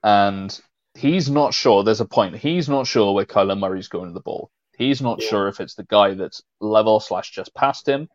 [0.05, 0.59] and
[0.95, 1.83] he's not sure.
[1.83, 2.37] There's a point.
[2.37, 4.51] He's not sure where Kyler Murray's going to the ball.
[4.79, 5.29] He's not yeah.
[5.29, 8.09] sure if it's the guy that's level slash just past him,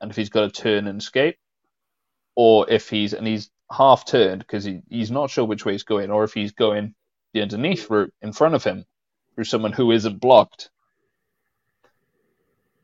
[0.00, 1.36] and if he's got to turn and escape,
[2.34, 5.84] or if he's and he's half turned because he, he's not sure which way he's
[5.84, 6.94] going, or if he's going
[7.32, 8.84] the underneath route in front of him
[9.34, 10.70] through someone who isn't blocked.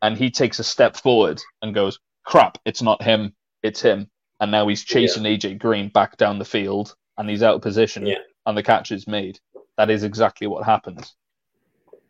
[0.02, 4.10] And he takes a step forward and goes, crap, it's not him, it's him.
[4.40, 5.36] And now he's chasing yeah.
[5.36, 8.18] AJ Green back down the field and he's out of position yeah.
[8.44, 9.38] and the catch is made.
[9.78, 11.14] That is exactly what happens.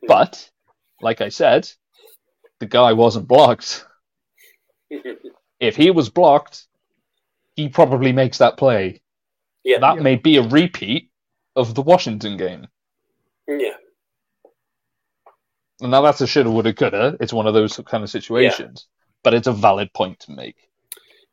[0.07, 0.51] But,
[1.01, 1.71] like I said,
[2.59, 3.85] the guy wasn't blocked.
[5.61, 6.67] if he was blocked,
[7.55, 9.03] he probably makes that play.
[9.65, 10.03] Yeah, that yeah.
[10.03, 11.11] may be a repeat
[11.55, 12.67] of the Washington game.
[13.47, 13.75] Yeah.
[15.81, 17.17] And now that's a shoulda, woulda, coulda.
[17.21, 19.13] It's one of those kind of situations, yeah.
[19.23, 20.57] but it's a valid point to make.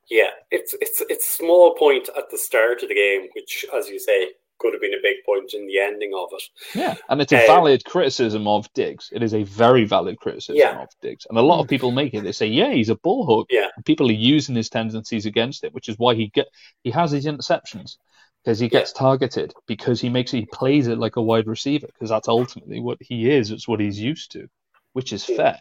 [0.10, 4.00] Yeah, it's it's it's small point at the start of the game, which, as you
[4.00, 6.44] say, could have been a big point in the ending of it.
[6.74, 9.10] Yeah, and it's a um, valid criticism of Diggs.
[9.12, 10.82] It is a very valid criticism yeah.
[10.82, 11.28] of Diggs.
[11.30, 12.24] And a lot of people make it.
[12.24, 13.46] They say, yeah, he's a ballhawk.
[13.50, 13.68] Yeah.
[13.76, 16.48] And people are using his tendencies against it, which is why he get
[16.84, 17.98] he has his interceptions
[18.44, 19.00] because he gets yeah.
[19.00, 22.98] targeted because he makes he plays it like a wide receiver because that's ultimately what
[23.02, 23.52] he is.
[23.52, 24.48] It's what he's used to,
[24.94, 25.60] which is fair.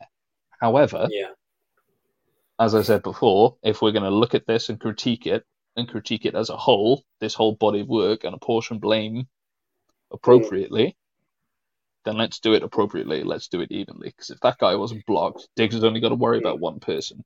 [0.60, 1.30] However, yeah.
[2.58, 5.44] as I said before, if we're going to look at this and critique it,
[5.78, 9.28] and critique it as a whole, this whole body of work, and apportion blame
[10.10, 10.94] appropriately, mm.
[12.04, 13.22] then let's do it appropriately.
[13.22, 14.08] Let's do it evenly.
[14.08, 17.24] Because if that guy wasn't blocked, Diggs has only got to worry about one person.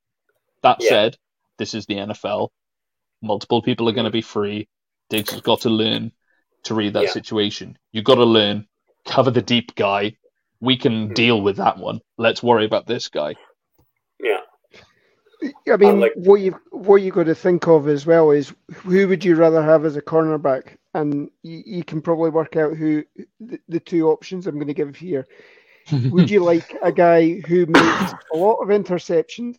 [0.61, 0.89] That yeah.
[0.89, 1.17] said,
[1.57, 2.49] this is the NFL.
[3.23, 4.67] Multiple people are going to be free.
[5.09, 6.11] Diggs has got to learn
[6.63, 7.11] to read that yeah.
[7.11, 7.77] situation.
[7.91, 8.67] You've got to learn,
[9.05, 10.17] cover the deep guy.
[10.59, 11.13] We can mm.
[11.13, 11.99] deal with that one.
[12.17, 13.35] Let's worry about this guy.
[14.19, 14.39] Yeah.
[15.71, 19.07] I mean, like, what you what you got to think of as well is who
[19.09, 23.03] would you rather have as a cornerback, and you, you can probably work out who
[23.41, 25.27] the, the, two options I'm going to give here.
[26.11, 29.57] would you like a guy who makes a lot of interceptions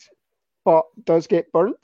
[0.64, 1.76] but does get burnt?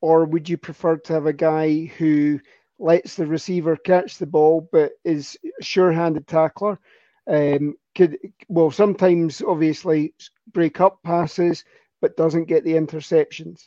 [0.00, 2.40] Or would you prefer to have a guy who
[2.78, 6.78] lets the receiver catch the ball but is sure-handed tackler?
[7.26, 8.18] Um, could
[8.48, 10.12] well sometimes obviously
[10.52, 11.64] break up passes
[12.02, 13.62] but doesn't get the interceptions.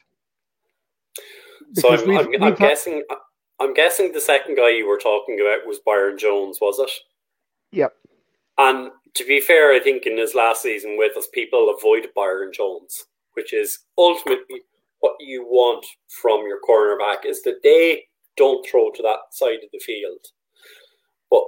[1.74, 2.60] so I'm, we've, I'm, we've I'm had...
[2.60, 3.04] guessing
[3.60, 6.92] I'm guessing the second guy you were talking about was Byron Jones, was it?
[7.72, 7.94] Yep.
[8.60, 12.52] And to be fair, I think in his last season with us, people avoided Byron
[12.54, 14.62] Jones, which is ultimately
[15.00, 18.04] what you want from your cornerback is that they
[18.38, 20.26] don't throw to that side of the field.
[21.30, 21.44] But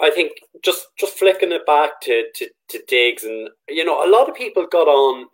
[0.00, 0.32] I think
[0.64, 4.36] just just flicking it back to, to, to Diggs and you know, a lot of
[4.36, 5.26] people got on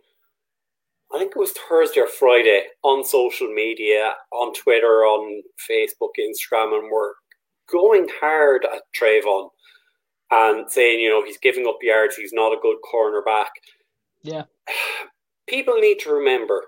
[1.14, 6.76] I think it was Thursday or Friday on social media, on Twitter, on Facebook, Instagram,
[6.76, 7.14] and were
[7.70, 9.48] going hard at Trevon
[10.32, 13.50] and saying, you know, he's giving up yards, he's not a good cornerback.
[14.22, 14.42] Yeah.
[15.46, 16.64] People need to remember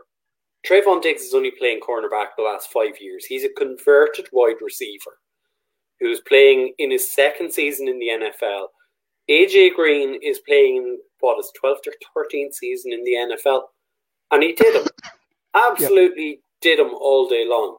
[0.69, 3.25] Trevon Diggs is only playing cornerback the last five years.
[3.25, 5.19] He's a converted wide receiver
[6.01, 8.67] who's playing in his second season in the NFL.
[9.31, 13.63] AJ Green is playing what is 12th or 13th season in the NFL
[14.31, 14.87] and he did them.
[15.55, 16.39] Absolutely yep.
[16.61, 17.77] did them all day long.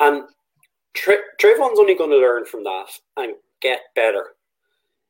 [0.00, 0.24] And
[0.94, 4.24] Tra- Trevon's only going to learn from that and get better.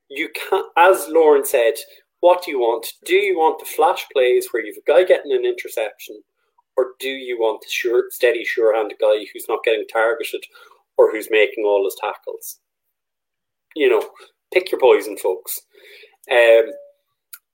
[0.09, 1.75] You can't, as Lauren said,
[2.21, 2.87] what do you want?
[3.05, 6.23] Do you want the flash plays where you've a guy getting an interception,
[6.77, 10.45] or do you want the sure, steady, sure-handed guy who's not getting targeted
[10.97, 12.59] or who's making all his tackles?
[13.75, 14.09] You know,
[14.53, 15.61] pick your poison, folks.
[16.31, 16.71] Um,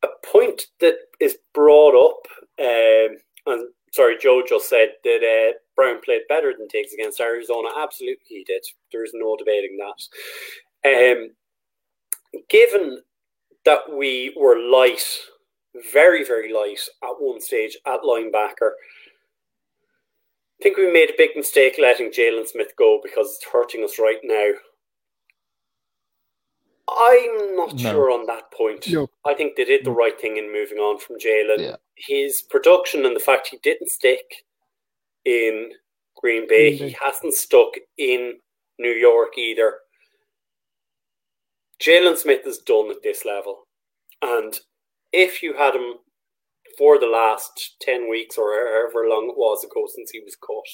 [0.05, 2.27] a point that is brought up
[2.61, 3.17] um,
[3.47, 7.69] and sorry, Joe just said that uh, Brown played better than Diggs against Arizona.
[7.79, 8.65] Absolutely, he did.
[8.91, 11.21] There's no debating that.
[11.21, 11.31] Um,
[12.49, 13.01] given
[13.65, 15.05] that we were light,
[15.93, 18.73] very, very light at one stage at linebacker,
[20.63, 24.21] think we made a big mistake letting Jaylon Smith go because it's hurting us right
[24.23, 24.51] now.
[26.89, 27.91] I'm not no.
[27.91, 28.89] sure on that point.
[28.89, 29.09] No.
[29.25, 31.59] I think they did the right thing in moving on from Jaylon.
[31.59, 31.77] Yeah.
[31.97, 34.45] His production and the fact he didn't stick
[35.25, 35.71] in
[36.17, 38.35] Green Bay, he hasn't stuck in
[38.79, 39.79] New York either.
[41.83, 43.67] Jaylon Smith is done at this level.
[44.21, 44.59] And
[45.13, 45.95] if you had him
[46.83, 50.67] for the last 10 weeks or however long it was ago since he was cut,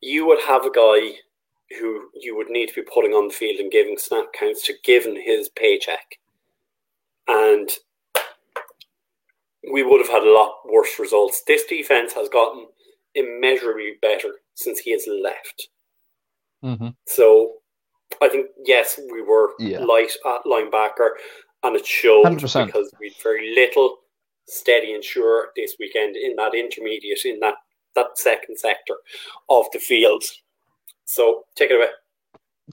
[0.00, 1.18] you would have a guy
[1.78, 4.72] who you would need to be putting on the field and giving snap counts to
[4.82, 6.18] given his paycheck.
[7.28, 7.68] And
[9.70, 11.42] we would have had a lot worse results.
[11.46, 12.64] This defense has gotten
[13.14, 15.68] immeasurably better since he has left.
[16.64, 16.88] Mm-hmm.
[17.06, 17.56] So
[18.22, 19.80] I think, yes, we were yeah.
[19.80, 21.10] light at linebacker,
[21.64, 22.64] and it showed 100%.
[22.64, 23.98] because we had very little
[24.46, 27.54] steady and sure this weekend in that intermediate, in that,
[27.94, 28.94] that second sector
[29.48, 30.24] of the field.
[31.04, 31.88] So take it away.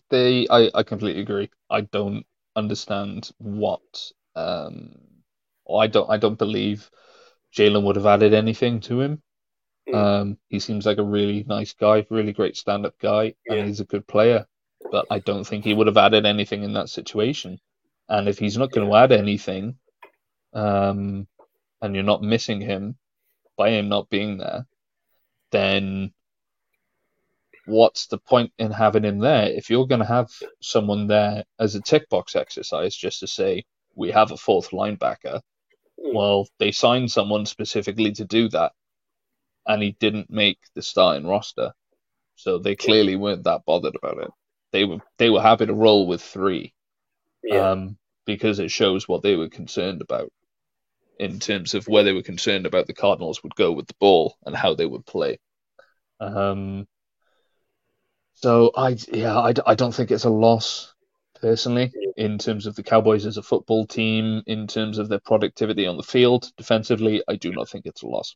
[0.10, 1.50] They, I, I completely agree.
[1.70, 2.26] I don't
[2.56, 4.96] understand what, um,
[5.74, 6.90] I don't, I don't believe
[7.56, 9.22] Jaylon would have added anything to him.
[9.90, 9.96] Mm.
[9.96, 13.66] Um, he seems like a really nice guy, really great stand-up guy, and yeah.
[13.66, 14.46] he's a good player.
[14.92, 17.60] But I don't think he would have added anything in that situation.
[18.08, 19.78] And if he's not going to add anything,
[20.54, 21.28] um,
[21.82, 22.98] and you're not missing him
[23.58, 24.66] by him not being there,
[25.52, 26.14] then
[27.68, 30.32] what's the point in having him there if you're going to have
[30.62, 33.64] someone there as a tick box exercise just to say
[33.94, 35.42] we have a fourth linebacker
[36.02, 36.16] hmm.
[36.16, 38.72] well they signed someone specifically to do that
[39.68, 41.74] and he didn't make the starting roster
[42.36, 44.32] so they clearly weren't that bothered about it
[44.72, 46.74] they were they were happy to roll with three
[47.44, 47.72] yeah.
[47.72, 50.32] um, because it shows what they were concerned about
[51.20, 54.38] in terms of where they were concerned about the Cardinals would go with the ball
[54.46, 55.40] and how they would play.
[56.20, 56.88] Um,
[58.34, 60.94] so I yeah I, I don't think it's a loss
[61.40, 65.86] personally in terms of the Cowboys as a football team in terms of their productivity
[65.86, 68.36] on the field defensively I do not think it's a loss.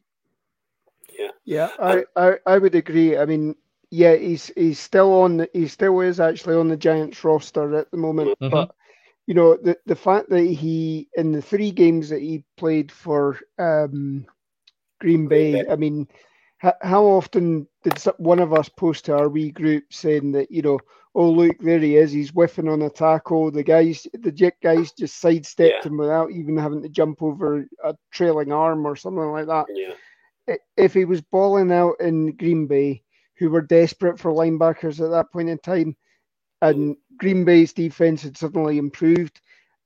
[1.17, 1.31] Yeah.
[1.43, 3.17] Yeah, I, I, I would agree.
[3.17, 3.55] I mean,
[3.89, 7.97] yeah, he's he's still on he still is actually on the Giants roster at the
[7.97, 8.49] moment, mm-hmm.
[8.49, 8.73] but
[9.31, 13.39] you know the the fact that he in the three games that he played for
[13.57, 14.25] um,
[14.99, 16.09] Green Bay, I mean
[16.57, 20.81] how often did one of us post to our wee group saying that you know
[21.15, 24.91] oh look there he is he's whiffing on a tackle the guys the jet guys
[24.91, 25.89] just sidestepped yeah.
[25.89, 30.55] him without even having to jump over a trailing arm or something like that yeah.
[30.75, 33.01] if he was balling out in green bay
[33.37, 35.95] who were desperate for linebackers at that point in time
[36.61, 39.41] and green bay's defense had suddenly improved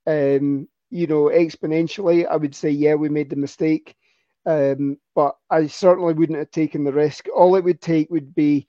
[0.08, 3.96] um, you know, exponentially, I would say, yeah, we made the mistake.
[4.46, 7.28] Um, but I certainly wouldn't have taken the risk.
[7.36, 8.68] All it would take would be,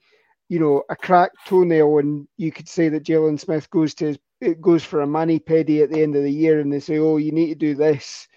[0.49, 4.19] you know, a cracked toenail, and you could say that Jaylon Smith goes to his,
[4.41, 6.97] it goes for a mani pedi at the end of the year, and they say,
[6.97, 8.27] oh, you need to do this.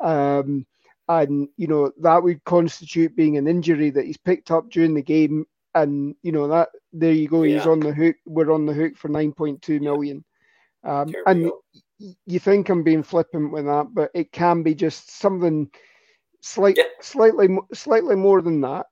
[0.00, 0.66] Um,
[1.08, 5.02] and you know that would constitute being an injury that he's picked up during the
[5.02, 7.70] game and you know that there you go he's yeah.
[7.70, 10.24] on the hook we're on the hook for 9.2 million
[10.84, 11.50] um, and
[12.26, 15.70] you think i'm being flippant with that but it can be just something
[16.40, 16.84] slight, yeah.
[17.00, 18.86] slightly slightly more than that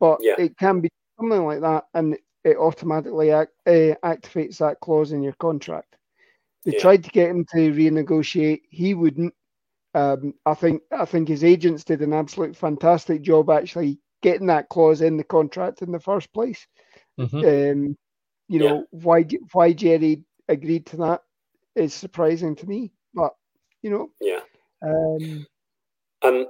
[0.00, 0.34] but yeah.
[0.38, 0.88] it can be
[1.18, 5.96] something like that and it automatically act, uh, activates that clause in your contract
[6.64, 9.34] they tried to get him to renegotiate he wouldn't
[9.96, 14.68] um, I think I think his agents did an absolute fantastic job actually getting that
[14.68, 16.66] clause in the contract in the first place.
[17.18, 17.36] Mm-hmm.
[17.38, 17.96] Um,
[18.48, 18.82] you know yeah.
[18.90, 21.22] why why Jerry agreed to that
[21.74, 23.32] is surprising to me, but
[23.82, 24.40] you know, yeah.
[24.82, 25.46] Um,
[26.22, 26.46] and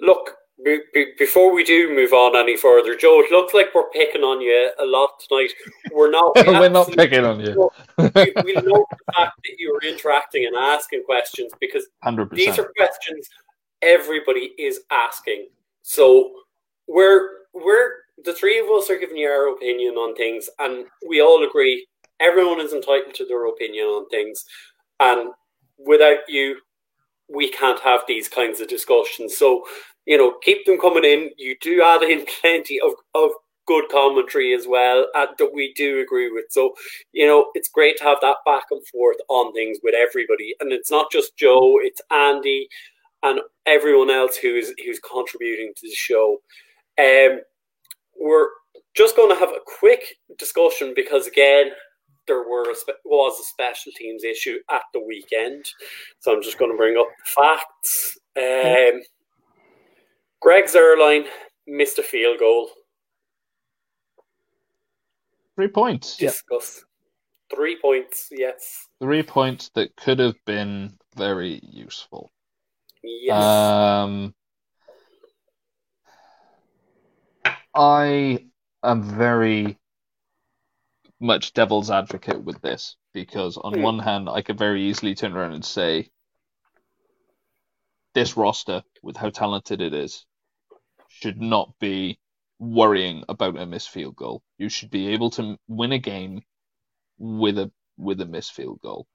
[0.00, 0.34] look,
[0.64, 4.22] be, be, before we do move on any further, Joe, it looks like we're picking
[4.22, 5.52] on you a lot tonight.
[5.92, 6.36] We're not.
[6.46, 7.70] We are not picking on you.
[7.98, 12.30] we, we know the fact that you are interacting and asking questions because 100%.
[12.30, 13.28] these are questions
[13.82, 15.48] everybody is asking.
[15.82, 16.32] So
[16.86, 17.92] we're we're
[18.24, 21.86] the three of us are giving you our opinion on things, and we all agree
[22.20, 24.44] everyone is entitled to their opinion on things,
[25.00, 25.30] and
[25.78, 26.56] without you,
[27.28, 29.36] we can't have these kinds of discussions.
[29.36, 29.64] So
[30.06, 31.30] you know, keep them coming in.
[31.38, 33.30] You do add in plenty of, of
[33.66, 36.46] good commentary as well uh, that we do agree with.
[36.50, 36.74] So,
[37.12, 40.54] you know, it's great to have that back and forth on things with everybody.
[40.60, 42.68] And it's not just Joe, it's Andy
[43.22, 46.38] and everyone else who's who's contributing to the show.
[46.98, 47.40] Um,
[48.20, 48.48] we're
[48.94, 50.04] just going to have a quick
[50.38, 51.70] discussion because again,
[52.26, 55.64] there were a spe- was a special teams issue at the weekend,
[56.20, 58.18] so I'm just going to bring up the facts.
[58.36, 59.00] Um,
[60.40, 61.24] Greg Zuerlein
[61.66, 62.70] missed a field goal.
[65.56, 66.16] Three points.
[66.16, 66.78] Discuss.
[66.78, 67.56] Yeah.
[67.56, 68.86] Three points, yes.
[69.00, 72.30] Three points that could have been very useful.
[73.02, 73.42] Yes.
[73.42, 74.34] Um,
[77.74, 78.46] I
[78.82, 79.78] am very
[81.20, 83.82] much devil's advocate with this because, on mm.
[83.82, 86.10] one hand, I could very easily turn around and say,
[88.14, 90.24] this roster, with how talented it is,
[91.08, 92.18] should not be
[92.58, 94.42] worrying about a missed field goal.
[94.58, 96.42] You should be able to win a game
[97.18, 99.06] with a with a missed field goal.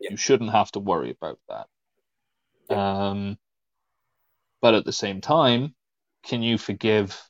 [0.00, 0.10] Yeah.
[0.10, 1.66] You shouldn't have to worry about that.
[2.70, 3.08] Yeah.
[3.08, 3.38] Um,
[4.60, 5.74] but at the same time,
[6.24, 7.20] can you forgive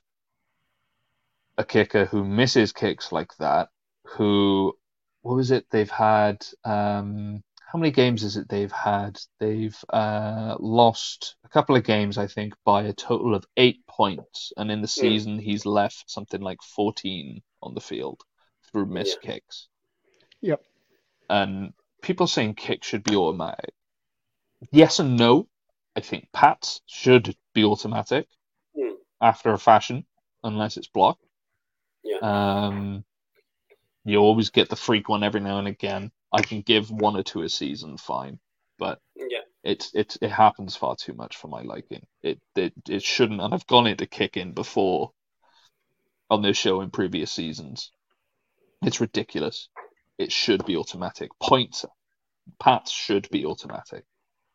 [1.59, 3.67] a kicker who misses kicks like that?
[4.15, 4.73] Who,
[5.21, 5.65] what was it?
[5.69, 9.19] They've had um, how many games is it they've had?
[9.39, 14.53] They've uh, lost a couple of games, I think, by a total of eight points,
[14.57, 15.01] and in the hmm.
[15.01, 15.43] season mm.
[15.43, 18.21] he's left something like fourteen on the field
[18.71, 19.33] through missed yeah.
[19.33, 19.67] kicks.
[20.41, 20.61] Yep.
[21.29, 23.73] And people saying kicks should be automatic.
[24.71, 25.47] Yes and no.
[25.95, 28.27] I think pats should be automatic
[28.75, 28.93] mm.
[29.21, 30.05] after a fashion,
[30.43, 31.23] unless it's blocked.
[32.03, 32.17] Yeah.
[32.21, 33.03] Um,
[34.05, 36.11] you always get the freak one every now and again.
[36.31, 38.39] I can give one or two a season, fine,
[38.77, 42.05] but yeah, it it it happens far too much for my liking.
[42.21, 45.11] It it it shouldn't, and I've gone into kick in before
[46.29, 47.91] on this show in previous seasons.
[48.83, 49.69] It's ridiculous.
[50.17, 51.31] It should be automatic.
[51.41, 51.85] Points,
[52.59, 54.05] pats should be automatic.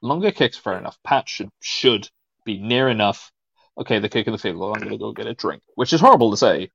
[0.01, 0.99] Longer kicks, fair enough.
[1.03, 2.09] Pats should should
[2.45, 3.33] be near enough.
[3.77, 4.75] Okay, the kick in the field goal.
[4.75, 6.71] I'm going to go get a drink, which is horrible to say,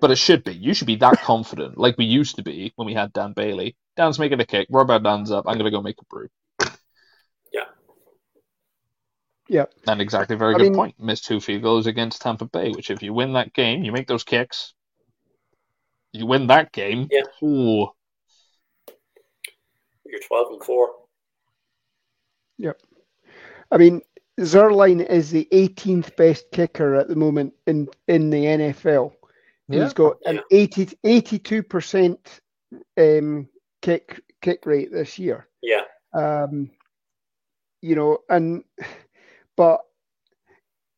[0.00, 0.52] but it should be.
[0.52, 3.76] You should be that confident, like we used to be when we had Dan Bailey.
[3.96, 4.68] Dan's making a kick.
[4.70, 5.44] Robert Dan's up.
[5.46, 6.28] I'm going to go make a brew.
[7.52, 7.64] Yeah.
[9.48, 9.64] Yeah.
[9.86, 11.00] And exactly, very I good mean, point.
[11.00, 14.06] Missed two field goals against Tampa Bay, which if you win that game, you make
[14.06, 14.74] those kicks.
[16.12, 17.08] You win that game.
[17.10, 17.22] Yeah.
[17.42, 17.88] Ooh.
[20.06, 20.88] You're 12 and 4.
[22.58, 22.80] Yep.
[23.70, 24.00] I mean,
[24.40, 29.12] Zuerlein is the 18th best kicker at the moment in, in the NFL.
[29.68, 29.84] Yeah.
[29.84, 32.16] He's got an 80, 82%
[32.96, 33.48] um,
[33.82, 35.46] kick kick rate this year.
[35.62, 35.82] Yeah.
[36.14, 36.70] Um,
[37.82, 38.64] you know, and
[39.56, 39.80] but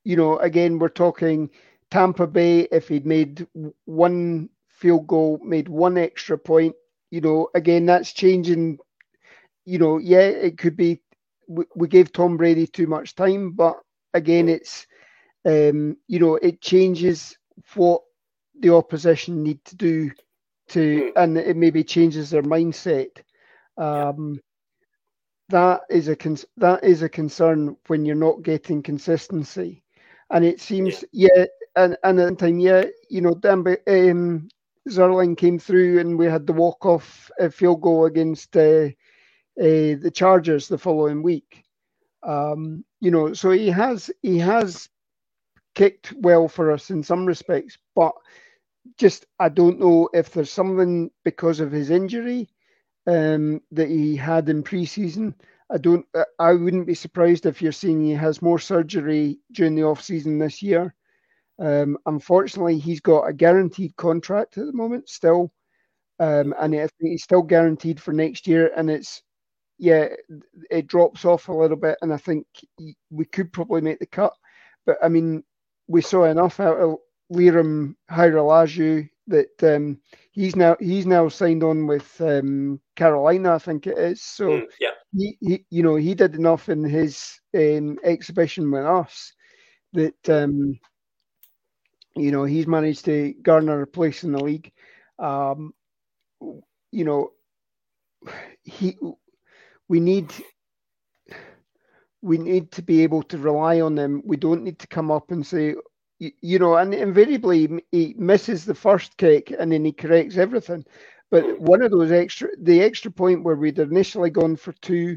[0.04, 1.50] you know, again, we're talking
[1.90, 2.68] Tampa Bay.
[2.70, 3.46] If he'd made
[3.84, 6.74] one field goal, made one extra point,
[7.10, 8.78] you know, again, that's changing.
[9.66, 11.02] You know, yeah, it could be
[11.48, 13.76] we, we gave Tom Brady too much time, but
[14.14, 14.86] again, it's
[15.44, 17.36] um, you know, it changes
[17.74, 18.02] what
[18.60, 20.10] the opposition need to do
[20.68, 21.18] to, hmm.
[21.18, 23.10] and it maybe changes their mindset.
[23.76, 24.40] Um,
[25.48, 29.82] that is a con- that is a concern when you're not getting consistency,
[30.30, 31.44] and it seems yeah, yeah
[31.76, 34.48] and and at the time yeah you know Danby, um,
[34.88, 38.88] Zuerlein came through and we had the walk off uh, field goal against uh,
[39.58, 41.64] uh, the Chargers the following week.
[42.22, 44.88] Um, you know, so he has he has
[45.74, 48.12] kicked well for us in some respects, but
[48.98, 52.48] just I don't know if there's something because of his injury
[53.06, 55.34] um, that he had in preseason.
[55.70, 56.06] I don't.
[56.38, 60.38] I wouldn't be surprised if you're seeing he has more surgery during the off season
[60.38, 60.94] this year.
[61.58, 65.52] Um, unfortunately, he's got a guaranteed contract at the moment still,
[66.18, 68.72] um, and I think he's still guaranteed for next year.
[68.76, 69.22] And it's
[69.78, 70.08] yeah,
[70.70, 72.46] it drops off a little bit, and I think
[73.10, 74.34] we could probably make the cut.
[74.86, 75.44] But I mean,
[75.88, 76.96] we saw enough out of
[77.32, 79.98] Lirim Hajrullahu that um,
[80.32, 84.22] he's now he's now signed on with um, Carolina, I think it is.
[84.22, 88.84] So mm, yeah, he, he, you know he did enough in his um, exhibition with
[88.84, 89.32] us
[89.94, 90.78] that um,
[92.16, 94.72] you know he's managed to garner a place in the league.
[95.18, 95.72] Um,
[96.92, 97.30] you know
[98.64, 98.96] he
[99.88, 100.32] we need
[102.22, 104.22] we need to be able to rely on them.
[104.24, 105.74] We don't need to come up and say,
[106.20, 110.84] you, know, and invariably he misses the first kick and then he corrects everything.
[111.30, 115.16] But one of those extra, the extra point where we'd initially gone for two,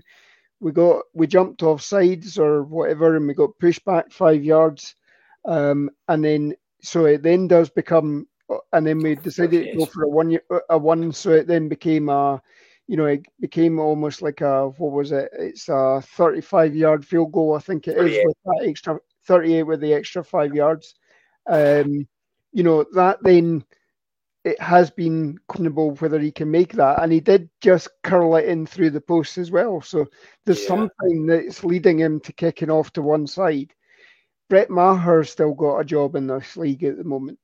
[0.60, 4.96] we got we jumped off sides or whatever, and we got pushed back five yards,
[5.44, 8.28] um, and then so it then does become,
[8.72, 10.40] and then we decided to go for a one
[10.70, 12.42] a one, so it then became a,
[12.88, 15.30] you know, it became almost like a what was it?
[15.34, 19.82] It's a thirty-five yard field goal, I think it is, with that extra 38 with
[19.82, 20.96] the extra five yards.
[21.48, 22.08] Um,
[22.52, 23.64] you know, that then
[24.44, 27.02] it has been questionable whether he can make that.
[27.02, 29.82] And he did just curl it in through the post as well.
[29.82, 30.06] So
[30.46, 30.68] there's yeah.
[30.68, 33.74] something that's leading him to kicking off to one side.
[34.50, 37.40] Brett Maher still got a job in this league at the moment.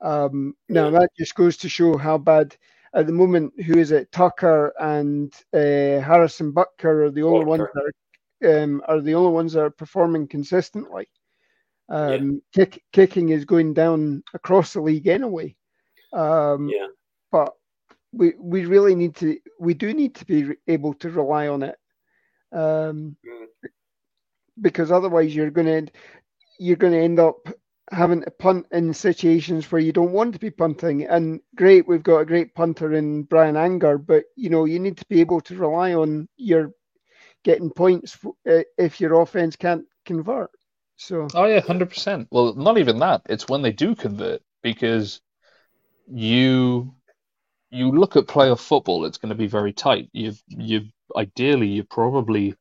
[0.00, 2.56] Um, now that just goes to show how bad
[2.94, 3.52] at the moment.
[3.62, 4.10] Who is it?
[4.12, 7.92] Tucker and uh, Harrison Butker are the only ones that are,
[8.46, 11.08] um, are the only ones that are performing consistently.
[11.88, 12.64] Um, yeah.
[12.64, 15.56] kick, kicking is going down across the league anyway.
[16.12, 16.88] Um, yeah.
[17.32, 17.54] But
[18.12, 21.76] we we really need to we do need to be able to rely on it,
[22.52, 23.68] um, mm.
[24.60, 25.92] because otherwise you're going to
[26.58, 27.36] you're going to end up
[27.90, 31.06] having to punt in situations where you don't want to be punting.
[31.06, 34.96] And great, we've got a great punter in Bryan Anger, but you know you need
[34.98, 36.72] to be able to rely on your
[37.44, 40.50] getting points uh, if your offense can't convert.
[40.96, 42.28] So oh yeah, hundred percent.
[42.30, 43.22] Well, not even that.
[43.28, 45.20] It's when they do convert because
[46.10, 46.94] you
[47.70, 49.04] you look at playoff football.
[49.04, 50.08] It's going to be very tight.
[50.12, 52.54] You you ideally you're probably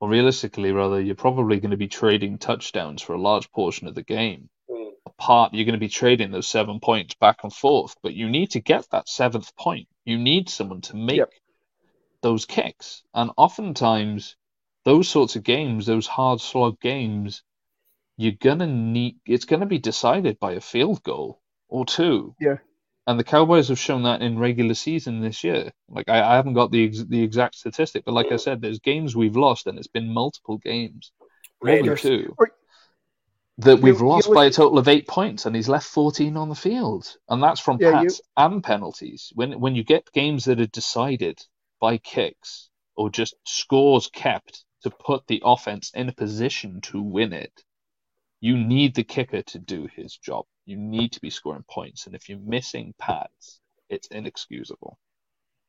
[0.00, 3.94] or realistically rather you're probably going to be trading touchdowns for a large portion of
[3.94, 4.48] the game.
[4.70, 4.90] Mm.
[5.06, 8.50] Apart, you're going to be trading those seven points back and forth, but you need
[8.52, 9.88] to get that seventh point.
[10.04, 11.30] You need someone to make yep.
[12.22, 14.36] Those kicks, and oftentimes
[14.84, 17.42] those sorts of games, those hard slog games,
[18.16, 22.34] you're gonna need it's gonna be decided by a field goal or two.
[22.40, 22.56] Yeah.
[23.06, 25.72] And the Cowboys have shown that in regular season this year.
[25.88, 28.80] Like I, I haven't got the ex- the exact statistic, but like I said, there's
[28.80, 31.12] games we've lost, and it's been multiple games,
[31.62, 32.36] more than two,
[33.58, 36.36] that we've you, lost you by a total of eight points, and he's left 14
[36.36, 38.44] on the field, and that's from yeah, pats you...
[38.44, 39.32] and penalties.
[39.34, 41.42] When when you get games that are decided
[41.80, 47.32] by kicks or just scores kept to put the offense in a position to win
[47.32, 47.64] it,
[48.40, 50.46] you need the kicker to do his job.
[50.64, 54.98] You need to be scoring points, and if you're missing PATs, it's inexcusable.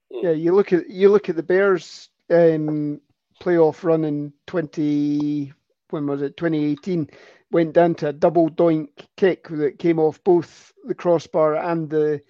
[0.10, 3.00] Yeah, you look at you look at the Bears um,
[3.40, 5.54] playoff run in twenty
[5.90, 7.10] when was it twenty eighteen
[7.52, 12.22] went down to a double doink kick that came off both the crossbar and the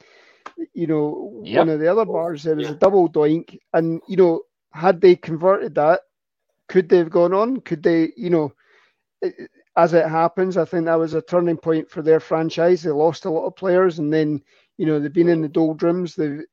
[0.74, 1.60] you know yep.
[1.60, 2.44] one of the other bars.
[2.44, 2.74] There was yeah.
[2.74, 4.42] a double doink, and you know
[4.72, 6.02] had they converted that,
[6.68, 7.62] could they have gone on?
[7.62, 8.54] Could they you know?
[9.80, 12.84] as it happens, I think that was a turning point for their franchise.
[12.84, 14.42] They lost a lot of players, and then
[14.78, 16.16] you know they've been in the doldrums.
[16.16, 16.44] They've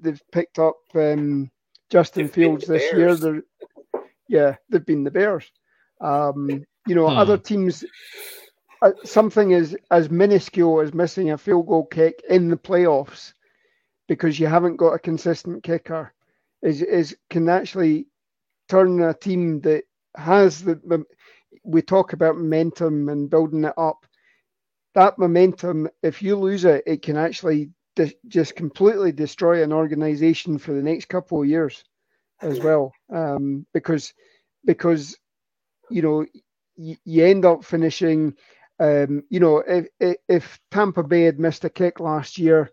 [0.00, 1.50] they've picked up um,
[1.90, 3.14] Justin they've Fields this year.
[3.14, 3.42] They're,
[4.28, 5.50] yeah, they've been the Bears.
[6.00, 7.16] Um, you know, hmm.
[7.16, 7.84] other teams.
[8.80, 13.32] Uh, something as as minuscule as missing a field goal kick in the playoffs
[14.08, 16.12] because you haven't got a consistent kicker
[16.62, 18.06] is is can actually
[18.68, 19.84] turn a team that
[20.16, 21.04] has the, the
[21.64, 24.06] we talk about momentum and building it up.
[24.94, 30.58] That momentum, if you lose it, it can actually di- just completely destroy an organization
[30.58, 31.84] for the next couple of years.
[32.42, 34.12] as well, um, because
[34.64, 35.16] because
[35.90, 36.26] you know
[36.76, 38.34] you, you end up finishing.
[38.80, 42.70] Um, you know, if, if Tampa Bay had missed a kick last year,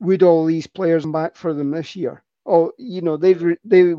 [0.00, 2.22] would all these players back for them this year?
[2.46, 3.94] Oh, you know, they they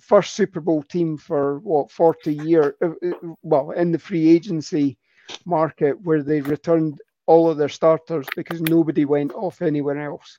[0.00, 4.98] first Super Bowl team for what forty year, uh, uh, well, in the free agency
[5.44, 10.38] market where they returned all of their starters because nobody went off anywhere else.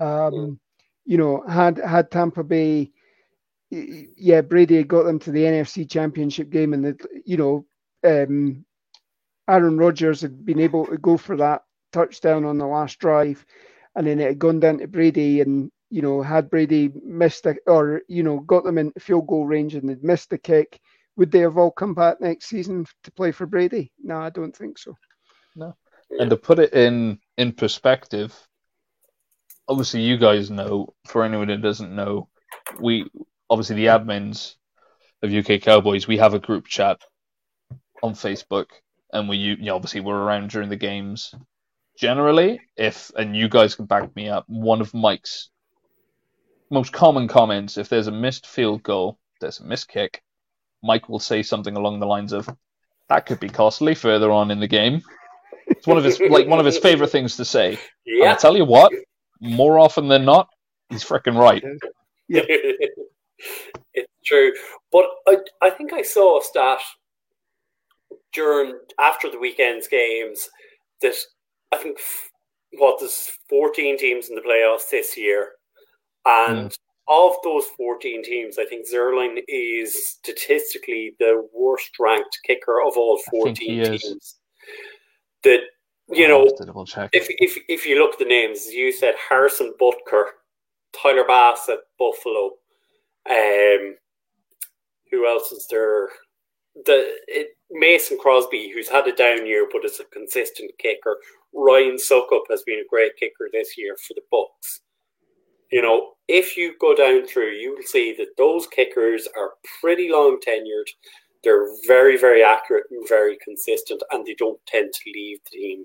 [0.00, 0.58] Um,
[1.04, 2.90] you know, had had Tampa Bay,
[3.70, 7.66] yeah, Brady got them to the NFC Championship game, and the, you know,
[8.04, 8.64] um,
[9.48, 11.62] Aaron Rodgers had been able to go for that
[11.92, 13.44] touchdown on the last drive,
[13.98, 17.56] and then it had gone down to Brady, and you know, had Brady missed a,
[17.66, 20.78] or you know, got them in field goal range and they'd missed the kick,
[21.16, 23.90] would they have all come back next season to play for Brady?
[24.00, 24.94] No, I don't think so.
[25.56, 25.74] No.
[26.10, 28.32] And to put it in in perspective,
[29.66, 30.94] obviously you guys know.
[31.08, 32.28] For anyone that doesn't know,
[32.78, 33.10] we
[33.50, 34.54] obviously the admins
[35.24, 37.00] of UK Cowboys, we have a group chat
[38.00, 38.66] on Facebook,
[39.12, 41.34] and we you know, obviously we're around during the games.
[41.98, 45.50] Generally, if and you guys can back me up, one of Mike's
[46.70, 50.22] most common comments if there's a missed field goal, there's a missed kick,
[50.80, 52.48] Mike will say something along the lines of,
[53.08, 55.02] "That could be costly further on in the game."
[55.66, 57.78] It's one of his like one of his favorite things to say.
[58.06, 58.26] Yeah.
[58.26, 58.92] And I tell you what,
[59.40, 60.48] more often than not,
[60.90, 61.64] he's freaking right.
[62.28, 62.42] Yeah.
[63.94, 64.52] it's true,
[64.92, 66.78] but I I think I saw a stat
[68.32, 70.48] during after the weekend's games
[71.02, 71.16] that
[71.72, 71.98] I think
[72.72, 75.50] what there's 14 teams in the playoffs this year
[76.28, 76.76] and mm.
[77.08, 83.20] of those 14 teams, I think Zuerlein is statistically the worst ranked kicker of all
[83.30, 84.36] 14 teams.
[85.44, 85.60] That,
[86.10, 86.48] you know,
[87.12, 90.24] if, if, if you look at the names, you said Harrison Butker,
[90.92, 92.52] Tyler Bass at Buffalo.
[93.30, 93.94] Um,
[95.10, 96.08] who else is there?
[96.84, 101.16] The it, Mason Crosby, who's had a down year but is a consistent kicker.
[101.54, 104.80] Ryan Succop has been a great kicker this year for the Bucks
[105.70, 110.10] you know, if you go down through, you will see that those kickers are pretty
[110.10, 110.88] long tenured.
[111.44, 115.84] They're very, very accurate and very consistent, and they don't tend to leave the team.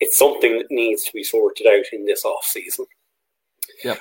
[0.00, 2.86] It's something that needs to be sorted out in this off season.
[3.84, 3.96] Yeah.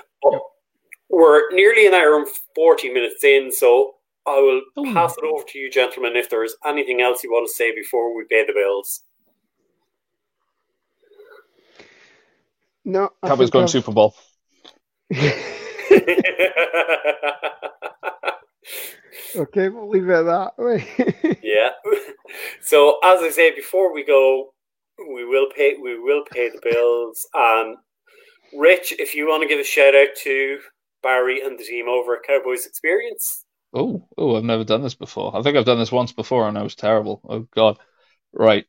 [1.10, 3.96] We're nearly an hour and 40 minutes in, so
[4.28, 7.54] I will pass it over to you, gentlemen, if there's anything else you want to
[7.54, 9.04] say before we pay the bills.
[12.90, 14.16] No, Cowboys going Super Bowl.
[19.36, 21.38] okay, we'll leave it at that.
[21.44, 21.70] yeah.
[22.62, 24.54] So as I say, before we go,
[24.98, 27.28] we will pay we will pay the bills.
[27.34, 27.78] And
[28.58, 30.60] Rich, if you want to give a shout out to
[31.04, 33.46] Barry and the team over at Cowboys Experience.
[33.72, 35.38] Oh, oh, I've never done this before.
[35.38, 37.22] I think I've done this once before and I was terrible.
[37.30, 37.78] Oh god.
[38.34, 38.66] Right.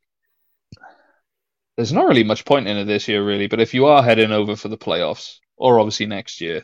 [1.81, 4.32] There's not really much point in it this year, really, but if you are heading
[4.32, 6.62] over for the playoffs, or obviously next year.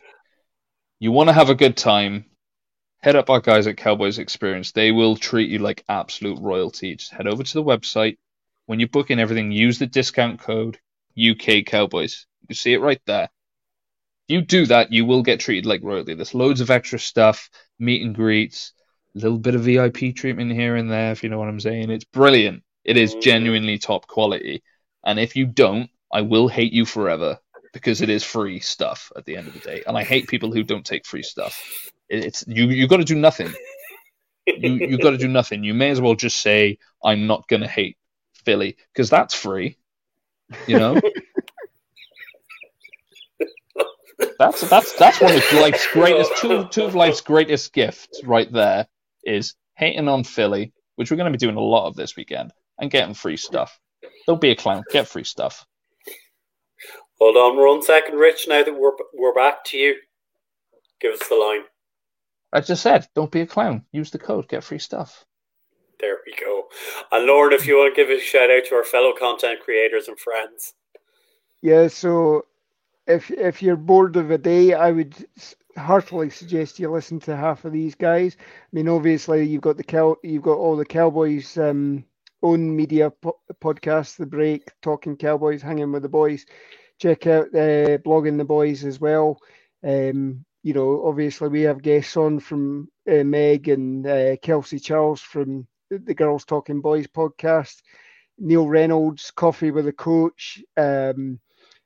[0.99, 2.27] You want to have a good time.
[3.01, 4.73] Head up our guys at Cowboys Experience.
[4.73, 6.97] They will treat you like absolute royalty.
[6.97, 8.19] Just head over to the website.
[8.67, 10.79] When you book in everything, use the discount code
[11.19, 12.27] UK Cowboys.
[12.51, 13.31] You see it right there.
[14.29, 16.13] If you do that, you will get treated like royalty.
[16.13, 17.49] There's loads of extra stuff,
[17.79, 18.75] meet and greets,
[19.15, 21.91] a little bit of VIP treatment here and there, if you know what I'm saying.
[21.91, 22.65] It's brilliant.
[22.85, 24.63] It is genuinely top quality.
[25.07, 27.39] And if you don't, I will hate you forever
[27.73, 29.83] because it is free stuff at the end of the day.
[29.87, 31.91] And I hate people who don't take free stuff.
[32.09, 32.67] It's you.
[32.67, 33.55] You got to do nothing.
[34.47, 35.65] You you got to do nothing.
[35.65, 37.97] You may as well just say I'm not going to hate
[38.45, 39.77] Philly because that's free.
[40.67, 41.01] You know.
[44.39, 48.87] that's that's that's one of life's greatest two two of life's greatest gifts right there
[49.25, 52.53] is hating on Philly, which we're going to be doing a lot of this weekend,
[52.79, 53.79] and getting free stuff.
[54.27, 54.83] Don't be a clown.
[54.91, 55.67] Get free stuff.
[57.19, 58.47] Hold on one second, Rich.
[58.49, 59.97] Now that we're we're back to you,
[61.01, 61.63] give us the line.
[62.53, 63.85] I just said, don't be a clown.
[63.93, 65.25] Use the code, get free stuff.
[66.01, 66.65] There we go.
[67.11, 70.09] And Lauren, if you want to give a shout out to our fellow content creators
[70.09, 70.75] and friends.
[71.63, 72.45] Yeah, so
[73.07, 75.15] if if you're bored of a day, I would
[75.77, 78.37] heartily suggest you listen to half of these guys.
[78.41, 82.05] I mean, obviously you've got the cow, you've got all the Cowboys um,
[82.43, 86.47] own media po- podcasts, the break, talking Cowboys, hanging with the boys
[86.99, 89.39] check out the blogging the boys as well.
[89.85, 95.21] Um, you know, obviously we have guests on from uh, Meg and uh, Kelsey Charles
[95.21, 97.83] from the Girls Talking Boys podcast.
[98.39, 101.41] Neil Reynolds, Coffee with a Coach, um,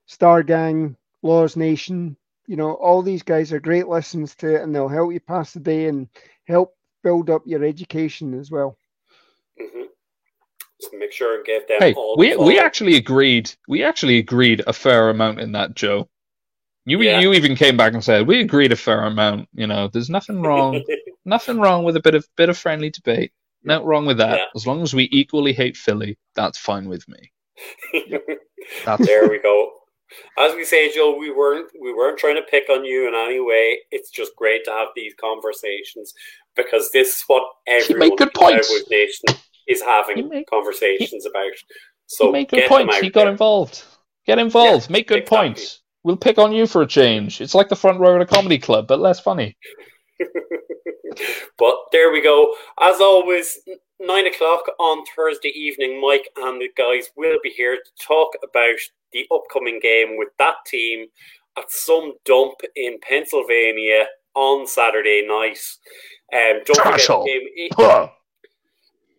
[0.06, 2.16] Star Gang, Laws Nation.
[2.47, 5.52] you know, all these guys are great listens to it, and they'll help you pass
[5.52, 6.09] the day and
[6.47, 6.74] help
[7.05, 8.80] build up your education as well.
[10.81, 11.78] Just make sure and give them.
[11.81, 13.52] Hey, we we actually agreed.
[13.69, 16.09] We actually agreed a fair amount in that, Joe.
[16.86, 17.20] You Yeah.
[17.20, 19.48] you even came back and said we agreed a fair amount.
[19.52, 20.82] You know, there's nothing wrong,
[21.24, 23.32] nothing wrong with a bit of bit of friendly debate.
[23.62, 24.39] No wrong with that.
[24.39, 24.44] Yeah.
[24.55, 27.31] As long as we equally hate Philly, that's fine with me.
[28.85, 29.73] That's there we go.
[30.39, 33.40] As we say, Joe, we weren't we weren't trying to pick on you in any
[33.40, 33.78] way.
[33.90, 36.15] It's just great to have these conversations
[36.57, 38.90] because this is what everyone made good in the points.
[38.90, 39.40] Nation
[39.70, 41.44] is He having made- conversations about.
[41.52, 41.74] he
[42.06, 42.97] So made good points.
[42.97, 43.30] out He got there.
[43.32, 43.82] involved.
[44.26, 44.86] Get involved.
[44.88, 45.36] Yeah, Make good exactly.
[45.48, 45.80] points.
[46.02, 47.40] We'll pick on you for a change.
[47.40, 49.56] It's like the front row at a comedy club, but less funny.
[51.59, 52.55] but there we go.
[52.80, 53.59] As always,
[53.98, 58.78] nine o'clock on Thursday evening, Mike and the guys will be here to talk about
[59.12, 61.06] the upcoming game with that team
[61.59, 65.59] at some dump in Pennsylvania on Saturday night.
[66.32, 67.24] Um, don't forget Trash hole.
[67.24, 67.68] the game.
[67.78, 68.10] i-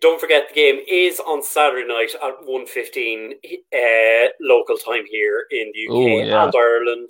[0.01, 3.33] Don't forget the game is on Saturday night at 1.15
[3.73, 6.43] uh, local time here in the UK Oh, yeah.
[6.45, 7.09] and Ireland.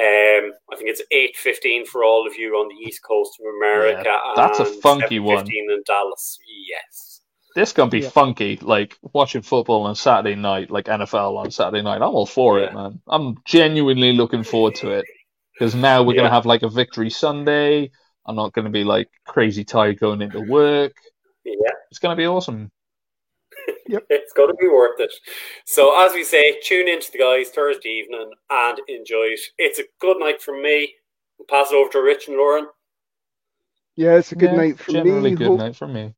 [0.00, 4.16] Um, I think it's 8.15 for all of you on the east coast of America.
[4.36, 5.44] that's a funky one.
[5.46, 6.38] 7:15 in Dallas.
[6.68, 7.20] Yes.
[7.54, 8.08] This gonna be Yeah.
[8.08, 11.96] funky, like watching football on Saturday night, like NFL on Saturday night.
[11.96, 13.00] I'm all for it, man.
[13.06, 15.04] I'm genuinely looking forward to it
[15.58, 16.22] because now we're Yeah.
[16.22, 17.90] gonna have like a victory Sunday.
[18.24, 20.94] I'm not gonna be like crazy tired going into work.
[21.44, 22.70] Yeah, It's gonna be awesome.
[23.86, 24.04] Yep.
[24.10, 25.12] it's going to be worth it.
[25.66, 29.40] So, as we say, tune into the guys Thursday evening and enjoy it.
[29.58, 30.94] It's a good night from me.
[31.38, 32.66] We'll pass it over to Rich and Lauren.
[33.94, 34.98] Yeah, it's a good Yeah, night for me.
[34.98, 36.14] Generally good Hope- night for me.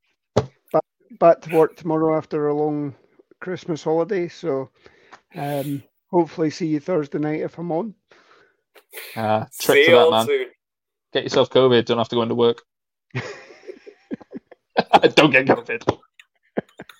[1.18, 2.94] back to work tomorrow after a long
[3.40, 4.28] Christmas holiday.
[4.28, 4.70] So
[5.34, 7.94] um, hopefully see you Thursday night if I'm on.
[9.16, 10.26] Uh, See trick for you that, all man.
[10.26, 10.46] soon.
[11.12, 11.84] Get yourself COVID.
[11.84, 12.62] Don't have to go into work.
[15.14, 15.98] Don't get COVID.